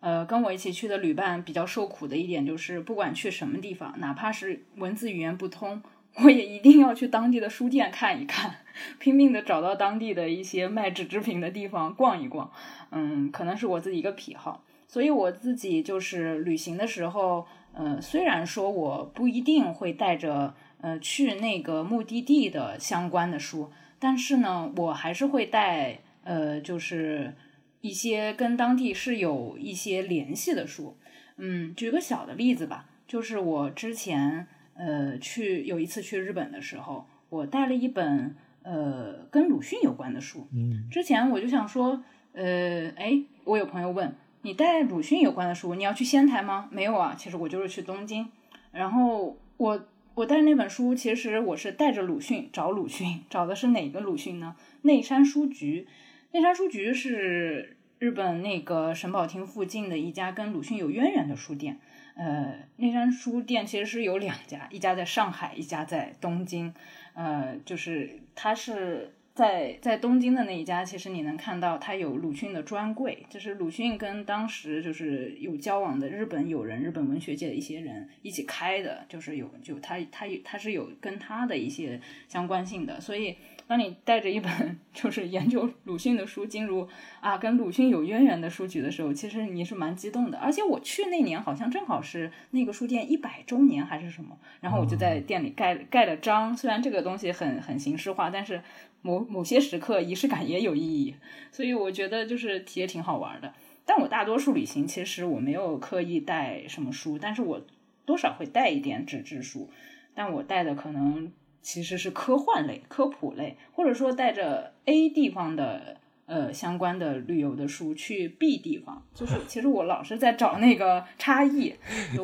[0.00, 5.82] 呃，跟我一起去的旅伴比较受苦的一点就是，不管去什么地方，哪怕是文字语言不通。
[6.22, 8.56] 我也一定要去当地的书店看一看，
[9.00, 12.50] 拼命的找到当地的一些卖纸制品的地方逛一逛。
[12.90, 27.34] 嗯，可能是我自己一个癖好，所以我自己就是旅行的时候，呃，虽然说我不一定会带着呃去那个目的地的相关的书，但是呢，我还是会带呃，就是
[27.80, 30.96] 一些跟当地是有一些联系的书。
[31.36, 34.46] 嗯，举个小的例子吧，就是我之前。
[34.78, 40.46] 呃，去有一次去日本的时候，我带了一本呃跟鲁迅有关的书。
[40.52, 42.04] 嗯，之前我就想说，
[42.34, 44.14] 呃，哎，我有朋友问
[44.46, 46.68] 你带鲁迅有关的书，你要去仙台吗？
[46.70, 48.28] 没有啊，其实我就是去东京。
[48.70, 54.54] 然后我我带那本书，其实我是带着鲁迅找鲁迅，找的是哪个鲁迅呢？
[54.82, 55.88] 内山书局，
[56.30, 61.80] 内山书局是日本那个神保町附近的一家跟鲁迅有渊源的书店。
[62.14, 66.72] 呃，内山书店其实是有两家，一家在上海，一家在东京。
[67.14, 83.36] 呃，就是它是在在东京的那一家，其实你能看到它有鲁迅的专柜，就是鲁迅跟当时就是有交往的日本友人、日本文学界的一些人一起开的，就是有就他他他是有跟他的一些相关性的，所以。
[83.68, 84.50] 当你带着一本
[84.94, 86.88] 就是研究鲁迅的书进入
[87.20, 90.38] 啊跟鲁迅有渊源的书局的时候，其实你是蛮激动的。
[90.38, 96.56] 而且我去那年好像正好是那个书店一百周年还是什么，然后我就在店里盖盖了章。
[96.56, 98.62] 虽然这个东西很很形式化，但是
[99.02, 101.16] 某某些时刻仪式感也有意义，
[101.50, 103.52] 所以我觉得就是也挺好玩的。
[103.84, 107.64] 但我大多数旅行其实我没有刻意带什么书，但是我
[108.04, 109.68] 多少会带一点纸质书。
[110.14, 111.30] 但我带的可能
[111.66, 121.74] 其实是科幻类、科普类，或者说带着 A 地方的呃相关的旅游的书去 B 地方，就是 其实我老是在找那个差异。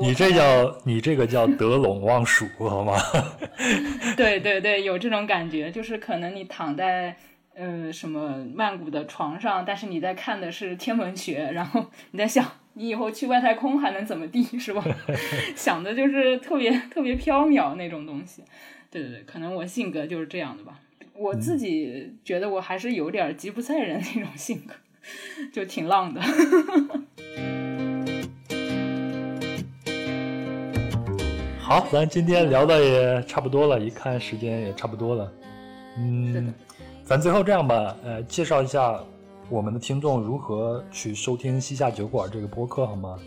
[0.01, 2.95] 你这叫你这个叫得陇望蜀好吗？
[4.17, 7.17] 对对对，有这种感觉，就是可能你躺在
[7.57, 14.83] 呃什么曼谷的床上，但是你在看的是天文学，然后你在想你以后去外太空还能怎么地，是吧？
[15.55, 18.43] 想的就是特别特别缥缈那种东西。
[18.91, 20.81] 对对对，可能我性格就是这样的吧。
[21.15, 24.75] 我自己觉得我还是有点吉普赛人那种性格，
[25.53, 26.21] 就挺浪的。
[31.59, 35.33] 好，咱今天聊的也差不多了，一看时间也差不多了。
[35.97, 36.53] 嗯，
[37.05, 38.99] 咱最后这样吧，呃，介绍一下
[39.53, 43.19] 我们的听众如何去收听西夏酒馆这个播客，好吗？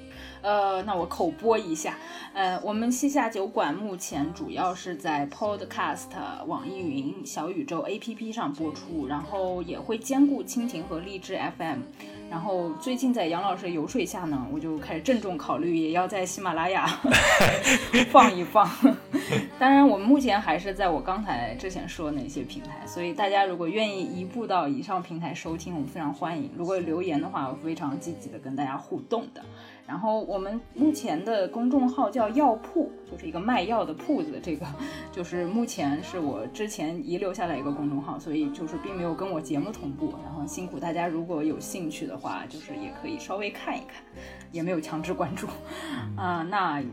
[0.42, 2.00] 呃，那我口播一下，
[2.34, 6.08] 呃，我们西夏酒馆目前主要是在 Podcast、
[6.48, 11.82] 网易云、小宇宙 APP 上播出，然后也会兼顾蜻蜓和荔枝 FM。
[12.30, 16.86] 然后最近在杨老师游说下呢，我就开始郑重考虑，也要在喜马拉雅
[18.12, 18.70] 放一放。
[19.58, 26.50] 当然，我们目前还是在我刚才之前说的那些平台，所以大家如果愿意移步到以上平台收听，我们非常欢迎。
[26.58, 29.44] 如果留言的话，我非常积极的跟大家互动的。
[29.88, 34.40] 然后我们目前的公众号叫药铺，就是一个卖药的铺子。
[34.42, 34.66] 这个
[35.12, 40.14] 就是目前是我之前遗留下来一个公众号，所以就是并没有跟我节目同步。
[40.24, 44.04] 然后辛苦大家，如果有兴趣的话，就是也可以稍微看一看，
[44.52, 45.46] 也没有强制关注。
[46.18, 46.84] 啊，那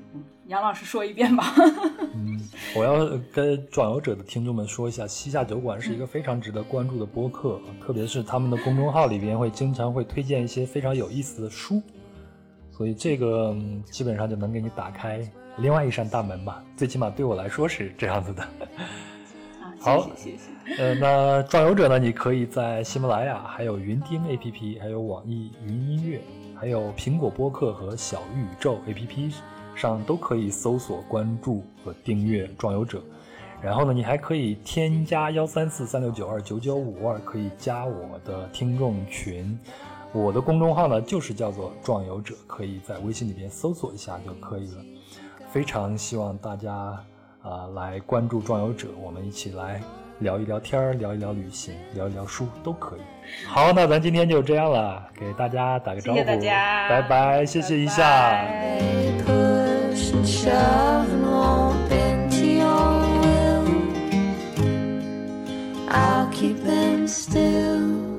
[0.48, 1.44] 杨老师说一遍吧。
[2.14, 2.38] 嗯，
[2.76, 11.80] 我要跟转游者的听众们说一下，西夏酒馆是一个非常值得关注的播客，特别是他们的公众号里边会经常会推荐一些非常有意思的书。
[12.82, 13.54] 所以这个
[13.92, 15.20] 基本上就能给你打开
[15.58, 18.44] 另外一扇大门吧，最起码对我来说是这样子的。
[19.78, 20.82] 好，谢谢谢谢。
[20.82, 21.96] 呃，那壮游者呢？
[21.96, 26.20] 你可以在喜马拉雅、还有云听 APP、还有网易云音乐、
[26.56, 29.32] 还有苹果播客和小宇宙 APP
[29.76, 33.00] 上都可以搜索、关注和订阅壮游者。
[33.62, 39.56] 然后呢，你还可以添加幺三四三六九二九九五二，可以加我的听众群。
[40.12, 44.76] 我的公众号呢，就是叫做“壮游者”，可以在微信里边搜索一下就可以了。
[45.50, 46.72] 非常希望大家
[47.42, 49.80] 啊来关注“壮游者”，我们一起来
[50.18, 53.00] 聊一聊天聊一聊旅行，聊一聊书都可以。
[53.46, 58.44] 好，那咱今天就这样了，给大家打个招呼，谢谢大家，拜拜，谢谢一下。
[65.94, 68.11] I'll keep them still.